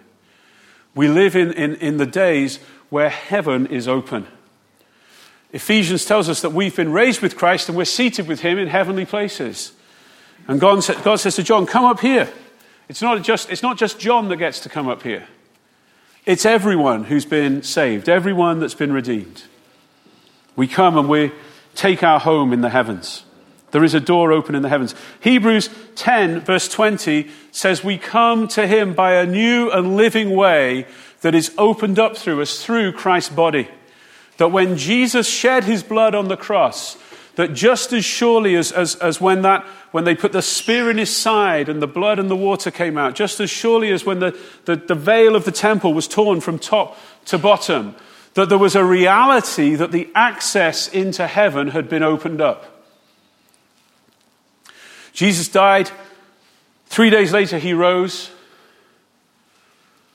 We 0.95 1.07
live 1.07 1.35
in, 1.35 1.51
in, 1.53 1.75
in 1.75 1.97
the 1.97 2.05
days 2.05 2.57
where 2.89 3.09
heaven 3.09 3.67
is 3.67 3.87
open. 3.87 4.27
Ephesians 5.55 6.03
tells 6.03 6.27
us 6.27 6.41
that 6.41 6.51
we've 6.51 6.75
been 6.75 6.91
raised 6.91 7.21
with 7.21 7.37
Christ 7.37 7.69
and 7.69 7.77
we're 7.77 7.85
seated 7.85 8.27
with 8.27 8.41
him 8.41 8.57
in 8.57 8.67
heavenly 8.67 9.05
places. 9.05 9.71
And 10.49 10.59
God, 10.59 10.85
God 11.01 11.15
says 11.15 11.37
to 11.37 11.43
John, 11.43 11.65
Come 11.65 11.85
up 11.85 12.01
here. 12.01 12.29
It's 12.89 13.01
not, 13.01 13.23
just, 13.23 13.49
it's 13.49 13.63
not 13.63 13.77
just 13.77 13.97
John 13.97 14.27
that 14.27 14.35
gets 14.35 14.59
to 14.59 14.69
come 14.69 14.89
up 14.89 15.01
here, 15.01 15.25
it's 16.25 16.45
everyone 16.45 17.05
who's 17.05 17.23
been 17.23 17.63
saved, 17.63 18.09
everyone 18.09 18.59
that's 18.59 18.73
been 18.73 18.91
redeemed. 18.91 19.43
We 20.57 20.67
come 20.67 20.97
and 20.97 21.07
we 21.07 21.31
take 21.73 22.03
our 22.03 22.19
home 22.19 22.51
in 22.51 22.59
the 22.59 22.69
heavens. 22.69 23.23
There 23.71 23.83
is 23.85 23.93
a 23.93 24.01
door 24.01 24.33
open 24.33 24.55
in 24.55 24.61
the 24.61 24.69
heavens. 24.69 24.93
Hebrews 25.21 25.69
10, 25.95 26.41
verse 26.41 26.67
20 26.67 27.29
says, 27.53 27.81
We 27.81 27.97
come 27.97 28.49
to 28.49 28.67
him 28.67 28.93
by 28.93 29.13
a 29.13 29.25
new 29.25 29.71
and 29.71 29.95
living 29.95 30.31
way 30.31 30.85
that 31.21 31.33
is 31.33 31.53
opened 31.57 31.97
up 31.97 32.17
through 32.17 32.41
us 32.41 32.61
through 32.61 32.91
Christ's 32.91 33.33
body. 33.33 33.69
That 34.37 34.49
when 34.49 34.77
Jesus 34.77 35.27
shed 35.27 35.63
his 35.63 35.83
blood 35.83 36.13
on 36.13 36.27
the 36.27 36.37
cross, 36.37 36.97
that 37.35 37.53
just 37.53 37.93
as 37.93 38.05
surely 38.05 38.55
as, 38.55 38.71
as, 38.71 38.95
as 38.95 39.19
when, 39.19 39.41
that, 39.41 39.63
when 39.91 40.03
they 40.03 40.15
put 40.15 40.31
the 40.31 40.41
spear 40.41 40.89
in 40.89 40.97
his 40.97 41.15
side 41.15 41.69
and 41.69 41.81
the 41.81 41.87
blood 41.87 42.19
and 42.19 42.29
the 42.29 42.35
water 42.35 42.71
came 42.71 42.97
out, 42.97 43.15
just 43.15 43.39
as 43.39 43.49
surely 43.49 43.91
as 43.91 44.05
when 44.05 44.19
the, 44.19 44.37
the, 44.65 44.75
the 44.75 44.95
veil 44.95 45.35
of 45.35 45.45
the 45.45 45.51
temple 45.51 45.93
was 45.93 46.07
torn 46.07 46.41
from 46.41 46.59
top 46.59 46.97
to 47.25 47.37
bottom, 47.37 47.95
that 48.33 48.49
there 48.49 48.57
was 48.57 48.75
a 48.75 48.83
reality 48.83 49.75
that 49.75 49.91
the 49.91 50.09
access 50.15 50.87
into 50.87 51.27
heaven 51.27 51.69
had 51.69 51.89
been 51.89 52.03
opened 52.03 52.41
up. 52.41 52.71
Jesus 55.13 55.47
died. 55.47 55.89
Three 56.87 57.09
days 57.09 57.31
later, 57.31 57.57
he 57.57 57.73
rose. 57.73 58.31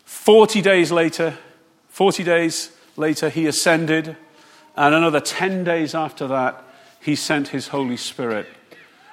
40 0.05 0.61
days 0.61 0.93
later, 0.93 1.39
40 1.89 2.23
days 2.25 2.71
later, 3.01 3.29
he 3.29 3.47
ascended. 3.47 4.17
And 4.77 4.95
another 4.95 5.21
10 5.21 5.65
days 5.65 5.95
after 5.95 6.29
that, 6.29 6.63
he 7.01 7.17
sent 7.17 7.49
his 7.49 7.69
Holy 7.69 7.97
Spirit. 7.97 8.47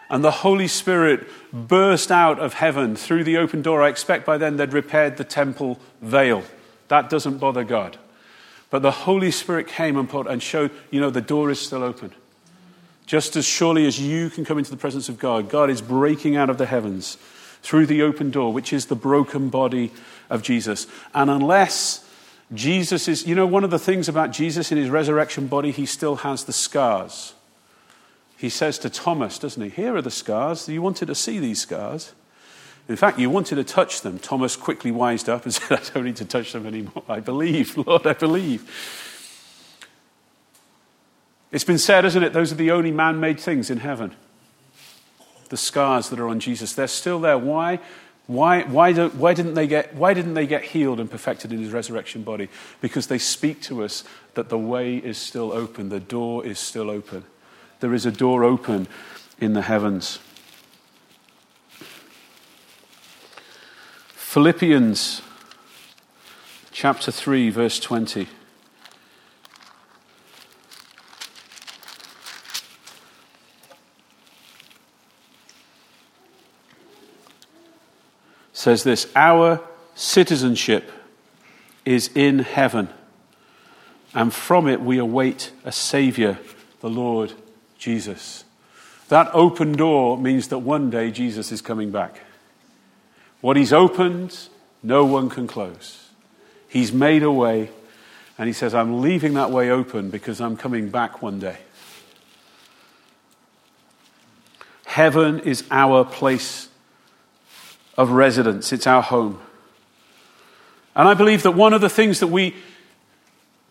And 0.10 0.24
the 0.24 0.32
Holy 0.32 0.68
Spirit 0.68 1.28
burst 1.52 2.12
out 2.12 2.40
of 2.40 2.54
heaven 2.54 2.96
through 2.96 3.24
the 3.24 3.38
open 3.38 3.62
door. 3.62 3.82
I 3.82 3.90
expect 3.90 4.26
by 4.26 4.38
then 4.38 4.58
they'd 4.58 4.74
repaired 4.74 5.18
the 5.18 5.24
temple 5.24 5.80
veil. 6.02 6.44
That 6.88 7.10
doesn't 7.10 7.40
bother 7.40 7.64
God. 7.64 7.98
But 8.70 8.82
the 8.82 8.92
Holy 8.92 9.32
Spirit 9.32 9.68
came 9.68 9.98
and, 9.98 10.10
put, 10.10 10.28
and 10.28 10.42
showed, 10.42 10.72
you 10.92 11.02
know, 11.02 11.10
the 11.10 11.22
door 11.22 11.50
is 11.50 11.60
still 11.60 11.84
open. 11.84 12.12
Just 13.06 13.36
as 13.36 13.46
surely 13.46 13.86
as 13.86 14.00
you 14.00 14.30
can 14.30 14.44
come 14.44 14.58
into 14.58 14.72
the 14.72 14.78
presence 14.78 15.08
of 15.08 15.18
God, 15.18 15.50
God 15.50 15.70
is 15.70 15.82
breaking 15.82 16.36
out 16.36 16.50
of 16.50 16.58
the 16.58 16.66
heavens 16.66 17.18
through 17.62 17.86
the 17.86 18.02
open 18.02 18.32
door, 18.32 18.52
which 18.52 18.74
is 18.74 18.86
the 18.86 18.96
broken 18.96 19.50
body 19.50 19.92
of 20.30 20.42
Jesus. 20.42 20.88
And 21.14 21.30
unless 21.30 22.07
Jesus 22.54 23.08
is, 23.08 23.28
you 23.28 23.36
know, 23.36 23.46
one 23.46 23.64
of 23.64 23.72
the 23.72 23.80
things 23.80 24.08
about 24.08 24.32
Jesus 24.32 24.72
in 24.72 24.78
his 24.78 24.90
resurrection 24.90 25.48
body, 25.48 25.72
he 25.72 25.86
still 25.86 26.18
has 26.18 26.46
the 26.46 26.54
scars. 26.54 27.34
He 28.38 28.50
says 28.50 28.80
to 28.80 28.90
Thomas, 28.90 29.40
doesn't 29.40 29.62
he? 29.62 29.70
Here 29.70 29.96
are 29.96 30.02
the 30.02 30.12
scars. 30.12 30.70
You 30.70 30.82
wanted 30.82 31.08
to 31.08 31.16
see 31.16 31.40
these 31.40 31.60
scars. 31.60 32.14
In 32.88 32.96
fact, 32.96 33.20
you 33.20 33.30
wanted 33.30 33.56
to 33.56 33.64
touch 33.64 34.02
them. 34.02 34.18
Thomas 34.18 34.56
quickly 34.56 34.92
wised 34.92 35.28
up 35.28 35.44
and 35.44 35.54
said, 35.54 35.80
I 35.80 35.94
don't 35.94 36.06
need 36.06 36.16
to 36.18 36.26
touch 36.26 36.54
them 36.54 36.66
anymore. 36.66 37.04
I 37.10 37.20
believe, 37.20 37.76
Lord, 37.88 38.08
I 38.08 38.14
believe. 38.14 38.72
It's 41.52 41.64
been 41.64 41.78
said, 41.78 42.06
isn't 42.06 42.24
it? 42.24 42.34
Those 42.34 42.52
are 42.52 42.56
the 42.56 42.72
only 42.72 42.92
man 42.92 43.20
made 43.20 43.40
things 43.40 43.70
in 43.70 43.80
heaven. 43.80 44.14
The 45.50 45.58
scars 45.58 46.10
that 46.10 46.20
are 46.20 46.28
on 46.28 46.40
Jesus, 46.40 46.74
they're 46.74 46.88
still 46.88 47.20
there. 47.20 47.38
Why? 47.38 47.80
Why, 48.28 48.64
why, 48.64 48.94
why, 48.94 49.34
didn't 49.34 49.54
they 49.54 49.68
get, 49.68 49.96
why 49.96 50.14
didn't 50.14 50.34
they 50.34 50.46
get 50.46 50.64
healed 50.64 51.00
and 51.00 51.10
perfected 51.10 51.54
in 51.54 51.60
his 51.60 51.72
resurrection 51.72 52.24
body? 52.24 52.50
Because 52.82 53.08
they 53.08 53.18
speak 53.18 53.62
to 53.64 53.84
us 53.84 54.04
that 54.34 54.50
the 54.50 54.58
way 54.58 54.98
is 54.98 55.18
still 55.18 55.54
open, 55.54 55.88
the 55.88 56.02
door 56.02 56.46
is 56.46 56.60
still 56.60 56.90
open. 56.90 57.24
There 57.80 57.94
is 57.94 58.06
a 58.06 58.12
door 58.12 58.44
open 58.44 58.88
in 59.40 59.54
the 59.54 59.62
heavens. 59.62 60.20
Philippians 64.10 65.22
chapter 66.72 67.12
3, 67.12 67.50
verse 67.50 67.80
20. 67.80 68.28
Says 78.68 78.84
this 78.84 79.08
Our 79.16 79.62
citizenship 79.96 80.92
is 81.86 82.10
in 82.14 82.40
heaven, 82.40 82.90
and 84.14 84.34
from 84.34 84.68
it 84.68 84.82
we 84.82 84.98
await 84.98 85.54
a 85.64 85.72
Savior, 85.72 86.38
the 86.82 86.90
Lord 86.90 87.32
Jesus. 87.80 88.44
That 89.08 89.30
open 89.34 89.72
door 89.72 90.18
means 90.18 90.50
that 90.50 90.58
one 90.58 90.90
day 90.90 91.12
Jesus 91.12 91.50
is 91.54 91.62
coming 91.62 91.92
back. 91.92 92.20
What 93.40 93.56
he's 93.56 93.72
opened, 93.72 94.38
no 94.84 95.06
one 95.06 95.30
can 95.30 95.48
close. 95.48 96.10
He's 96.68 96.92
made 96.92 97.24
a 97.24 97.32
way, 97.32 97.70
and 98.38 98.48
he 98.48 98.54
says, 98.54 98.76
I'm 98.76 99.02
leaving 99.02 99.36
that 99.36 99.50
way 99.50 99.70
open 99.72 100.10
because 100.10 100.42
I'm 100.42 100.58
coming 100.58 100.90
back 100.90 101.22
one 101.22 101.40
day. 101.40 101.60
Heaven 104.86 105.40
is 105.40 105.64
our 105.72 106.04
place 106.04 106.68
of 107.98 108.12
residence, 108.12 108.72
it's 108.72 108.88
our 108.88 109.02
home. 109.02 109.40
And 110.96 111.08
I 111.08 111.14
believe 111.14 111.44
that 111.44 111.52
one 111.52 111.74
of 111.74 111.82
the 111.82 111.90
things 111.90 112.20
that 112.22 112.28
we, 112.28 112.56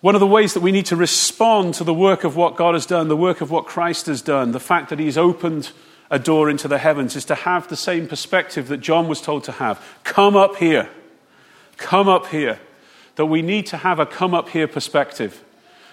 one 0.01 0.15
of 0.15 0.21
the 0.21 0.27
ways 0.27 0.55
that 0.55 0.61
we 0.61 0.73
need 0.73 0.87
to 0.87 0.97
respond 0.97 1.75
to 1.75 1.85
the 1.85 1.95
work 1.95 2.25
of 2.25 2.37
what 2.37 2.57
God 2.57 2.75
has 2.75 2.87
done, 2.87 3.09
the 3.09 3.17
work 3.17 3.41
of 3.41 3.51
what 3.51 3.67
Christ 3.67 4.07
has 4.07 4.23
done, 4.23 4.53
the 4.53 4.61
fact 4.61 4.91
that 4.91 4.99
He's 4.99 5.17
opened 5.17 5.71
a 6.11 6.19
door 6.19 6.49
into 6.49 6.69
the 6.69 6.79
heavens, 6.79 7.17
is 7.17 7.25
to 7.25 7.35
have 7.35 7.69
the 7.69 7.77
same 7.77 8.07
perspective 8.07 8.69
that 8.69 8.79
John 8.79 9.09
was 9.09 9.21
told 9.21 9.45
to 9.45 9.53
have. 9.53 9.85
Come 10.05 10.37
up 10.37 10.57
here. 10.57 10.89
Come 11.77 12.09
up 12.09 12.27
here. 12.29 12.61
That 13.17 13.27
we 13.27 13.43
need 13.43 13.67
to 13.67 13.79
have 13.79 13.99
a 13.99 14.07
come 14.07 14.35
up 14.35 14.51
here 14.51 14.69
perspective. 14.69 15.43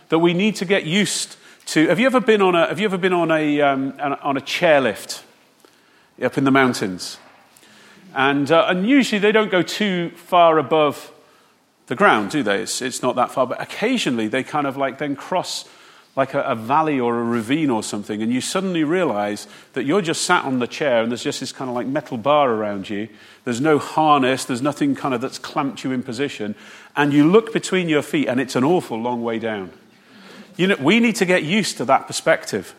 That 0.10 0.20
we 0.20 0.34
need 0.34 0.56
to 0.58 0.66
get 0.66 0.86
used 0.86 1.38
to. 1.68 1.88
Have 1.88 2.00
you 2.00 2.06
ever 2.06 2.20
been 2.20 2.42
on 2.42 2.54
a, 2.54 2.68
have 2.68 2.80
you 2.80 2.86
ever 2.86 2.98
been 2.98 3.14
on 3.14 3.32
a, 3.32 3.62
um, 3.62 3.94
on 4.00 4.38
a 4.38 4.42
chairlift 4.42 5.24
up 6.22 6.38
in 6.38 6.44
the 6.44 6.52
mountains? 6.52 7.18
And, 8.14 8.52
uh, 8.52 8.66
and 8.68 8.88
usually 8.88 9.20
they 9.20 9.32
don't 9.32 9.52
go 9.52 9.62
too 9.62 10.12
far 10.12 10.58
above 10.58 11.12
the 11.88 11.96
ground, 11.96 12.32
do 12.32 12.44
they? 12.44 12.62
It's, 12.62 12.82
it's 12.82 13.02
not 13.02 13.16
that 13.16 13.32
far. 13.32 13.48
But 13.48 13.62
occasionally 13.62 14.28
they 14.28 14.44
kind 14.44 14.68
of 14.68 14.78
like 14.78 15.00
then 15.00 15.16
cross 15.16 15.68
like 16.16 16.36
a, 16.36 16.42
a, 16.42 16.56
valley 16.56 17.00
or 17.00 17.20
a 17.20 17.24
ravine 17.24 17.72
or 17.72 17.82
something, 17.82 18.22
and 18.22 18.32
you 18.32 18.40
suddenly 18.40 18.84
realize 18.84 19.48
that 19.74 19.84
you're 19.84 20.02
just 20.02 20.24
sat 20.24 20.46
on 20.46 20.60
the 20.60 20.68
chair 20.68 21.02
and 21.02 21.12
there's 21.12 21.24
just 21.24 21.40
this 21.40 21.52
kind 21.52 21.70
of 21.70 21.76
like 21.76 21.88
metal 21.88 22.18
bar 22.18 22.52
around 22.52 22.88
you. 22.88 23.10
There's 23.46 23.60
no 23.60 23.80
harness, 23.80 24.46
there's 24.46 24.62
nothing 24.62 24.94
kind 24.94 25.16
of 25.16 25.22
that's 25.22 25.40
clamped 25.40 25.84
you 25.84 25.92
in 25.92 26.04
position. 26.04 26.54
And 26.96 27.14
you 27.14 27.30
look 27.30 27.52
between 27.52 27.90
your 27.90 28.04
feet 28.04 28.28
and 28.28 28.40
it's 28.40 28.56
an 28.56 28.64
awful 28.64 29.02
long 29.02 29.24
way 29.24 29.40
down. 29.40 29.72
You 30.56 30.68
know, 30.68 30.76
we 30.80 31.00
need 31.00 31.16
to 31.16 31.26
get 31.26 31.44
used 31.44 31.78
to 31.78 31.86
that 31.86 32.06
perspective. 32.06 32.76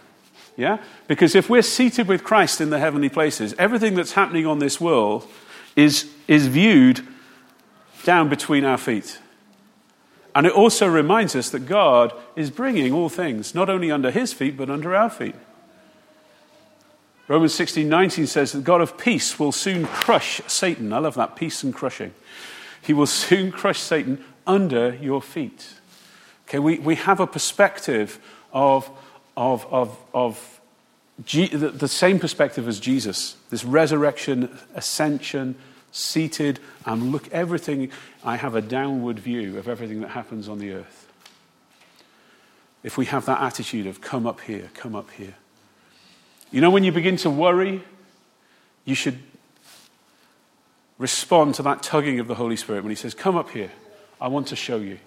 Yeah? 0.57 0.79
Because 1.09 1.35
if 1.35 1.51
we're 1.51 1.63
seated 1.63 2.07
with 2.07 2.23
Christ 2.23 2.61
in 2.61 2.71
the 2.71 2.79
heavenly 2.79 3.09
places, 3.09 3.55
everything 3.59 3.95
that's 3.95 4.13
happening 4.13 4.47
on 4.47 4.61
this 4.61 4.81
world 4.81 5.27
is, 5.75 6.11
is 6.29 6.47
viewed 6.47 7.07
down 8.05 8.29
between 8.29 8.65
our 8.65 8.79
feet. 8.79 9.19
And 10.35 10.47
it 10.47 10.53
also 10.53 10.87
reminds 10.87 11.37
us 11.37 11.51
that 11.51 11.67
God 11.67 12.13
is 12.37 12.51
bringing 12.51 12.93
all 12.93 13.09
things, 13.09 13.55
not 13.55 13.71
only 13.71 13.91
under 13.91 14.11
his 14.11 14.33
feet, 14.33 14.57
but 14.57 14.69
under 14.69 14.95
our 14.95 15.11
feet. 15.11 15.37
Romans 17.27 17.55
16 17.55 17.89
19 17.89 18.27
says 18.27 18.53
that 18.53 18.65
God 18.65 18.81
of 18.81 18.99
peace 18.99 19.39
will 19.39 19.53
soon 19.53 19.87
crush 19.87 20.41
Satan. 20.47 20.93
I 20.93 20.99
love 20.99 21.15
that, 21.15 21.37
peace 21.37 21.63
and 21.63 21.73
crushing. 21.73 22.13
He 22.83 22.93
will 22.93 23.07
soon 23.07 23.51
crush 23.51 23.81
Satan 23.81 24.23
under 24.47 24.97
your 24.97 25.23
feet. 25.23 25.75
Okay, 26.49 26.59
we, 26.59 26.79
we 26.79 26.97
have 26.97 27.21
a 27.21 27.27
perspective 27.27 28.19
of 28.53 28.91
of, 29.37 29.67
of, 29.73 29.97
of 30.13 30.61
G, 31.25 31.47
the, 31.47 31.71
the 31.71 31.89
same 31.89 32.19
perspective 32.19 32.67
as 32.67 32.81
Jesus 32.81 33.37
this 33.51 33.65
resurrection, 33.65 34.57
ascension, 34.75 35.55
seated, 35.93 36.59
and 36.85 37.13
look, 37.13 37.29
everything, 37.31 37.91
I 38.25 38.37
have 38.37 38.55
a 38.57 38.61
downward 38.61 39.21
view 39.21 39.59
of 39.59 39.69
everything 39.69 40.01
that 40.01 40.11
happens 40.11 40.49
on 40.49 40.59
the 40.59 40.73
earth. 40.73 41.09
If 42.83 42.99
we 42.99 43.07
have 43.07 43.27
that 43.27 43.41
attitude 43.41 43.87
of 43.87 44.01
come 44.01 44.27
up 44.27 44.41
here, 44.41 44.71
come 44.75 44.97
up 44.97 45.11
here. 45.13 45.35
You 46.51 46.61
know, 46.61 46.71
when 46.71 46.85
you 46.85 46.93
begin 46.93 47.17
to 47.19 47.31
worry, 47.31 47.83
you 48.85 48.95
should 48.95 49.19
respond 50.99 51.55
to 51.57 51.63
that 51.63 51.83
tugging 51.83 52.21
of 52.21 52.27
the 52.27 52.35
Holy 52.35 52.57
Spirit 52.57 52.83
when 52.83 52.91
He 52.91 52.97
says, 52.97 53.15
Come 53.15 53.37
up 53.37 53.51
here. 53.51 53.71
I 54.21 54.29
want 54.29 54.49
to 54.49 54.57
show 54.57 54.77
you. 54.77 54.99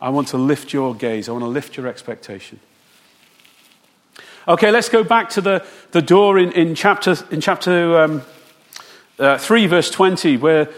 I 0.00 0.10
want 0.10 0.28
to 0.28 0.38
lift 0.38 0.72
your 0.72 0.94
gaze. 0.94 1.28
I 1.28 1.32
want 1.32 1.44
to 1.44 1.48
lift 1.48 1.76
your 1.76 1.86
expectation. 1.86 2.60
Okay, 4.50 4.72
let's 4.72 4.88
go 4.88 5.04
back 5.04 5.28
to 5.30 5.40
the, 5.40 5.64
the 5.92 6.02
door 6.02 6.36
in, 6.36 6.50
in 6.50 6.74
chapter, 6.74 7.14
in 7.30 7.40
chapter 7.40 8.00
um, 8.00 8.22
uh, 9.16 9.38
3, 9.38 9.66
verse 9.68 9.88
20, 9.90 10.38
where 10.38 10.68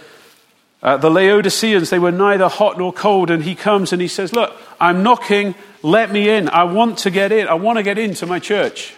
uh, 0.82 0.98
the 0.98 1.08
Laodiceans, 1.08 1.88
they 1.88 1.98
were 1.98 2.12
neither 2.12 2.48
hot 2.48 2.76
nor 2.76 2.92
cold, 2.92 3.30
and 3.30 3.42
he 3.42 3.54
comes 3.54 3.90
and 3.90 4.02
he 4.02 4.08
says, 4.08 4.35
Look, 4.35 4.54
I'm 4.78 5.02
knocking, 5.02 5.54
let 5.82 6.12
me 6.12 6.28
in. 6.28 6.50
I 6.50 6.64
want 6.64 6.98
to 6.98 7.11
get 7.11 7.32
in. 7.32 7.48
I 7.48 7.54
want 7.54 7.78
to 7.78 7.82
get 7.82 7.96
into 7.96 8.26
my 8.26 8.38
church. 8.38 8.92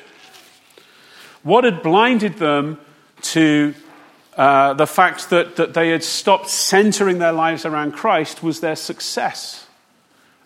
What 1.44 1.62
had 1.62 1.80
blinded 1.80 2.38
them 2.38 2.80
to 3.22 3.76
uh, 4.36 4.74
the 4.74 4.88
fact 4.88 5.30
that, 5.30 5.54
that 5.54 5.74
they 5.74 5.90
had 5.90 6.02
stopped 6.02 6.50
centering 6.50 7.18
their 7.18 7.30
lives 7.30 7.64
around 7.64 7.92
Christ 7.92 8.42
was 8.42 8.58
their 8.58 8.74
success 8.74 9.68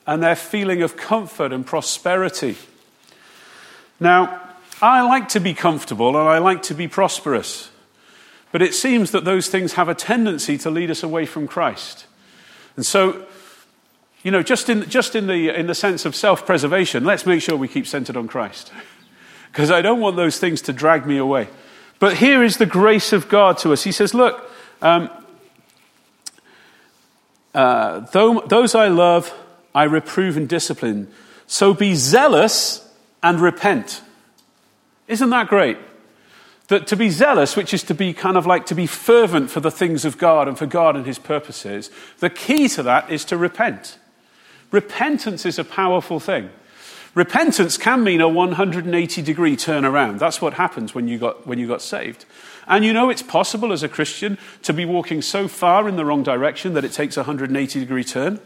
and 0.06 0.22
their 0.22 0.36
feeling 0.36 0.82
of 0.82 0.98
comfort 0.98 1.50
and 1.50 1.64
prosperity. 1.64 2.58
Now, 4.00 4.40
I 4.80 5.02
like 5.02 5.30
to 5.30 5.40
be 5.40 5.54
comfortable 5.54 6.08
and 6.08 6.28
I 6.28 6.38
like 6.38 6.62
to 6.64 6.74
be 6.74 6.88
prosperous. 6.88 7.70
But 8.52 8.62
it 8.62 8.74
seems 8.74 9.10
that 9.10 9.24
those 9.24 9.48
things 9.48 9.74
have 9.74 9.88
a 9.88 9.94
tendency 9.94 10.56
to 10.58 10.70
lead 10.70 10.90
us 10.90 11.02
away 11.02 11.26
from 11.26 11.46
Christ. 11.46 12.06
And 12.76 12.86
so, 12.86 13.26
you 14.22 14.30
know, 14.30 14.42
just 14.42 14.68
in, 14.68 14.88
just 14.88 15.14
in, 15.14 15.26
the, 15.26 15.50
in 15.50 15.66
the 15.66 15.74
sense 15.74 16.06
of 16.06 16.14
self 16.16 16.46
preservation, 16.46 17.04
let's 17.04 17.26
make 17.26 17.42
sure 17.42 17.56
we 17.56 17.68
keep 17.68 17.86
centered 17.86 18.16
on 18.16 18.28
Christ. 18.28 18.72
Because 19.50 19.70
I 19.70 19.80
don't 19.80 20.00
want 20.00 20.16
those 20.16 20.38
things 20.38 20.60
to 20.62 20.74
drag 20.74 21.06
me 21.06 21.16
away. 21.16 21.48
But 21.98 22.18
here 22.18 22.44
is 22.44 22.58
the 22.58 22.66
grace 22.66 23.14
of 23.14 23.30
God 23.30 23.56
to 23.58 23.72
us. 23.72 23.82
He 23.82 23.92
says, 23.92 24.12
Look, 24.12 24.48
um, 24.82 25.10
uh, 27.54 28.00
those 28.00 28.74
I 28.74 28.88
love, 28.88 29.34
I 29.74 29.84
reprove 29.84 30.36
and 30.36 30.46
discipline. 30.48 31.10
So 31.46 31.72
be 31.72 31.94
zealous 31.94 32.87
and 33.22 33.40
repent. 33.40 34.02
Isn't 35.06 35.30
that 35.30 35.48
great? 35.48 35.78
That 36.68 36.86
to 36.88 36.96
be 36.96 37.08
zealous, 37.08 37.56
which 37.56 37.72
is 37.72 37.82
to 37.84 37.94
be 37.94 38.12
kind 38.12 38.36
of 38.36 38.46
like 38.46 38.66
to 38.66 38.74
be 38.74 38.86
fervent 38.86 39.50
for 39.50 39.60
the 39.60 39.70
things 39.70 40.04
of 40.04 40.18
God 40.18 40.48
and 40.48 40.58
for 40.58 40.66
God 40.66 40.96
and 40.96 41.06
His 41.06 41.18
purposes, 41.18 41.90
the 42.18 42.30
key 42.30 42.68
to 42.68 42.82
that 42.82 43.10
is 43.10 43.24
to 43.26 43.36
repent. 43.36 43.98
Repentance 44.70 45.46
is 45.46 45.58
a 45.58 45.64
powerful 45.64 46.20
thing. 46.20 46.50
Repentance 47.14 47.78
can 47.78 48.04
mean 48.04 48.20
a 48.20 48.28
180 48.28 49.22
degree 49.22 49.56
turnaround. 49.56 50.18
That's 50.18 50.42
what 50.42 50.54
happens 50.54 50.94
when 50.94 51.08
you, 51.08 51.18
got, 51.18 51.46
when 51.46 51.58
you 51.58 51.66
got 51.66 51.82
saved. 51.82 52.26
And 52.66 52.84
you 52.84 52.92
know 52.92 53.08
it's 53.08 53.22
possible 53.22 53.72
as 53.72 53.82
a 53.82 53.88
Christian 53.88 54.36
to 54.62 54.74
be 54.74 54.84
walking 54.84 55.22
so 55.22 55.48
far 55.48 55.88
in 55.88 55.96
the 55.96 56.04
wrong 56.04 56.22
direction 56.22 56.74
that 56.74 56.84
it 56.84 56.92
takes 56.92 57.16
a 57.16 57.20
180 57.20 57.80
degree 57.80 58.04
turn. 58.04 58.40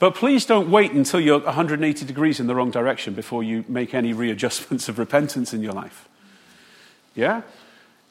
But 0.00 0.14
please 0.14 0.46
don't 0.46 0.70
wait 0.70 0.92
until 0.92 1.20
you're 1.20 1.40
180 1.40 2.06
degrees 2.06 2.40
in 2.40 2.46
the 2.46 2.54
wrong 2.54 2.70
direction 2.70 3.12
before 3.12 3.44
you 3.44 3.66
make 3.68 3.94
any 3.94 4.14
readjustments 4.14 4.88
of 4.88 4.98
repentance 4.98 5.54
in 5.54 5.62
your 5.62 5.74
life. 5.74 6.08
Yeah? 7.14 7.42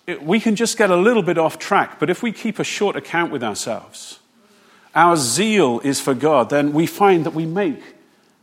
It, 0.07 0.23
we 0.23 0.39
can 0.39 0.55
just 0.55 0.77
get 0.77 0.91
a 0.91 0.95
little 0.95 1.23
bit 1.23 1.37
off 1.37 1.57
track, 1.57 1.99
but 1.99 2.09
if 2.09 2.23
we 2.23 2.31
keep 2.31 2.59
a 2.59 2.63
short 2.63 2.95
account 2.95 3.31
with 3.31 3.43
ourselves, 3.43 4.19
our 4.93 5.17
zeal 5.17 5.81
is 5.83 5.99
for 5.99 6.13
God, 6.13 6.51
then 6.51 6.73
we 6.73 6.85
find 6.85 7.25
that 7.25 7.33
we 7.33 7.45
make 7.45 7.81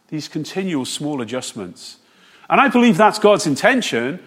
these 0.09 0.27
continual 0.27 0.85
small 0.85 1.21
adjustments. 1.21 1.99
And 2.51 2.61
I 2.61 2.69
believe 2.69 2.97
that's 2.97 3.19
God's 3.19 3.47
intention 3.47 4.21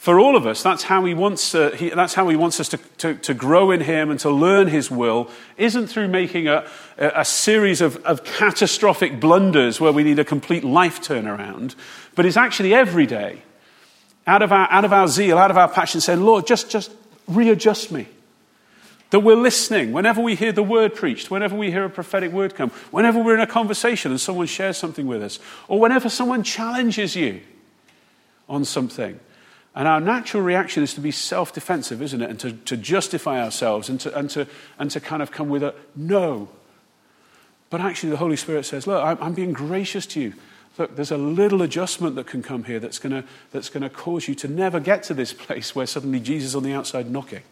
for 0.00 0.18
all 0.18 0.34
of 0.34 0.46
us. 0.46 0.62
That's 0.62 0.84
how 0.84 1.04
He 1.04 1.12
wants, 1.12 1.54
uh, 1.54 1.72
he, 1.72 1.90
that's 1.90 2.14
how 2.14 2.26
he 2.30 2.34
wants 2.34 2.58
us 2.58 2.70
to, 2.70 2.78
to, 2.78 3.14
to, 3.16 3.34
grow 3.34 3.70
in 3.70 3.82
Him 3.82 4.10
and 4.10 4.18
to 4.20 4.30
learn 4.30 4.68
His 4.68 4.90
will, 4.90 5.28
isn't 5.58 5.88
through 5.88 6.08
making 6.08 6.48
a, 6.48 6.66
a 6.96 7.22
series 7.22 7.82
of, 7.82 7.98
of 8.06 8.24
catastrophic 8.24 9.20
blunders 9.20 9.78
where 9.78 9.92
we 9.92 10.02
need 10.02 10.18
a 10.18 10.24
complete 10.24 10.64
life 10.64 11.02
turnaround, 11.02 11.74
but 12.14 12.24
it's 12.24 12.38
actually 12.38 12.72
every 12.72 13.04
day 13.04 13.42
out 14.26 14.40
of 14.40 14.52
our, 14.52 14.66
out 14.70 14.86
of 14.86 14.92
our 14.94 15.06
zeal, 15.06 15.36
out 15.36 15.50
of 15.50 15.58
our 15.58 15.68
passion, 15.68 16.00
saying, 16.00 16.22
Lord, 16.22 16.46
just, 16.46 16.70
just 16.70 16.90
readjust 17.28 17.92
me. 17.92 18.08
That 19.10 19.20
we're 19.20 19.36
listening 19.36 19.92
whenever 19.92 20.22
we 20.22 20.34
hear 20.34 20.52
the 20.52 20.62
word 20.62 20.94
preached, 20.94 21.30
whenever 21.30 21.54
we 21.54 21.70
hear 21.70 21.84
a 21.84 21.90
prophetic 21.90 22.32
word 22.32 22.54
come, 22.54 22.70
whenever 22.90 23.22
we're 23.22 23.34
in 23.34 23.40
a 23.40 23.46
conversation 23.46 24.12
and 24.12 24.20
someone 24.20 24.46
shares 24.46 24.78
something 24.78 25.06
with 25.06 25.22
us, 25.22 25.40
or 25.68 25.78
whenever 25.78 26.08
someone 26.08 26.42
challenges 26.42 27.14
you 27.16 27.42
on 28.48 28.64
something. 28.64 29.20
And 29.74 29.86
our 29.86 30.00
natural 30.00 30.42
reaction 30.42 30.82
is 30.82 30.94
to 30.94 31.00
be 31.00 31.10
self 31.10 31.52
defensive, 31.52 32.02
isn't 32.02 32.20
it? 32.20 32.30
And 32.30 32.40
to, 32.40 32.52
to 32.52 32.76
justify 32.76 33.42
ourselves 33.42 33.88
and 33.88 34.00
to, 34.00 34.16
and, 34.16 34.28
to, 34.30 34.46
and 34.78 34.90
to 34.90 35.00
kind 35.00 35.22
of 35.22 35.30
come 35.30 35.48
with 35.48 35.62
a 35.62 35.74
no. 35.94 36.48
But 37.70 37.80
actually, 37.80 38.10
the 38.10 38.16
Holy 38.16 38.36
Spirit 38.36 38.66
says, 38.66 38.86
Look, 38.86 39.02
I'm, 39.02 39.18
I'm 39.22 39.34
being 39.34 39.52
gracious 39.52 40.06
to 40.06 40.20
you. 40.20 40.34
Look, 40.76 40.96
there's 40.96 41.12
a 41.12 41.16
little 41.16 41.62
adjustment 41.62 42.16
that 42.16 42.26
can 42.26 42.42
come 42.42 42.64
here 42.64 42.80
that's 42.80 42.98
going 42.98 43.22
that's 43.52 43.68
going 43.68 43.82
to 43.82 43.90
cause 43.90 44.26
you 44.26 44.34
to 44.36 44.48
never 44.48 44.80
get 44.80 45.04
to 45.04 45.14
this 45.14 45.32
place 45.46 45.74
where 45.74 45.86
suddenly 45.86 46.20
Jesus 46.20 46.50
is 46.50 46.56
on 46.56 46.64
the 46.64 46.72
outside 46.72 47.10
knocking. 47.10 47.42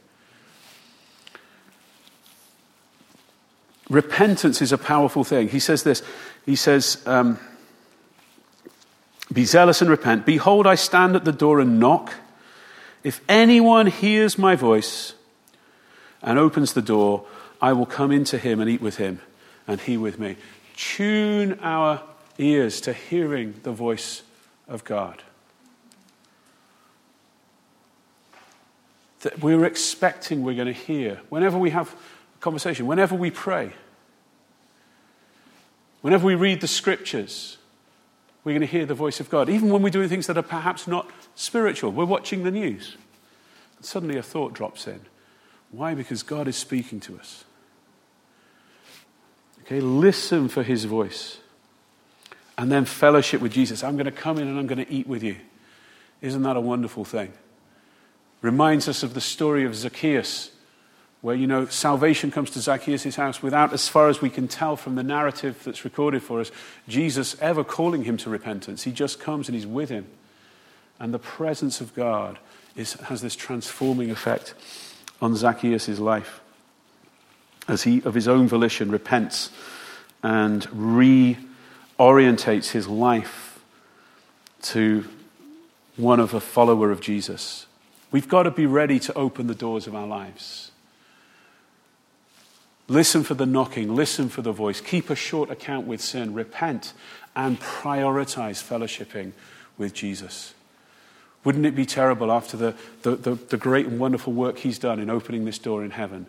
Repentance 3.88 4.61
is 4.61 4.72
a 4.72 4.78
powerful 4.78 5.24
thing. 5.24 5.48
He 5.48 5.61
says 5.61 5.83
this. 5.83 6.02
He 6.44 6.57
says, 6.57 7.02
um, 7.07 7.38
Be 9.32 9.44
zealous 9.44 9.82
and 9.82 9.90
repent. 9.90 10.24
Behold, 10.24 10.66
I 10.66 10.74
stand 10.74 11.14
at 11.14 11.24
the 11.24 11.32
door 11.32 11.60
and 11.60 11.78
knock. 11.78 12.14
If 13.04 13.20
anyone 13.28 13.86
hears 13.86 14.38
my 14.38 14.56
voice 14.56 15.14
and 16.22 16.38
opens 16.38 16.72
the 16.72 16.82
door, 16.82 17.26
I 17.60 17.72
will 17.72 17.86
come 17.86 18.10
into 18.10 18.38
him 18.38 18.60
and 18.60 18.70
eat 18.70 18.80
with 18.80 18.96
him, 18.96 19.20
and 19.66 19.80
he 19.80 19.96
with 19.96 20.18
me. 20.18 20.36
Tune 20.76 21.58
our 21.60 22.02
ears 22.38 22.80
to 22.82 22.92
hearing 22.92 23.60
the 23.64 23.72
voice 23.72 24.22
of 24.66 24.84
God. 24.84 25.22
That 29.20 29.40
we're 29.40 29.64
expecting 29.64 30.42
we're 30.42 30.54
going 30.54 30.66
to 30.66 30.72
hear 30.72 31.20
whenever 31.28 31.58
we 31.58 31.70
have 31.70 31.94
a 32.36 32.38
conversation, 32.40 32.86
whenever 32.86 33.14
we 33.14 33.30
pray, 33.30 33.72
whenever 36.00 36.24
we 36.24 36.36
read 36.36 36.60
the 36.60 36.68
scriptures, 36.68 37.57
we're 38.44 38.53
going 38.53 38.61
to 38.61 38.66
hear 38.66 38.87
the 38.87 38.94
voice 38.94 39.20
of 39.20 39.31
God. 39.31 39.48
Even 39.48 39.70
when 39.70 39.83
we're 39.83 39.90
doing 39.90 40.09
things 40.09 40.27
that 40.27 40.38
are 40.38 40.42
perhaps 40.42 40.87
not 40.87 41.11
spiritual, 41.35 41.90
we're 41.90 42.05
watching 42.05 42.44
the 42.44 42.51
news. 42.51 42.96
And 43.77 43.85
suddenly 43.85 44.16
a 44.16 44.22
thought 44.22 44.55
drops 44.55 44.87
in. 44.87 45.01
Why? 45.70 45.94
Because 45.94 46.22
God 46.22 46.48
is 46.48 46.57
speaking 46.57 47.01
to 47.01 47.18
us. 47.18 47.44
Okay, 49.62 49.81
listen 49.81 50.48
for 50.48 50.62
his 50.62 50.85
voice 50.85 51.38
and 52.57 52.72
then 52.72 52.85
fellowship 52.85 53.40
with 53.40 53.53
Jesus. 53.53 53.85
I'm 53.85 53.96
going 53.96 54.07
to 54.07 54.12
come 54.12 54.38
in 54.38 54.48
and 54.48 54.59
I'm 54.59 54.66
going 54.66 54.85
to 54.85 54.92
eat 54.92 55.07
with 55.07 55.22
you. 55.22 55.37
Isn't 56.20 56.42
that 56.42 56.57
a 56.57 56.61
wonderful 56.61 57.05
thing? 57.05 57.33
Reminds 58.40 58.88
us 58.88 59.03
of 59.03 59.14
the 59.14 59.20
story 59.20 59.64
of 59.64 59.74
Zacchaeus, 59.74 60.51
where, 61.20 61.35
you 61.35 61.46
know, 61.46 61.66
salvation 61.66 62.31
comes 62.31 62.50
to 62.50 62.61
Zacchaeus' 62.61 63.16
house 63.16 63.42
without, 63.42 63.72
as 63.72 63.88
far 63.88 64.09
as 64.09 64.22
we 64.22 64.31
can 64.31 64.46
tell 64.46 64.76
from 64.76 64.94
the 64.94 65.02
narrative 65.02 65.61
that's 65.64 65.85
recorded 65.85 66.22
for 66.22 66.40
us, 66.40 66.52
Jesus 66.87 67.37
ever 67.40 67.64
calling 67.64 68.04
him 68.04 68.16
to 68.18 68.31
repentance. 68.31 68.85
He 68.85 68.92
just 68.92 69.18
comes 69.18 69.48
and 69.48 69.54
he's 69.57 69.66
with 69.66 69.88
him. 69.88 70.07
And 71.00 71.12
the 71.12 71.18
presence 71.18 71.81
of 71.81 71.94
God 71.94 72.38
is, 72.76 72.94
has 72.94 73.20
this 73.20 73.35
transforming 73.35 74.11
effect 74.11 74.54
on 75.20 75.35
Zacchaeus' 75.35 75.98
life 75.98 76.40
as 77.66 77.83
he, 77.83 78.00
of 78.02 78.14
his 78.14 78.28
own 78.28 78.46
volition, 78.48 78.90
repents 78.90 79.50
and 80.22 80.66
re 80.72 81.37
orientates 81.98 82.70
his 82.70 82.87
life 82.87 83.61
to 84.62 85.04
one 85.96 86.20
of 86.20 86.33
a 86.33 86.40
follower 86.40 86.92
of 86.92 87.00
Jesus. 87.00 87.66
We've 88.12 88.28
got 88.28 88.44
to 88.44 88.52
be 88.52 88.66
ready 88.66 89.00
to 89.00 89.14
open 89.14 89.48
the 89.48 89.54
doors 89.54 89.87
of 89.88 89.96
our 89.96 90.07
lives. 90.07 90.70
Listen 92.88 93.22
for 93.22 93.35
the 93.35 93.46
knocking, 93.46 93.94
listen 93.94 94.31
for 94.31 94.40
the 94.40 94.53
voice, 94.53 94.81
keep 94.81 95.11
a 95.11 95.14
short 95.14 95.51
account 95.51 95.87
with 95.87 96.01
sin, 96.01 96.33
repent, 96.33 96.94
and 97.37 97.61
prioritize 97.61 98.62
fellowshipping 98.62 99.33
with 99.77 99.92
Jesus. 99.92 100.55
Wouldn't 101.44 101.66
it 101.66 101.77
be 101.77 101.87
terrible 101.87 102.33
after 102.33 102.57
the, 102.57 102.74
the, 103.03 103.16
the, 103.16 103.35
the, 103.35 103.57
great 103.57 103.87
and 103.87 104.01
wonderful 104.01 104.33
work 104.33 104.59
he's 104.59 104.79
done 104.79 104.98
in 104.98 105.09
opening 105.09 105.44
this 105.44 105.59
door 105.59 105.85
in 105.85 105.90
heaven 105.90 106.27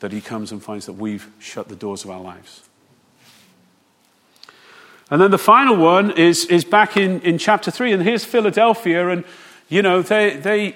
that 0.00 0.10
he 0.10 0.20
comes 0.20 0.50
and 0.50 0.62
finds 0.62 0.86
that 0.86 0.94
we've 0.94 1.30
shut 1.38 1.68
the 1.68 1.76
doors 1.76 2.02
of 2.04 2.10
our 2.10 2.20
lives? 2.20 2.62
And 5.10 5.20
then 5.20 5.30
the 5.30 5.38
final 5.38 5.76
one 5.76 6.12
is, 6.12 6.46
is 6.46 6.64
back 6.64 6.96
in, 6.96 7.20
in 7.22 7.36
chapter 7.36 7.70
3. 7.70 7.92
And 7.92 8.02
here's 8.02 8.24
Philadelphia. 8.24 9.08
And, 9.08 9.24
you 9.68 9.82
know, 9.82 10.02
they, 10.02 10.36
they, 10.36 10.74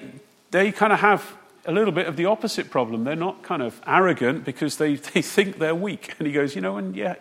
they 0.51 0.71
kind 0.71 0.91
of 0.91 0.99
have 0.99 1.35
a 1.65 1.71
little 1.71 1.91
bit 1.91 2.07
of 2.07 2.15
the 2.15 2.25
opposite 2.25 2.69
problem. 2.69 3.03
They're 3.03 3.15
not 3.15 3.43
kind 3.43 3.61
of 3.61 3.81
arrogant 3.85 4.45
because 4.45 4.77
they, 4.77 4.95
they 5.13 5.21
think 5.21 5.59
they're 5.59 5.75
weak. 5.75 6.13
And 6.19 6.27
he 6.27 6.33
goes, 6.33 6.55
you 6.55 6.61
know, 6.61 6.77
and 6.77 6.95
yeah, 6.95 7.15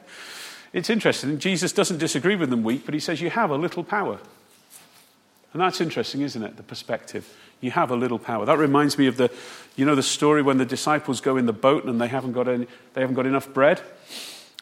it's 0.72 0.90
interesting. 0.90 1.38
Jesus 1.38 1.72
doesn't 1.72 1.98
disagree 1.98 2.36
with 2.36 2.50
them 2.50 2.62
weak, 2.62 2.84
but 2.84 2.94
he 2.94 3.00
says, 3.00 3.20
you 3.20 3.30
have 3.30 3.50
a 3.50 3.56
little 3.56 3.84
power. 3.84 4.18
And 5.52 5.62
that's 5.62 5.80
interesting, 5.80 6.22
isn't 6.22 6.42
it? 6.42 6.56
The 6.56 6.64
perspective. 6.64 7.32
You 7.60 7.70
have 7.70 7.92
a 7.92 7.96
little 7.96 8.18
power. 8.18 8.44
That 8.44 8.58
reminds 8.58 8.98
me 8.98 9.06
of 9.06 9.16
the, 9.16 9.30
you 9.76 9.84
know, 9.84 9.94
the 9.94 10.02
story 10.02 10.42
when 10.42 10.58
the 10.58 10.64
disciples 10.64 11.20
go 11.20 11.36
in 11.36 11.46
the 11.46 11.52
boat 11.52 11.84
and 11.84 12.00
they 12.00 12.08
haven't 12.08 12.32
got, 12.32 12.48
any, 12.48 12.66
they 12.94 13.00
haven't 13.00 13.14
got 13.14 13.26
enough 13.26 13.52
bread. 13.54 13.80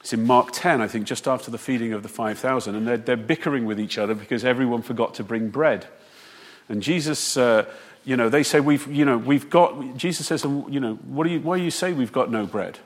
It's 0.00 0.12
in 0.12 0.26
Mark 0.26 0.50
10, 0.52 0.82
I 0.82 0.88
think, 0.88 1.06
just 1.06 1.26
after 1.26 1.50
the 1.50 1.58
feeding 1.58 1.94
of 1.94 2.02
the 2.02 2.08
5,000. 2.10 2.74
And 2.74 2.86
they're, 2.86 2.96
they're 2.98 3.16
bickering 3.16 3.64
with 3.64 3.80
each 3.80 3.96
other 3.96 4.14
because 4.14 4.44
everyone 4.44 4.82
forgot 4.82 5.14
to 5.14 5.24
bring 5.24 5.48
bread. 5.48 5.86
And 6.68 6.82
Jesus, 6.82 7.36
uh, 7.36 7.64
you 8.04 8.16
know, 8.16 8.28
they 8.28 8.42
say, 8.42 8.60
we've, 8.60 8.86
you 8.88 9.04
know, 9.04 9.16
we've 9.16 9.48
got, 9.48 9.96
Jesus 9.96 10.26
says, 10.26 10.44
you 10.44 10.80
know, 10.80 10.94
what 10.94 11.24
do 11.24 11.30
you, 11.30 11.40
why 11.40 11.58
do 11.58 11.64
you 11.64 11.70
say 11.70 11.92
we've 11.92 12.12
got 12.12 12.30
no 12.30 12.46
bread? 12.46 12.78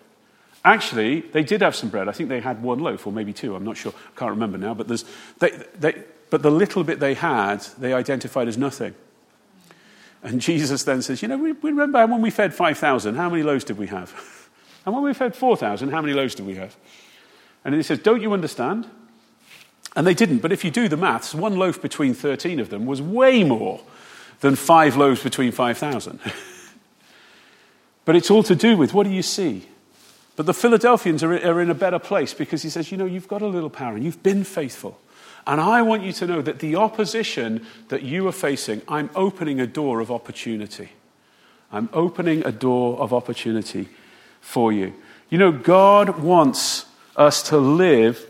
Actually, 0.64 1.20
they 1.20 1.42
did 1.42 1.62
have 1.62 1.76
some 1.76 1.88
bread. 1.88 2.08
I 2.08 2.12
think 2.12 2.28
they 2.28 2.40
had 2.40 2.62
one 2.62 2.80
loaf 2.80 3.06
or 3.06 3.12
maybe 3.12 3.32
two. 3.32 3.54
I'm 3.54 3.64
not 3.64 3.76
sure. 3.76 3.92
I 3.94 4.18
can't 4.18 4.30
remember 4.30 4.58
now. 4.58 4.74
But, 4.74 4.88
there's, 4.88 5.04
they, 5.38 5.50
they, 5.78 6.02
but 6.28 6.42
the 6.42 6.50
little 6.50 6.84
bit 6.84 7.00
they 7.00 7.14
had, 7.14 7.60
they 7.78 7.92
identified 7.92 8.48
as 8.48 8.58
nothing. 8.58 8.94
And 10.22 10.40
Jesus 10.40 10.82
then 10.82 11.02
says, 11.02 11.22
You 11.22 11.28
know, 11.28 11.38
we, 11.38 11.52
we 11.52 11.70
remember 11.70 12.04
when 12.06 12.20
we 12.20 12.30
fed 12.30 12.52
5,000, 12.52 13.14
how 13.14 13.30
many 13.30 13.42
loaves 13.42 13.64
did 13.64 13.78
we 13.78 13.86
have? 13.88 14.12
And 14.84 14.94
when 14.94 15.02
we 15.02 15.14
fed 15.14 15.34
4,000, 15.34 15.88
how 15.88 16.00
many 16.00 16.14
loaves 16.14 16.36
did 16.36 16.46
we 16.46 16.54
have? 16.54 16.76
And 17.64 17.74
he 17.74 17.82
says, 17.82 17.98
Don't 17.98 18.22
you 18.22 18.32
understand? 18.32 18.88
And 19.96 20.06
they 20.06 20.14
didn't. 20.14 20.38
But 20.38 20.52
if 20.52 20.64
you 20.64 20.70
do 20.70 20.88
the 20.88 20.96
maths, 20.96 21.34
one 21.34 21.56
loaf 21.56 21.82
between 21.82 22.14
13 22.14 22.60
of 22.60 22.70
them 22.70 22.86
was 22.86 23.02
way 23.02 23.42
more 23.42 23.80
than 24.40 24.56
five 24.56 24.96
loaves 24.96 25.22
between 25.22 25.52
5,000. 25.52 26.20
but 28.04 28.16
it's 28.16 28.30
all 28.30 28.42
to 28.42 28.54
do 28.54 28.76
with 28.76 28.92
what 28.94 29.04
do 29.04 29.12
you 29.12 29.22
see? 29.22 29.66
But 30.36 30.46
the 30.46 30.54
Philadelphians 30.54 31.22
are, 31.22 31.32
are 31.32 31.60
in 31.60 31.70
a 31.70 31.74
better 31.74 31.98
place 31.98 32.34
because 32.34 32.62
he 32.62 32.68
says, 32.68 32.92
you 32.92 32.98
know, 32.98 33.06
you've 33.06 33.28
got 33.28 33.42
a 33.42 33.46
little 33.46 33.70
power 33.70 33.94
and 33.94 34.04
you've 34.04 34.22
been 34.22 34.44
faithful. 34.44 35.00
And 35.46 35.60
I 35.60 35.82
want 35.82 36.02
you 36.02 36.12
to 36.12 36.26
know 36.26 36.42
that 36.42 36.58
the 36.58 36.76
opposition 36.76 37.64
that 37.88 38.02
you 38.02 38.26
are 38.26 38.32
facing, 38.32 38.82
I'm 38.88 39.10
opening 39.14 39.60
a 39.60 39.66
door 39.66 40.00
of 40.00 40.10
opportunity. 40.10 40.90
I'm 41.72 41.88
opening 41.92 42.44
a 42.44 42.52
door 42.52 42.98
of 42.98 43.12
opportunity 43.12 43.88
for 44.40 44.72
you. 44.72 44.94
You 45.30 45.38
know, 45.38 45.52
God 45.52 46.18
wants 46.18 46.86
us 47.16 47.42
to 47.44 47.58
live 47.58 48.24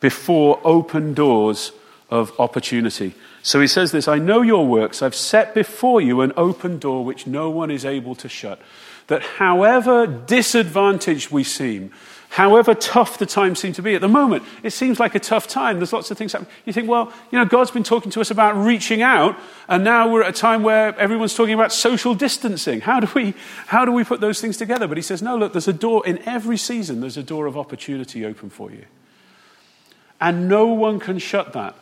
before 0.00 0.60
open 0.64 1.14
doors 1.14 1.72
of 2.10 2.32
opportunity. 2.38 3.14
So 3.44 3.60
he 3.60 3.66
says 3.66 3.92
this 3.92 4.08
I 4.08 4.18
know 4.18 4.40
your 4.40 4.66
works. 4.66 5.02
I've 5.02 5.14
set 5.14 5.54
before 5.54 6.00
you 6.00 6.22
an 6.22 6.32
open 6.36 6.78
door 6.78 7.04
which 7.04 7.26
no 7.26 7.50
one 7.50 7.70
is 7.70 7.84
able 7.84 8.14
to 8.16 8.28
shut. 8.28 8.58
That 9.06 9.22
however 9.22 10.06
disadvantaged 10.06 11.30
we 11.30 11.44
seem, 11.44 11.92
however 12.30 12.74
tough 12.74 13.18
the 13.18 13.26
time 13.26 13.54
seems 13.54 13.76
to 13.76 13.82
be 13.82 13.94
at 13.94 14.00
the 14.00 14.08
moment, 14.08 14.44
it 14.62 14.70
seems 14.70 14.98
like 14.98 15.14
a 15.14 15.20
tough 15.20 15.46
time. 15.46 15.76
There's 15.76 15.92
lots 15.92 16.10
of 16.10 16.16
things 16.16 16.32
happening. 16.32 16.50
You 16.64 16.72
think, 16.72 16.88
well, 16.88 17.12
you 17.30 17.38
know, 17.38 17.44
God's 17.44 17.70
been 17.70 17.84
talking 17.84 18.10
to 18.12 18.22
us 18.22 18.30
about 18.30 18.56
reaching 18.56 19.02
out, 19.02 19.38
and 19.68 19.84
now 19.84 20.10
we're 20.10 20.22
at 20.22 20.30
a 20.30 20.40
time 20.40 20.62
where 20.62 20.98
everyone's 20.98 21.34
talking 21.34 21.52
about 21.52 21.70
social 21.70 22.14
distancing. 22.14 22.80
How 22.80 22.98
do 22.98 23.08
we, 23.14 23.34
how 23.66 23.84
do 23.84 23.92
we 23.92 24.04
put 24.04 24.22
those 24.22 24.40
things 24.40 24.56
together? 24.56 24.88
But 24.88 24.96
he 24.96 25.02
says, 25.02 25.20
no, 25.20 25.36
look, 25.36 25.52
there's 25.52 25.68
a 25.68 25.74
door 25.74 26.06
in 26.06 26.26
every 26.26 26.56
season, 26.56 27.02
there's 27.02 27.18
a 27.18 27.22
door 27.22 27.44
of 27.44 27.58
opportunity 27.58 28.24
open 28.24 28.48
for 28.48 28.70
you. 28.70 28.86
And 30.18 30.48
no 30.48 30.68
one 30.68 30.98
can 30.98 31.18
shut 31.18 31.52
that. 31.52 31.76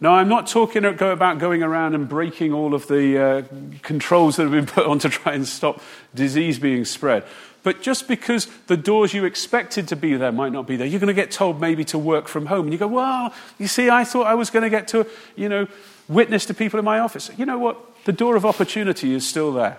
Now, 0.00 0.14
I'm 0.14 0.28
not 0.28 0.46
talking 0.46 0.84
about 0.84 1.38
going 1.38 1.62
around 1.62 1.94
and 1.94 2.06
breaking 2.06 2.52
all 2.52 2.74
of 2.74 2.86
the 2.86 3.18
uh, 3.18 3.42
controls 3.82 4.36
that 4.36 4.42
have 4.42 4.52
been 4.52 4.66
put 4.66 4.86
on 4.86 4.98
to 5.00 5.08
try 5.08 5.32
and 5.32 5.48
stop 5.48 5.80
disease 6.14 6.58
being 6.58 6.84
spread. 6.84 7.24
But 7.62 7.82
just 7.82 8.06
because 8.06 8.46
the 8.66 8.76
doors 8.76 9.14
you 9.14 9.24
expected 9.24 9.88
to 9.88 9.96
be 9.96 10.14
there 10.14 10.30
might 10.32 10.52
not 10.52 10.66
be 10.66 10.76
there, 10.76 10.86
you're 10.86 11.00
going 11.00 11.08
to 11.08 11.14
get 11.14 11.30
told 11.30 11.60
maybe 11.60 11.84
to 11.86 11.98
work 11.98 12.28
from 12.28 12.46
home. 12.46 12.66
And 12.66 12.72
you 12.72 12.78
go, 12.78 12.86
well, 12.86 13.34
you 13.58 13.66
see, 13.66 13.88
I 13.88 14.04
thought 14.04 14.26
I 14.26 14.34
was 14.34 14.50
going 14.50 14.62
to 14.62 14.70
get 14.70 14.86
to, 14.88 15.06
you 15.34 15.48
know, 15.48 15.66
witness 16.08 16.46
to 16.46 16.54
people 16.54 16.78
in 16.78 16.84
my 16.84 16.98
office. 16.98 17.30
You 17.36 17.46
know 17.46 17.58
what? 17.58 18.04
The 18.04 18.12
door 18.12 18.36
of 18.36 18.44
opportunity 18.44 19.14
is 19.14 19.26
still 19.26 19.52
there. 19.52 19.78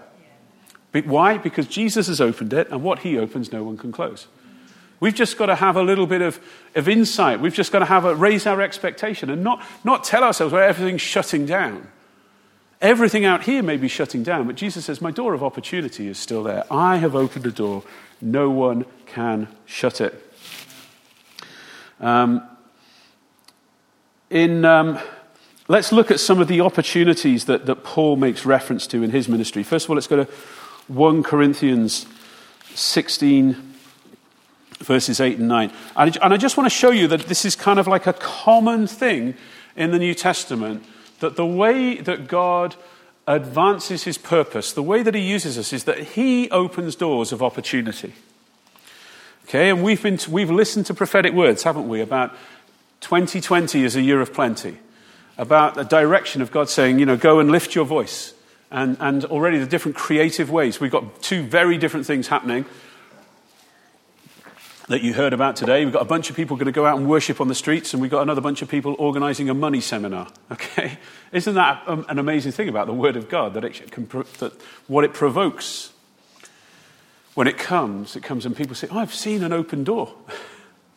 Why? 1.06 1.38
Because 1.38 1.68
Jesus 1.68 2.08
has 2.08 2.20
opened 2.20 2.54
it, 2.54 2.70
and 2.72 2.84
what 2.84 3.00
he 3.00 3.18
opens, 3.18 3.52
no 3.52 3.64
one 3.64 3.78
can 3.78 3.92
close. 3.92 4.28
We've 5.00 5.14
just 5.14 5.38
got 5.38 5.48
to 5.48 5.56
have 5.56 5.76
a 5.76 5.84
little 5.84 6.08
bit 6.08 6.22
of, 6.22 6.40
of 6.76 6.90
insight. 6.90 7.40
We've 7.40 7.54
just 7.54 7.72
got 7.72 7.80
to 7.80 7.86
have 7.86 8.06
a, 8.06 8.16
raise 8.16 8.48
our 8.48 8.62
expectation 8.62 9.30
and 9.30 9.44
not, 9.44 9.64
not 9.84 10.04
tell 10.04 10.24
ourselves 10.24 10.54
where 10.54 10.64
everything's 10.64 11.02
shutting 11.02 11.46
down. 11.46 11.88
Everything 12.82 13.26
out 13.26 13.44
here 13.44 13.64
may 13.64 13.78
be 13.78 13.88
shutting 13.88 14.24
down, 14.24 14.46
but 14.48 14.56
Jesus 14.56 14.86
says, 14.86 15.02
My 15.02 15.12
door 15.12 15.34
of 15.34 15.44
opportunity 15.44 16.08
is 16.08 16.18
still 16.18 16.44
there. 16.44 16.64
I 16.72 16.98
have 16.98 17.16
opened 17.16 17.46
a 17.46 17.52
door. 17.52 17.84
No 18.22 18.50
one 18.50 18.86
can 19.06 19.48
shut 19.66 20.02
it. 20.02 20.24
Um, 22.00 22.48
in, 24.30 24.66
um, 24.66 25.00
let's 25.68 25.92
look 25.92 26.12
at 26.12 26.20
some 26.20 26.40
of 26.40 26.48
the 26.48 26.62
opportunities 26.62 27.46
that, 27.46 27.66
that 27.66 27.84
Paul 27.84 28.16
makes 28.16 28.46
reference 28.46 28.86
to 28.88 29.02
in 29.04 29.12
his 29.12 29.28
ministry. 29.28 29.64
First 29.64 29.86
of 29.86 29.92
all, 29.92 29.96
let's 29.96 30.08
go 30.08 30.24
to 30.24 30.32
1 30.88 31.24
Corinthians 31.24 32.06
16 32.76 33.67
verses 34.80 35.20
8 35.20 35.40
and 35.40 35.48
9. 35.48 35.72
And 35.96 36.34
I 36.34 36.38
just 36.38 36.58
want 36.58 36.66
to 36.66 36.76
show 36.76 36.92
you 36.92 37.08
that 37.08 37.22
this 37.22 37.46
is 37.46 37.56
kind 37.56 37.80
of 37.80 37.88
like 37.88 38.08
a 38.08 38.14
common 38.14 38.88
thing 38.88 39.36
in 39.76 39.92
the 39.92 40.00
New 40.00 40.14
Testament 40.14 40.84
that 41.20 41.36
the 41.36 41.46
way 41.46 41.98
that 41.98 42.28
God 42.28 42.76
advances 43.28 44.04
his 44.04 44.18
purpose, 44.18 44.72
the 44.72 44.84
way 44.84 45.04
that 45.04 45.14
he 45.14 45.22
uses 45.22 45.58
us, 45.58 45.74
is 45.74 45.84
that 45.86 46.00
he 46.00 46.50
opens 46.50 46.96
doors 46.96 47.32
of 47.32 47.44
opportunity. 47.44 48.14
Okay, 49.46 49.70
and 49.70 49.84
we've, 49.84 50.02
been, 50.02 50.20
we've 50.30 50.52
listened 50.52 50.86
to 50.88 50.94
prophetic 50.94 51.34
words, 51.34 51.64
haven't 51.64 51.88
we, 51.88 52.02
about 52.02 52.36
2020 53.02 53.84
is 53.84 53.96
a 53.96 54.02
year 54.02 54.22
of 54.22 54.34
plenty, 54.34 54.78
about 55.38 55.76
the 55.76 55.84
direction 55.84 56.42
of 56.42 56.52
God 56.52 56.70
saying, 56.70 57.00
you 57.00 57.06
know, 57.06 57.18
go 57.18 57.40
and 57.40 57.52
lift 57.52 57.76
your 57.76 57.86
voice. 57.86 58.34
And, 58.70 58.98
and 59.00 59.24
already 59.24 59.60
the 59.60 59.66
different 59.66 59.96
creative 59.96 60.52
ways. 60.52 60.82
We've 60.82 60.92
got 60.92 61.22
two 61.22 61.42
very 61.44 61.78
different 61.78 62.06
things 62.06 62.28
happening 62.28 62.66
that 64.88 65.02
you 65.02 65.14
heard 65.14 65.34
about 65.34 65.58
today. 65.58 65.84
We've 65.84 65.94
got 65.94 66.02
a 66.02 66.06
bunch 66.06 66.30
of 66.30 66.36
people 66.36 66.56
going 66.56 66.68
to 66.68 66.72
go 66.72 66.86
out 66.86 66.98
and 66.98 67.10
worship 67.10 67.42
on 67.42 67.50
the 67.50 67.56
streets, 67.56 67.94
and 67.94 68.02
we've 68.02 68.12
got 68.12 68.22
another 68.22 68.40
bunch 68.40 68.62
of 68.62 68.70
people 68.70 68.96
organizing 68.98 69.50
a 69.50 69.54
money 69.54 69.82
seminar. 69.82 70.28
Okay? 70.52 70.98
Isn't 71.34 71.56
that 71.56 71.84
um, 71.88 72.06
an 72.08 72.20
amazing 72.20 72.54
thing 72.54 72.70
about 72.70 72.88
the 72.88 72.94
Word 72.94 73.18
of 73.18 73.28
God? 73.28 73.54
That, 73.54 73.66
it 73.66 73.92
can, 73.92 74.08
that 74.40 74.54
what 74.88 75.04
it 75.04 75.14
provokes 75.14 75.92
when 77.34 77.48
it 77.48 77.58
comes, 77.58 78.16
it 78.16 78.24
comes 78.24 78.46
and 78.46 78.56
people 78.56 78.76
say, 78.76 78.88
oh, 78.90 78.98
I've 78.98 79.14
seen 79.14 79.44
an 79.44 79.52
open 79.54 79.84
door. 79.84 80.16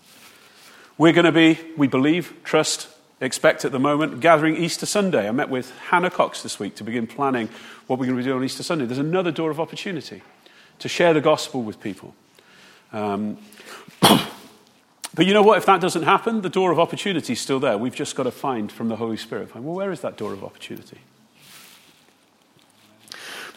We're 0.98 1.12
going 1.12 1.26
to 1.26 1.32
be, 1.32 1.58
we 1.76 1.88
believe, 1.88 2.34
trust, 2.44 2.88
expect 3.20 3.64
at 3.64 3.72
the 3.72 3.78
moment, 3.78 4.20
gathering 4.20 4.56
Easter 4.56 4.86
Sunday. 4.86 5.28
I 5.28 5.32
met 5.32 5.50
with 5.50 5.76
Hannah 5.90 6.10
Cox 6.10 6.42
this 6.42 6.58
week 6.58 6.76
to 6.76 6.84
begin 6.84 7.06
planning 7.06 7.48
what 7.88 7.98
we're 7.98 8.06
going 8.06 8.16
to 8.16 8.22
be 8.22 8.24
doing 8.24 8.38
on 8.38 8.44
Easter 8.44 8.62
Sunday. 8.62 8.86
There's 8.86 8.98
another 8.98 9.30
door 9.30 9.50
of 9.50 9.60
opportunity 9.60 10.22
to 10.78 10.88
share 10.88 11.12
the 11.12 11.20
gospel 11.20 11.62
with 11.62 11.80
people. 11.80 12.14
Um, 12.92 13.38
but 14.00 15.26
you 15.26 15.34
know 15.34 15.42
what? 15.42 15.58
If 15.58 15.66
that 15.66 15.80
doesn't 15.80 16.02
happen, 16.02 16.42
the 16.42 16.48
door 16.48 16.72
of 16.72 16.78
opportunity 16.78 17.34
is 17.34 17.40
still 17.40 17.60
there. 17.60 17.78
We've 17.78 17.94
just 17.94 18.16
got 18.16 18.24
to 18.24 18.30
find 18.30 18.70
from 18.70 18.88
the 18.88 18.96
Holy 18.96 19.16
Spirit. 19.16 19.50
Find, 19.50 19.64
well, 19.64 19.74
where 19.74 19.92
is 19.92 20.00
that 20.00 20.16
door 20.16 20.32
of 20.32 20.44
opportunity? 20.44 20.98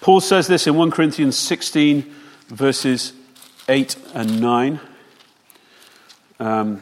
Paul 0.01 0.19
says 0.19 0.47
this 0.47 0.67
in 0.67 0.75
1 0.75 0.91
Corinthians 0.91 1.37
16, 1.37 2.13
verses 2.49 3.13
8 3.69 3.95
and 4.13 4.41
9. 4.41 4.79
Um, 6.39 6.81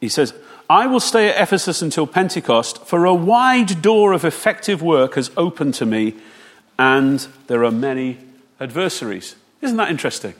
he 0.00 0.08
says, 0.08 0.32
I 0.68 0.86
will 0.86 1.00
stay 1.00 1.28
at 1.28 1.42
Ephesus 1.42 1.82
until 1.82 2.06
Pentecost, 2.06 2.86
for 2.86 3.04
a 3.04 3.12
wide 3.12 3.82
door 3.82 4.12
of 4.12 4.24
effective 4.24 4.80
work 4.80 5.16
has 5.16 5.32
opened 5.36 5.74
to 5.74 5.86
me, 5.86 6.14
and 6.78 7.18
there 7.48 7.64
are 7.64 7.72
many 7.72 8.18
adversaries. 8.60 9.34
Isn't 9.60 9.78
that 9.78 9.90
interesting? 9.90 10.34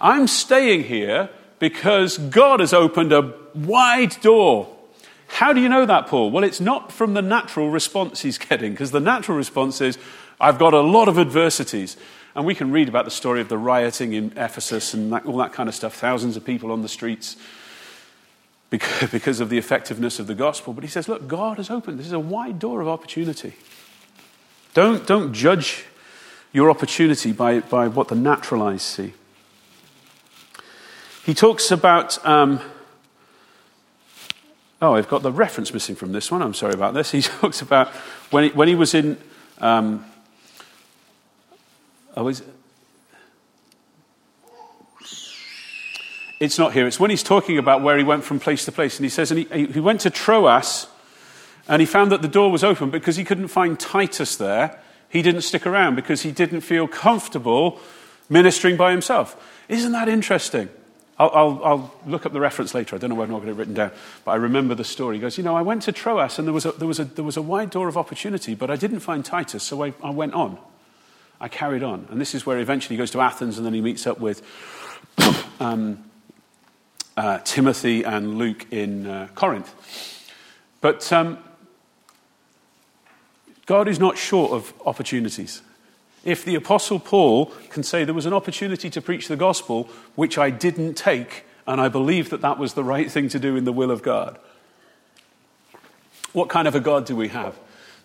I'm 0.00 0.26
staying 0.26 0.84
here 0.84 1.30
because 1.58 2.18
God 2.18 2.60
has 2.60 2.72
opened 2.72 3.12
a 3.12 3.32
wide 3.54 4.20
door. 4.20 4.74
How 5.28 5.52
do 5.52 5.60
you 5.60 5.68
know 5.68 5.86
that, 5.86 6.06
Paul? 6.06 6.30
Well, 6.30 6.44
it's 6.44 6.60
not 6.60 6.92
from 6.92 7.14
the 7.14 7.22
natural 7.22 7.70
response 7.70 8.22
he's 8.22 8.38
getting, 8.50 8.72
because 8.72 8.90
the 8.90 9.00
natural 9.00 9.36
response 9.36 9.80
is, 9.80 9.98
I've 10.40 10.58
got 10.58 10.74
a 10.74 10.80
lot 10.80 11.08
of 11.08 11.18
adversities. 11.18 11.96
And 12.36 12.44
we 12.44 12.54
can 12.54 12.72
read 12.72 12.88
about 12.88 13.04
the 13.04 13.10
story 13.10 13.40
of 13.40 13.48
the 13.48 13.58
rioting 13.58 14.12
in 14.12 14.32
Ephesus 14.36 14.92
and 14.92 15.12
that, 15.12 15.24
all 15.24 15.36
that 15.38 15.52
kind 15.52 15.68
of 15.68 15.74
stuff, 15.74 15.94
thousands 15.94 16.36
of 16.36 16.44
people 16.44 16.72
on 16.72 16.82
the 16.82 16.88
streets 16.88 17.36
because, 18.70 19.40
of 19.40 19.50
the 19.50 19.58
effectiveness 19.58 20.18
of 20.18 20.26
the 20.26 20.34
gospel. 20.34 20.72
But 20.72 20.82
he 20.82 20.90
says, 20.90 21.08
Look, 21.08 21.28
God 21.28 21.58
has 21.58 21.70
opened. 21.70 21.98
This 21.98 22.06
is 22.06 22.12
a 22.12 22.18
wide 22.18 22.58
door 22.58 22.80
of 22.80 22.88
opportunity. 22.88 23.54
Don't, 24.74 25.06
don't 25.06 25.32
judge 25.32 25.84
your 26.52 26.70
opportunity 26.70 27.30
by, 27.30 27.60
by 27.60 27.86
what 27.86 28.08
the 28.08 28.16
natural 28.16 28.62
eyes 28.62 28.82
see. 28.82 29.14
He 31.24 31.32
talks 31.32 31.70
about. 31.70 32.24
Um, 32.26 32.60
oh, 34.82 34.94
I've 34.94 35.08
got 35.08 35.22
the 35.22 35.32
reference 35.32 35.72
missing 35.72 35.96
from 35.96 36.12
this 36.12 36.30
one. 36.30 36.42
I'm 36.42 36.52
sorry 36.52 36.74
about 36.74 36.92
this. 36.92 37.10
He 37.10 37.22
talks 37.40 37.62
about 37.62 37.88
when 38.30 38.44
he, 38.44 38.50
when 38.50 38.68
he 38.68 38.74
was 38.74 38.92
in. 38.92 39.16
Um, 39.58 40.04
oh, 42.14 42.28
is, 42.28 42.42
it's 46.40 46.58
not 46.58 46.74
here. 46.74 46.86
It's 46.86 47.00
when 47.00 47.08
he's 47.08 47.22
talking 47.22 47.56
about 47.56 47.82
where 47.82 47.96
he 47.96 48.04
went 48.04 48.24
from 48.24 48.38
place 48.38 48.66
to 48.66 48.72
place. 48.72 48.98
And 48.98 49.04
he 49.04 49.10
says, 49.10 49.30
and 49.30 49.40
he, 49.40 49.66
he 49.66 49.80
went 49.80 50.02
to 50.02 50.10
Troas 50.10 50.88
and 51.68 51.80
he 51.80 51.86
found 51.86 52.12
that 52.12 52.20
the 52.20 52.28
door 52.28 52.50
was 52.50 52.62
open 52.62 52.90
because 52.90 53.16
he 53.16 53.24
couldn't 53.24 53.48
find 53.48 53.80
Titus 53.80 54.36
there. 54.36 54.78
He 55.08 55.22
didn't 55.22 55.42
stick 55.42 55.66
around 55.66 55.94
because 55.94 56.20
he 56.20 56.32
didn't 56.32 56.60
feel 56.60 56.86
comfortable 56.86 57.80
ministering 58.28 58.76
by 58.76 58.90
himself. 58.90 59.42
Isn't 59.68 59.92
that 59.92 60.08
interesting? 60.08 60.68
I'll, 61.18 61.30
I'll, 61.32 61.64
I'll, 61.64 61.94
look 62.06 62.26
up 62.26 62.32
the 62.32 62.40
reference 62.40 62.74
later. 62.74 62.96
I 62.96 62.98
don't 62.98 63.10
know 63.10 63.16
whether 63.16 63.32
I've 63.32 63.40
got 63.40 63.48
it 63.48 63.54
written 63.54 63.74
down, 63.74 63.92
but 64.24 64.32
I 64.32 64.34
remember 64.34 64.74
the 64.74 64.84
story. 64.84 65.16
He 65.16 65.20
goes, 65.20 65.38
You 65.38 65.44
know, 65.44 65.56
I 65.56 65.62
went 65.62 65.82
to 65.82 65.92
Troas 65.92 66.38
and 66.38 66.48
there 66.48 66.52
was 66.52 66.66
a, 66.66 66.72
there 66.72 66.88
was 66.88 66.98
a, 66.98 67.04
there 67.04 67.24
was 67.24 67.36
a 67.36 67.42
wide 67.42 67.70
door 67.70 67.86
of 67.86 67.96
opportunity, 67.96 68.54
but 68.54 68.70
I 68.70 68.76
didn't 68.76 69.00
find 69.00 69.24
Titus, 69.24 69.62
so 69.62 69.84
I, 69.84 69.94
I 70.02 70.10
went 70.10 70.34
on. 70.34 70.58
I 71.40 71.48
carried 71.48 71.82
on. 71.82 72.08
And 72.10 72.20
this 72.20 72.34
is 72.34 72.46
where 72.46 72.58
eventually 72.58 72.96
he 72.96 72.98
goes 72.98 73.12
to 73.12 73.20
Athens 73.20 73.58
and 73.58 73.66
then 73.66 73.74
he 73.74 73.80
meets 73.80 74.06
up 74.06 74.18
with 74.18 74.42
um, 75.60 76.04
uh, 77.16 77.38
Timothy 77.44 78.02
and 78.02 78.38
Luke 78.38 78.66
in 78.72 79.06
uh, 79.06 79.28
Corinth. 79.34 79.72
But 80.80 81.12
um, 81.12 81.38
God 83.66 83.88
is 83.88 84.00
not 84.00 84.18
short 84.18 84.52
of 84.52 84.72
opportunities 84.84 85.62
if 86.24 86.44
the 86.44 86.54
Apostle 86.54 86.98
Paul 86.98 87.46
can 87.70 87.82
say 87.82 88.04
there 88.04 88.14
was 88.14 88.26
an 88.26 88.32
opportunity 88.32 88.90
to 88.90 89.00
preach 89.00 89.28
the 89.28 89.36
gospel 89.36 89.88
which 90.14 90.38
I 90.38 90.50
didn't 90.50 90.94
take, 90.94 91.44
and 91.66 91.80
I 91.80 91.88
believe 91.88 92.30
that 92.30 92.40
that 92.40 92.58
was 92.58 92.74
the 92.74 92.84
right 92.84 93.10
thing 93.10 93.28
to 93.30 93.38
do 93.38 93.56
in 93.56 93.64
the 93.64 93.72
will 93.72 93.90
of 93.90 94.02
God. 94.02 94.38
What 96.32 96.48
kind 96.48 96.66
of 96.66 96.74
a 96.74 96.80
God 96.80 97.06
do 97.06 97.14
we 97.14 97.28
have? 97.28 97.56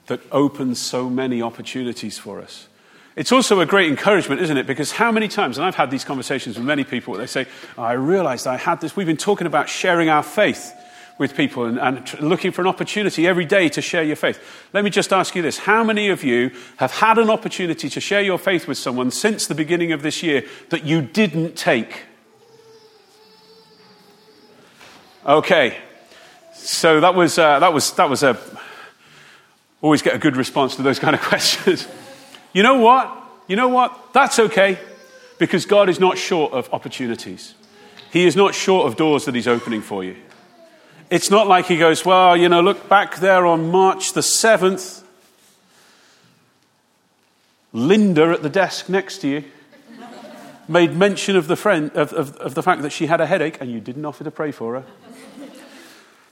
that 0.09 0.19
opens 0.31 0.79
so 0.79 1.09
many 1.09 1.41
opportunities 1.41 2.17
for 2.17 2.41
us. 2.41 2.67
It's 3.15 3.31
also 3.31 3.59
a 3.59 3.65
great 3.65 3.89
encouragement, 3.89 4.41
isn't 4.41 4.57
it? 4.57 4.67
Because 4.67 4.91
how 4.91 5.11
many 5.11 5.27
times, 5.27 5.57
and 5.57 5.65
I've 5.65 5.75
had 5.75 5.91
these 5.91 6.03
conversations 6.03 6.57
with 6.57 6.65
many 6.65 6.83
people, 6.83 7.13
they 7.13 7.27
say, 7.27 7.47
oh, 7.77 7.83
I 7.83 7.93
realized 7.93 8.47
I 8.47 8.57
had 8.57 8.81
this. 8.81 8.95
We've 8.95 9.07
been 9.07 9.17
talking 9.17 9.47
about 9.47 9.69
sharing 9.69 10.09
our 10.09 10.23
faith 10.23 10.73
with 11.19 11.35
people 11.35 11.65
and, 11.65 11.77
and, 11.77 12.19
looking 12.21 12.51
for 12.51 12.61
an 12.61 12.67
opportunity 12.67 13.27
every 13.27 13.45
day 13.45 13.69
to 13.69 13.81
share 13.81 14.03
your 14.03 14.15
faith. 14.15 14.39
Let 14.73 14.83
me 14.85 14.89
just 14.89 15.13
ask 15.13 15.35
you 15.35 15.43
this 15.43 15.59
How 15.59 15.83
many 15.83 16.09
of 16.09 16.23
you 16.23 16.51
have 16.77 16.93
had 16.93 17.19
an 17.19 17.29
opportunity 17.29 17.89
to 17.89 17.99
share 17.99 18.21
your 18.21 18.39
faith 18.39 18.67
with 18.67 18.79
someone 18.79 19.11
since 19.11 19.45
the 19.45 19.53
beginning 19.53 19.91
of 19.91 20.01
this 20.01 20.23
year 20.23 20.45
that 20.69 20.85
you 20.85 21.01
didn't 21.01 21.55
take? 21.55 22.05
Okay. 25.25 25.77
So 26.53 27.01
that 27.01 27.13
was, 27.13 27.37
uh, 27.37 27.59
that 27.59 27.73
was, 27.73 27.91
that 27.93 28.09
was 28.09 28.23
a. 28.23 28.39
Always 29.81 30.01
get 30.01 30.13
a 30.13 30.17
good 30.17 30.35
response 30.35 30.75
to 30.75 30.81
those 30.81 30.99
kind 30.99 31.15
of 31.15 31.21
questions. 31.29 31.87
you 32.51 32.63
know 32.63 32.79
what? 32.79 33.15
You 33.47 33.55
know 33.55 33.69
what? 33.69 34.13
That's 34.13 34.39
okay 34.39 34.79
because 35.37 35.65
God 35.65 35.89
is 35.89 35.99
not 35.99 36.17
short 36.17 36.53
of 36.53 36.73
opportunities. 36.73 37.55
He 38.11 38.25
is 38.25 38.35
not 38.35 38.55
short 38.55 38.87
of 38.87 38.97
doors 38.97 39.25
that 39.25 39.35
He's 39.35 39.47
opening 39.47 39.81
for 39.81 40.03
you. 40.03 40.15
It's 41.09 41.31
not 41.31 41.47
like 41.47 41.65
He 41.65 41.77
goes, 41.77 42.05
well, 42.05 42.37
you 42.37 42.49
know, 42.49 42.61
look 42.61 42.87
back 42.87 43.17
there 43.17 43.45
on 43.45 43.69
March 43.71 44.13
the 44.13 44.21
7th. 44.21 45.03
Linda 47.71 48.31
at 48.31 48.41
the 48.41 48.49
desk 48.49 48.89
next 48.89 49.19
to 49.19 49.27
you 49.27 49.43
made 50.69 50.95
mention 50.95 51.35
of 51.35 51.47
the, 51.47 51.55
friend, 51.55 51.91
of, 51.95 52.13
of, 52.13 52.35
of 52.37 52.53
the 52.53 52.61
fact 52.61 52.83
that 52.83 52.91
she 52.91 53.07
had 53.07 53.19
a 53.19 53.25
headache 53.25 53.57
and 53.59 53.71
you 53.71 53.79
didn't 53.79 54.05
offer 54.05 54.23
to 54.23 54.31
pray 54.31 54.51
for 54.51 54.75
her. 54.75 54.85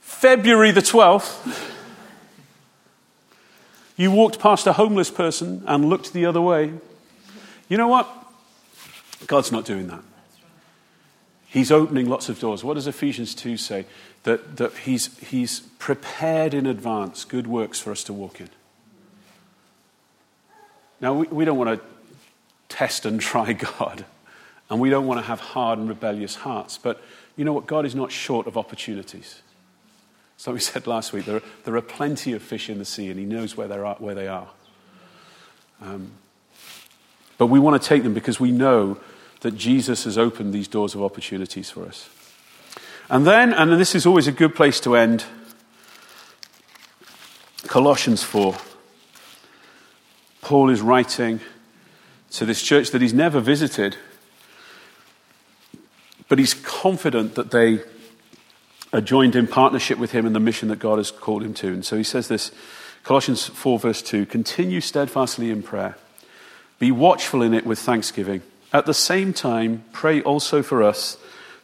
February 0.00 0.70
the 0.70 0.80
12th, 0.80 1.74
you 3.96 4.12
walked 4.12 4.38
past 4.38 4.66
a 4.68 4.72
homeless 4.72 5.10
person 5.10 5.64
and 5.66 5.88
looked 5.88 6.12
the 6.12 6.24
other 6.24 6.40
way. 6.40 6.72
You 7.68 7.76
know 7.76 7.88
what? 7.88 8.08
God's 9.26 9.50
not 9.50 9.64
doing 9.64 9.88
that. 9.88 10.02
He's 11.48 11.72
opening 11.72 12.08
lots 12.08 12.28
of 12.28 12.38
doors. 12.38 12.62
What 12.62 12.74
does 12.74 12.86
Ephesians 12.86 13.34
2 13.34 13.56
say? 13.56 13.86
That, 14.28 14.58
that 14.58 14.76
he's, 14.76 15.16
he's 15.20 15.60
prepared 15.78 16.52
in 16.52 16.66
advance 16.66 17.24
good 17.24 17.46
works 17.46 17.80
for 17.80 17.90
us 17.92 18.04
to 18.04 18.12
walk 18.12 18.42
in. 18.42 18.50
Now, 21.00 21.14
we, 21.14 21.26
we 21.28 21.44
don't 21.46 21.56
want 21.56 21.80
to 21.80 21.86
test 22.68 23.06
and 23.06 23.18
try 23.32 23.54
God, 23.54 24.04
and 24.68 24.80
we 24.80 24.90
don't 24.90 25.06
want 25.06 25.18
to 25.18 25.24
have 25.24 25.40
hard 25.40 25.78
and 25.78 25.88
rebellious 25.88 26.34
hearts, 26.34 26.76
but 26.76 27.02
you 27.36 27.44
know 27.46 27.54
what? 27.54 27.66
God 27.66 27.86
is 27.86 27.94
not 27.94 28.12
short 28.12 28.46
of 28.46 28.58
opportunities. 28.58 29.40
So 30.36 30.52
we 30.52 30.60
said 30.60 30.86
last 30.86 31.14
week, 31.14 31.24
there, 31.24 31.40
there 31.64 31.74
are 31.76 31.80
plenty 31.80 32.34
of 32.34 32.42
fish 32.42 32.68
in 32.68 32.76
the 32.78 32.84
sea, 32.84 33.08
and 33.08 33.18
he 33.18 33.24
knows 33.24 33.56
where, 33.56 33.82
are, 33.82 33.94
where 33.94 34.14
they 34.14 34.28
are. 34.28 34.50
Um, 35.80 36.10
but 37.38 37.46
we 37.46 37.58
want 37.58 37.82
to 37.82 37.88
take 37.88 38.02
them 38.02 38.12
because 38.12 38.38
we 38.38 38.52
know 38.52 38.98
that 39.40 39.56
Jesus 39.56 40.04
has 40.04 40.18
opened 40.18 40.52
these 40.52 40.68
doors 40.68 40.94
of 40.94 41.02
opportunities 41.02 41.70
for 41.70 41.86
us. 41.86 42.10
And 43.10 43.26
then, 43.26 43.54
and 43.54 43.72
this 43.72 43.94
is 43.94 44.04
always 44.04 44.26
a 44.26 44.32
good 44.32 44.54
place 44.54 44.80
to 44.80 44.94
end, 44.94 45.24
Colossians 47.66 48.22
4. 48.22 48.54
Paul 50.42 50.68
is 50.68 50.82
writing 50.82 51.40
to 52.32 52.44
this 52.44 52.62
church 52.62 52.90
that 52.90 53.00
he's 53.00 53.14
never 53.14 53.40
visited, 53.40 53.96
but 56.28 56.38
he's 56.38 56.52
confident 56.52 57.34
that 57.34 57.50
they 57.50 57.80
are 58.92 59.00
joined 59.00 59.34
in 59.36 59.46
partnership 59.46 59.98
with 59.98 60.12
him 60.12 60.26
in 60.26 60.34
the 60.34 60.40
mission 60.40 60.68
that 60.68 60.78
God 60.78 60.98
has 60.98 61.10
called 61.10 61.42
him 61.42 61.54
to. 61.54 61.68
And 61.68 61.84
so 61.84 61.96
he 61.96 62.04
says 62.04 62.28
this 62.28 62.52
Colossians 63.04 63.46
4, 63.46 63.78
verse 63.78 64.02
2 64.02 64.26
Continue 64.26 64.82
steadfastly 64.82 65.50
in 65.50 65.62
prayer, 65.62 65.96
be 66.78 66.92
watchful 66.92 67.40
in 67.40 67.54
it 67.54 67.64
with 67.64 67.78
thanksgiving. 67.78 68.42
At 68.70 68.84
the 68.84 68.92
same 68.92 69.32
time, 69.32 69.84
pray 69.92 70.20
also 70.20 70.62
for 70.62 70.82
us 70.82 71.16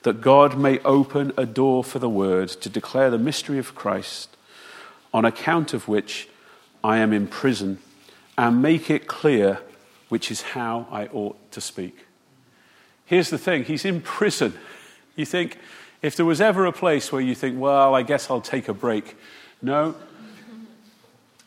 that 0.04 0.20
God 0.20 0.56
may 0.56 0.78
open 0.80 1.32
a 1.36 1.46
door 1.46 1.82
for 1.82 1.98
the 1.98 2.08
word 2.08 2.48
to 2.48 2.68
declare 2.68 3.10
the 3.10 3.18
mystery 3.18 3.58
of 3.58 3.74
Christ, 3.74 4.36
on 5.12 5.24
account 5.24 5.72
of 5.72 5.88
which 5.88 6.28
I 6.82 6.98
am 6.98 7.12
in 7.12 7.26
prison, 7.26 7.78
and 8.36 8.60
make 8.60 8.90
it 8.90 9.06
clear 9.06 9.60
which 10.10 10.30
is 10.30 10.42
how 10.42 10.86
I 10.90 11.06
ought 11.06 11.50
to 11.52 11.60
speak. 11.60 12.06
Here's 13.06 13.30
the 13.30 13.38
thing 13.38 13.64
he's 13.64 13.86
in 13.86 14.02
prison. 14.02 14.54
You 15.16 15.24
think, 15.24 15.58
if 16.02 16.16
there 16.16 16.26
was 16.26 16.40
ever 16.40 16.66
a 16.66 16.72
place 16.72 17.10
where 17.10 17.22
you 17.22 17.34
think, 17.34 17.58
well, 17.58 17.94
I 17.94 18.02
guess 18.02 18.30
I'll 18.30 18.42
take 18.42 18.68
a 18.68 18.74
break. 18.74 19.16
No. 19.62 19.94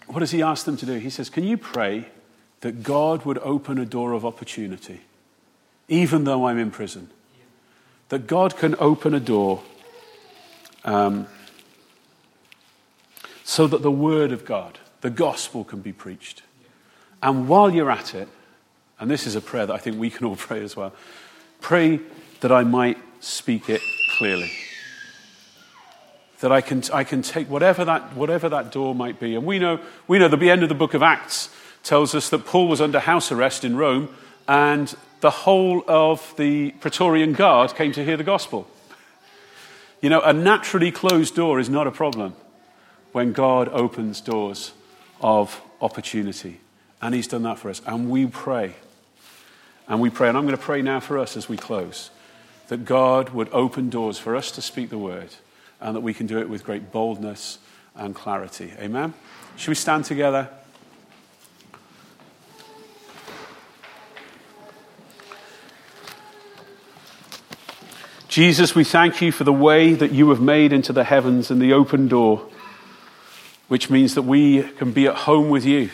What 0.08 0.20
does 0.20 0.32
he 0.32 0.42
ask 0.42 0.66
them 0.66 0.78
to 0.78 0.86
do? 0.86 0.94
He 0.94 1.12
says, 1.12 1.30
Can 1.30 1.44
you 1.44 1.58
pray 1.58 2.08
that 2.62 2.82
God 2.82 3.24
would 3.24 3.38
open 3.40 3.78
a 3.78 3.86
door 3.86 4.14
of 4.14 4.26
opportunity, 4.26 5.02
even 5.88 6.24
though 6.24 6.48
I'm 6.48 6.58
in 6.58 6.72
prison? 6.72 7.10
That 8.10 8.28
God 8.28 8.56
can 8.56 8.76
open 8.80 9.14
a 9.14 9.20
door 9.20 9.64
um, 10.86 11.28
so 13.44 13.68
that 13.68 13.82
the 13.82 13.92
Word 13.92 14.32
of 14.32 14.46
God, 14.46 14.80
the 15.02 15.10
gospel, 15.10 15.64
can 15.64 15.82
be 15.82 15.94
preached. 15.94 16.44
And 17.22 17.48
while 17.48 17.70
you're 17.70 17.92
at 17.92 18.14
it, 18.14 18.30
and 19.00 19.10
this 19.12 19.28
is 19.28 19.36
a 19.36 19.42
prayer 19.42 19.66
that 19.66 19.74
I 19.74 19.78
think 19.78 20.00
we 20.00 20.10
can 20.10 20.26
all 20.26 20.36
pray 20.48 20.64
as 20.64 20.76
well, 20.76 20.94
pray 21.62 22.00
that 22.42 22.52
I 22.52 22.64
might 22.64 22.98
speak 23.20 23.70
it 23.70 23.82
clearly. 24.18 24.52
That 26.40 26.52
I 26.52 26.62
can, 26.62 26.84
I 26.94 27.04
can 27.04 27.22
take 27.22 27.50
whatever 27.50 27.84
that, 27.86 28.16
whatever 28.16 28.48
that 28.50 28.72
door 28.72 28.94
might 28.94 29.20
be. 29.20 29.36
And 29.36 29.46
we 29.46 29.60
know, 29.60 29.80
we 30.08 30.20
know 30.20 30.28
that 30.28 30.38
the 30.38 30.52
end 30.52 30.64
of 30.64 30.70
the 30.70 30.76
book 30.76 30.94
of 30.94 31.02
Acts 31.02 31.50
tells 31.84 32.14
us 32.14 32.30
that 32.30 32.46
Paul 32.46 32.68
was 32.68 32.80
under 32.80 33.00
house 33.00 33.32
arrest 33.32 33.64
in 33.64 33.76
Rome 33.76 34.10
and 34.48 34.94
the 35.22 35.30
whole 35.30 35.84
of 35.88 36.34
the 36.38 36.72
Praetorian 36.72 37.34
Guard 37.34 37.76
came 37.76 37.92
to 37.94 38.04
hear 38.04 38.18
the 38.18 38.24
gospel. 38.24 38.68
You 40.02 40.10
know, 40.10 40.22
a 40.22 40.34
naturally 40.34 40.92
closed 40.92 41.36
door 41.36 41.60
is 41.60 41.70
not 41.70 41.88
a 41.88 41.92
problem 41.92 42.36
when 43.12 43.34
God 43.34 43.68
opens 43.70 44.22
doors 44.22 44.74
of 45.22 45.62
opportunity. 45.82 46.60
And 47.02 47.16
He's 47.16 47.28
done 47.28 47.44
that 47.44 47.60
for 47.60 47.70
us. 47.70 47.82
And 47.86 48.10
we 48.10 48.28
pray. 48.28 48.76
And 49.88 50.00
we 50.00 50.10
pray. 50.10 50.30
And 50.30 50.38
I'm 50.38 50.46
going 50.46 50.58
to 50.58 50.64
pray 50.64 50.82
now 50.82 51.00
for 51.00 51.18
us 51.18 51.36
as 51.36 51.50
we 51.50 51.58
close 51.58 52.12
that 52.68 52.86
God 52.86 53.30
would 53.30 53.50
open 53.54 53.90
doors 53.90 54.20
for 54.20 54.36
us 54.36 54.52
to 54.52 54.62
speak 54.62 54.90
the 54.90 54.98
word 54.98 55.30
and 55.80 55.96
that 55.96 56.02
we 56.02 56.14
can 56.14 56.28
do 56.28 56.38
it 56.40 56.50
with 56.50 56.64
great 56.64 56.92
boldness 56.92 57.60
and 57.96 58.14
clarity. 58.14 58.74
Amen? 58.78 59.14
Should 59.56 59.70
we 59.70 59.76
stand 59.76 60.06
together? 60.06 60.50
Jesus, 68.28 68.76
we 68.76 68.84
thank 68.84 69.22
you 69.22 69.32
for 69.32 69.46
the 69.46 69.54
way 69.54 69.94
that 69.94 70.12
you 70.12 70.30
have 70.30 70.42
made 70.42 70.74
into 70.74 70.92
the 70.92 71.06
heavens 71.06 71.50
and 71.50 71.62
the 71.62 71.74
open 71.74 72.08
door, 72.08 72.48
which 73.70 73.90
means 73.90 74.16
that 74.16 74.24
we 74.24 74.64
can 74.64 74.92
be 74.92 75.08
at 75.08 75.16
home 75.16 75.50
with 75.50 75.66
you 75.66 75.90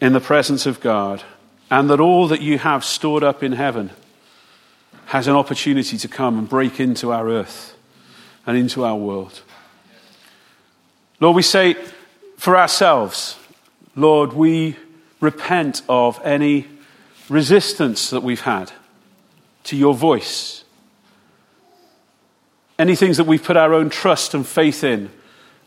in 0.00 0.12
the 0.12 0.20
presence 0.20 0.66
of 0.66 0.80
God, 0.80 1.22
and 1.70 1.88
that 1.88 2.00
all 2.00 2.28
that 2.28 2.42
you 2.42 2.58
have 2.58 2.84
stored 2.84 3.24
up 3.24 3.42
in 3.42 3.52
heaven 3.52 3.90
has 5.06 5.26
an 5.26 5.34
opportunity 5.34 5.96
to 5.96 6.08
come 6.08 6.38
and 6.38 6.48
break 6.48 6.78
into 6.78 7.10
our 7.10 7.28
earth 7.30 7.74
and 8.46 8.58
into 8.58 8.84
our 8.84 8.96
world. 8.96 9.40
Lord, 11.20 11.36
we 11.36 11.42
say 11.42 11.74
for 12.36 12.56
ourselves, 12.56 13.38
Lord, 13.96 14.34
we 14.34 14.76
repent 15.20 15.80
of 15.88 16.20
any 16.22 16.66
resistance 17.30 18.10
that 18.10 18.22
we've 18.22 18.42
had 18.42 18.72
to 19.64 19.76
your 19.76 19.94
voice. 19.94 20.63
Any 22.78 22.96
things 22.96 23.18
that 23.18 23.26
we've 23.26 23.42
put 23.42 23.56
our 23.56 23.72
own 23.72 23.90
trust 23.90 24.34
and 24.34 24.46
faith 24.46 24.82
in 24.82 25.10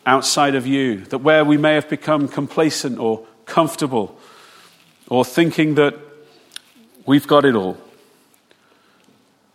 outside 0.06 0.56
of 0.56 0.66
you, 0.68 1.02
that 1.06 1.20
where 1.20 1.44
we 1.46 1.58
may 1.58 1.76
have 1.76 1.90
become 1.90 2.28
complacent 2.28 3.00
or 3.00 3.26
comfortable 3.46 4.18
or 5.08 5.24
thinking 5.24 5.76
that 5.76 5.98
we've 7.06 7.28
got 7.28 7.46
it 7.46 7.56
all 7.56 7.78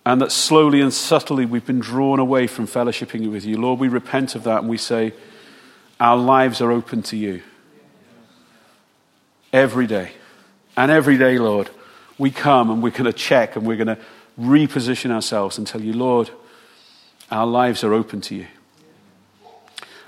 and 0.05 0.20
that 0.20 0.32
slowly 0.32 0.80
and 0.80 0.92
subtly 0.92 1.46
we've 1.46 1.66
been 1.66 1.78
drawn 1.78 2.18
away 2.18 2.46
from 2.46 2.66
fellowshipping 2.66 3.30
with 3.30 3.44
you. 3.44 3.61
Lord, 3.61 3.78
we 3.78 3.88
repent 3.88 4.34
of 4.34 4.44
that 4.44 4.61
and 4.61 4.68
we 4.68 4.78
say, 4.78 5.12
Our 6.00 6.16
lives 6.16 6.61
are 6.61 6.72
open 6.72 7.03
to 7.05 7.16
you. 7.16 7.42
Every 9.53 9.86
day. 9.86 10.12
And 10.76 10.90
every 10.90 11.18
day, 11.18 11.38
Lord, 11.38 11.68
we 12.18 12.30
come 12.30 12.70
and 12.70 12.82
we're 12.82 12.90
going 12.90 13.05
to 13.05 13.12
check 13.12 13.57
and 13.57 13.66
we're 13.66 13.76
going 13.76 13.88
to 13.94 13.98
reposition 14.40 15.11
ourselves 15.11 15.59
and 15.59 15.66
tell 15.66 15.82
you, 15.82 15.92
Lord, 15.92 16.30
our 17.33 17.47
lives 17.47 17.83
are 17.83 17.93
open 17.93 18.20
to 18.22 18.35
you. 18.35 18.47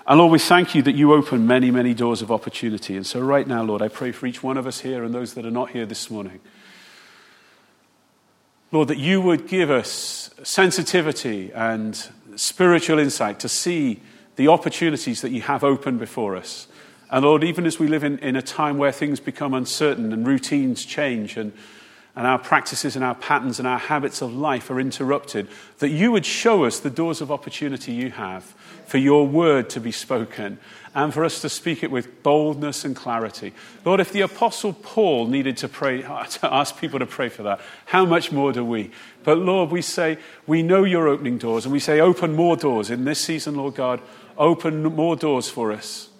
And 0.07 0.19
Lord, 0.19 0.33
we 0.33 0.39
thank 0.39 0.75
you 0.75 0.83
that 0.83 0.95
you 0.95 1.15
open 1.15 1.47
many, 1.47 1.71
many 1.71 1.95
doors 1.95 2.23
of 2.23 2.31
opportunity. 2.31 2.95
And 2.95 3.07
so, 3.07 3.21
right 3.21 3.49
now, 3.49 3.63
Lord, 3.63 3.83
I 3.83 3.89
pray 3.89 4.13
for 4.13 4.27
each 4.27 4.43
one 4.43 4.57
of 4.57 4.67
us 4.67 4.81
here 4.81 5.03
and 5.03 5.15
those 5.15 5.35
that 5.35 5.47
are 5.47 5.51
not 5.51 5.71
here 5.71 5.87
this 5.87 6.11
morning. 6.11 6.41
Lord, 8.71 8.89
that 8.89 8.99
you 8.99 9.21
would 9.21 9.49
give 9.49 9.71
us 9.71 10.31
sensitivity 10.43 11.51
and 11.53 12.09
spiritual 12.37 12.99
insight 12.99 13.41
to 13.41 13.49
see 13.49 14.01
the 14.37 14.49
opportunities 14.49 15.23
that 15.23 15.31
you 15.31 15.41
have 15.43 15.65
open 15.65 15.97
before 15.97 16.37
us 16.37 16.69
And 17.15 17.25
Lord, 17.25 17.45
even 17.45 17.65
as 17.65 17.79
we 17.79 17.87
live 17.87 18.03
in, 18.03 18.19
in 18.19 18.35
a 18.35 18.43
time 18.43 18.79
where 18.79 18.91
things 18.91 19.21
become 19.21 19.55
uncertain 19.55 20.13
and 20.13 20.27
routines 20.27 20.85
change 20.85 21.37
and, 21.37 21.53
and 22.17 22.27
our 22.27 22.39
practices 22.39 22.95
and 22.95 23.05
our 23.05 23.15
patterns 23.15 23.59
and 23.59 23.67
our 23.67 23.79
habits 23.79 24.23
of 24.23 24.33
life 24.35 24.71
are 24.71 24.79
interrupted, 24.79 25.49
that 25.79 25.89
you 25.89 26.13
would 26.13 26.25
show 26.25 26.65
us 26.65 26.79
the 26.79 26.91
doors 26.91 27.21
of 27.21 27.33
opportunity 27.33 27.93
you 27.93 28.11
have 28.11 28.45
for 28.87 28.99
your 28.99 29.27
word 29.27 29.69
to 29.71 29.81
be 29.81 29.91
spoken 29.91 30.59
and 30.95 31.13
for 31.13 31.25
us 31.25 31.41
to 31.41 31.49
speak 31.49 31.83
it 31.83 31.91
with 31.91 32.23
boldness 32.23 32.85
and 32.85 32.95
clarity. 32.95 33.53
Lord, 33.85 33.99
if 33.99 34.13
the 34.13 34.21
Apostle 34.21 34.73
Paul 34.73 35.27
needed 35.27 35.57
to 35.59 35.69
pray, 35.69 36.03
to 36.31 36.55
ask 36.55 36.79
people 36.79 37.01
to 37.01 37.07
pray 37.07 37.29
for 37.29 37.43
that, 37.43 37.61
how 37.87 38.05
much 38.05 38.31
more 38.31 38.53
do 38.53 38.65
we? 38.65 38.93
But 39.25 39.39
Lord, 39.39 39.71
we 39.71 39.83
say, 39.83 40.19
we 40.47 40.63
know 40.63 40.85
you're 40.85 41.09
opening 41.09 41.39
doors, 41.39 41.65
and 41.65 41.73
we 41.73 41.81
say, 41.81 41.99
open 41.99 42.37
more 42.37 42.57
doors 42.57 42.91
in 42.91 43.05
this 43.05 43.21
season, 43.21 43.57
Lord 43.57 43.75
God. 43.75 44.01
Open 44.37 44.83
more 44.83 45.17
doors 45.17 45.49
for 45.49 45.73
us 45.73 46.11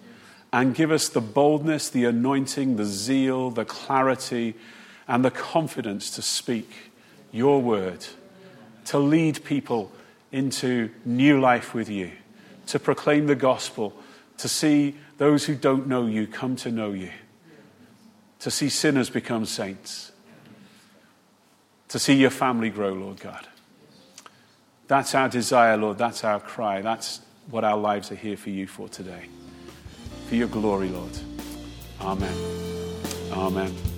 and 0.51 0.73
give 0.73 0.91
us 0.91 1.09
the 1.09 1.21
boldness, 1.21 1.89
the 1.89 2.05
anointing, 2.05 2.77
the 2.77 2.85
zeal, 2.85 3.51
the 3.51 3.65
clarity, 3.65 4.55
and 5.07 5.23
the 5.23 5.31
confidence 5.31 6.09
to 6.11 6.21
speak 6.21 6.91
your 7.31 7.61
word, 7.61 8.05
to 8.85 8.97
lead 8.97 9.43
people 9.43 9.91
into 10.31 10.89
new 11.05 11.39
life 11.39 11.73
with 11.73 11.89
you, 11.89 12.11
to 12.67 12.79
proclaim 12.79 13.27
the 13.27 13.35
gospel 13.35 13.93
to 14.37 14.49
see 14.49 14.95
those 15.17 15.45
who 15.45 15.55
don't 15.55 15.87
know 15.87 16.05
you 16.05 16.27
come 16.27 16.55
to 16.57 16.71
know 16.71 16.91
you, 16.91 17.11
to 18.39 18.51
see 18.51 18.69
sinners 18.69 19.09
become 19.09 19.45
saints, 19.45 20.11
to 21.87 21.99
see 21.99 22.15
your 22.15 22.29
family 22.29 22.69
grow, 22.69 22.93
Lord 22.93 23.19
God. 23.19 23.47
That's 24.87 25.15
our 25.15 25.29
desire, 25.29 25.77
Lord. 25.77 25.97
That's 25.97 26.23
our 26.23 26.39
cry. 26.39 26.81
That's 26.81 27.21
what 27.49 27.63
our 27.63 27.77
lives 27.77 28.11
are 28.11 28.15
here 28.15 28.37
for 28.37 28.49
you 28.49 28.67
for 28.67 28.87
today. 28.87 29.29
For 30.27 30.35
your 30.35 30.47
glory, 30.47 30.89
Lord. 30.89 31.17
Amen. 32.01 32.35
Amen. 33.31 33.94